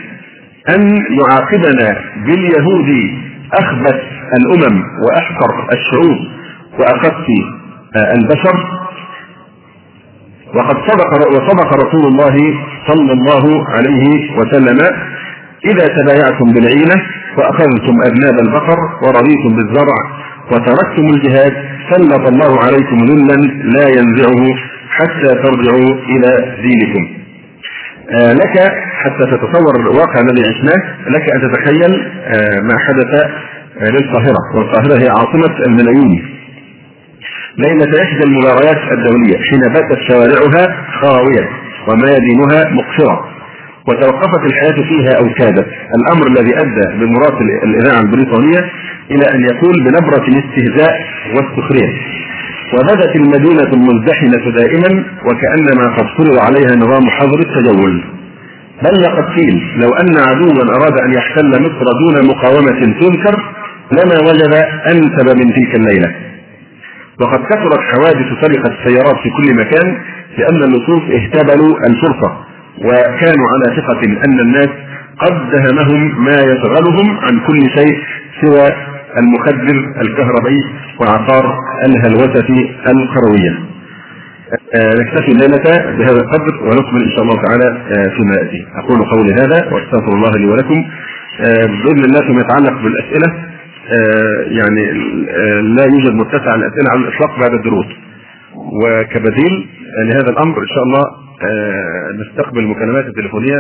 [0.69, 0.81] أن
[1.19, 1.95] يعاقبنا
[2.25, 2.89] باليهود
[3.53, 3.95] أخبث
[4.39, 6.17] الأمم وأحقر الشعوب
[6.79, 7.25] وأخف
[8.15, 8.81] البشر؟
[10.55, 12.35] وقد صدق وصدق رسول الله
[12.87, 14.79] صلى الله عليه وسلم
[15.65, 16.95] إذا تبايعتم بالعينة
[17.37, 19.97] وأخذتم أذناب البقر ورضيتم بالزرع
[20.51, 21.53] وتركتم الجهاد
[21.91, 24.55] سلط الله عليكم ذلا لا ينزعه
[25.01, 27.21] حتى ترجعوا إلى دينكم.
[28.15, 34.41] آه لك حتى تتصور الواقع الذي عشناه لك أن تتخيل آه ما حدث آه للقاهرة.
[34.55, 36.29] والقاهرة هي عاصمة الملايين.
[37.57, 41.49] ليلة إحدى المباريات الدولية حين باتت شوارعها خاوية
[41.87, 43.31] وميادينها مقصرة.
[43.87, 45.67] وتوقفت الحياة فيها أو كادت.
[45.97, 48.59] الأمر الذي أدى بمرات الإذاعة البريطانية
[49.11, 50.93] إلى أن يقول بنبرة الاستهزاء
[51.35, 51.93] والسخرية.
[52.73, 58.03] وبدت المدينة المزدحمة دائما وكأنما قد فرض عليها نظام حظر التجول.
[58.84, 63.35] بل لقد قيل لو أن عدوا أراد أن يحتل مصر دون مقاومة تنكر
[63.91, 64.53] لما وجد
[64.91, 66.11] أنسب من تلك الليلة.
[67.22, 69.98] وقد كثرت حوادث سرقة السيارات في كل مكان
[70.38, 72.31] لأن اللصوص اهتبلوا الفرصة
[72.77, 74.69] وكانوا على ثقة أن الناس
[75.19, 77.98] قد دهمهم ما يشغلهم عن كل شيء
[78.41, 78.68] سوى
[79.17, 80.61] المخدر الكهربائي
[80.99, 82.49] وعقار الهلوسة
[82.88, 83.59] القروية.
[84.75, 88.67] آه نكتفي الليلة بهذا القدر ونكمل إن شاء الله تعالى آه فيما يأتي.
[88.75, 90.85] أقول قولي هذا وأستغفر الله لي ولكم.
[91.41, 93.51] آه بإذن الله فيما يتعلق بالأسئلة
[94.47, 94.91] يعني
[95.61, 97.85] لا يوجد متسع الأسئلة على الإطلاق بعد الدروس.
[98.55, 99.67] وكبديل
[100.05, 101.01] لهذا الأمر إن شاء الله
[102.21, 103.55] نستقبل المكالمات التليفونية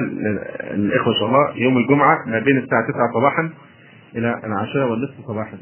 [0.75, 3.49] للإخوة إن شاء الله يوم الجمعة ما بين الساعة 9 صباحا
[4.15, 5.57] إلى العاشرة والنصف صباحا.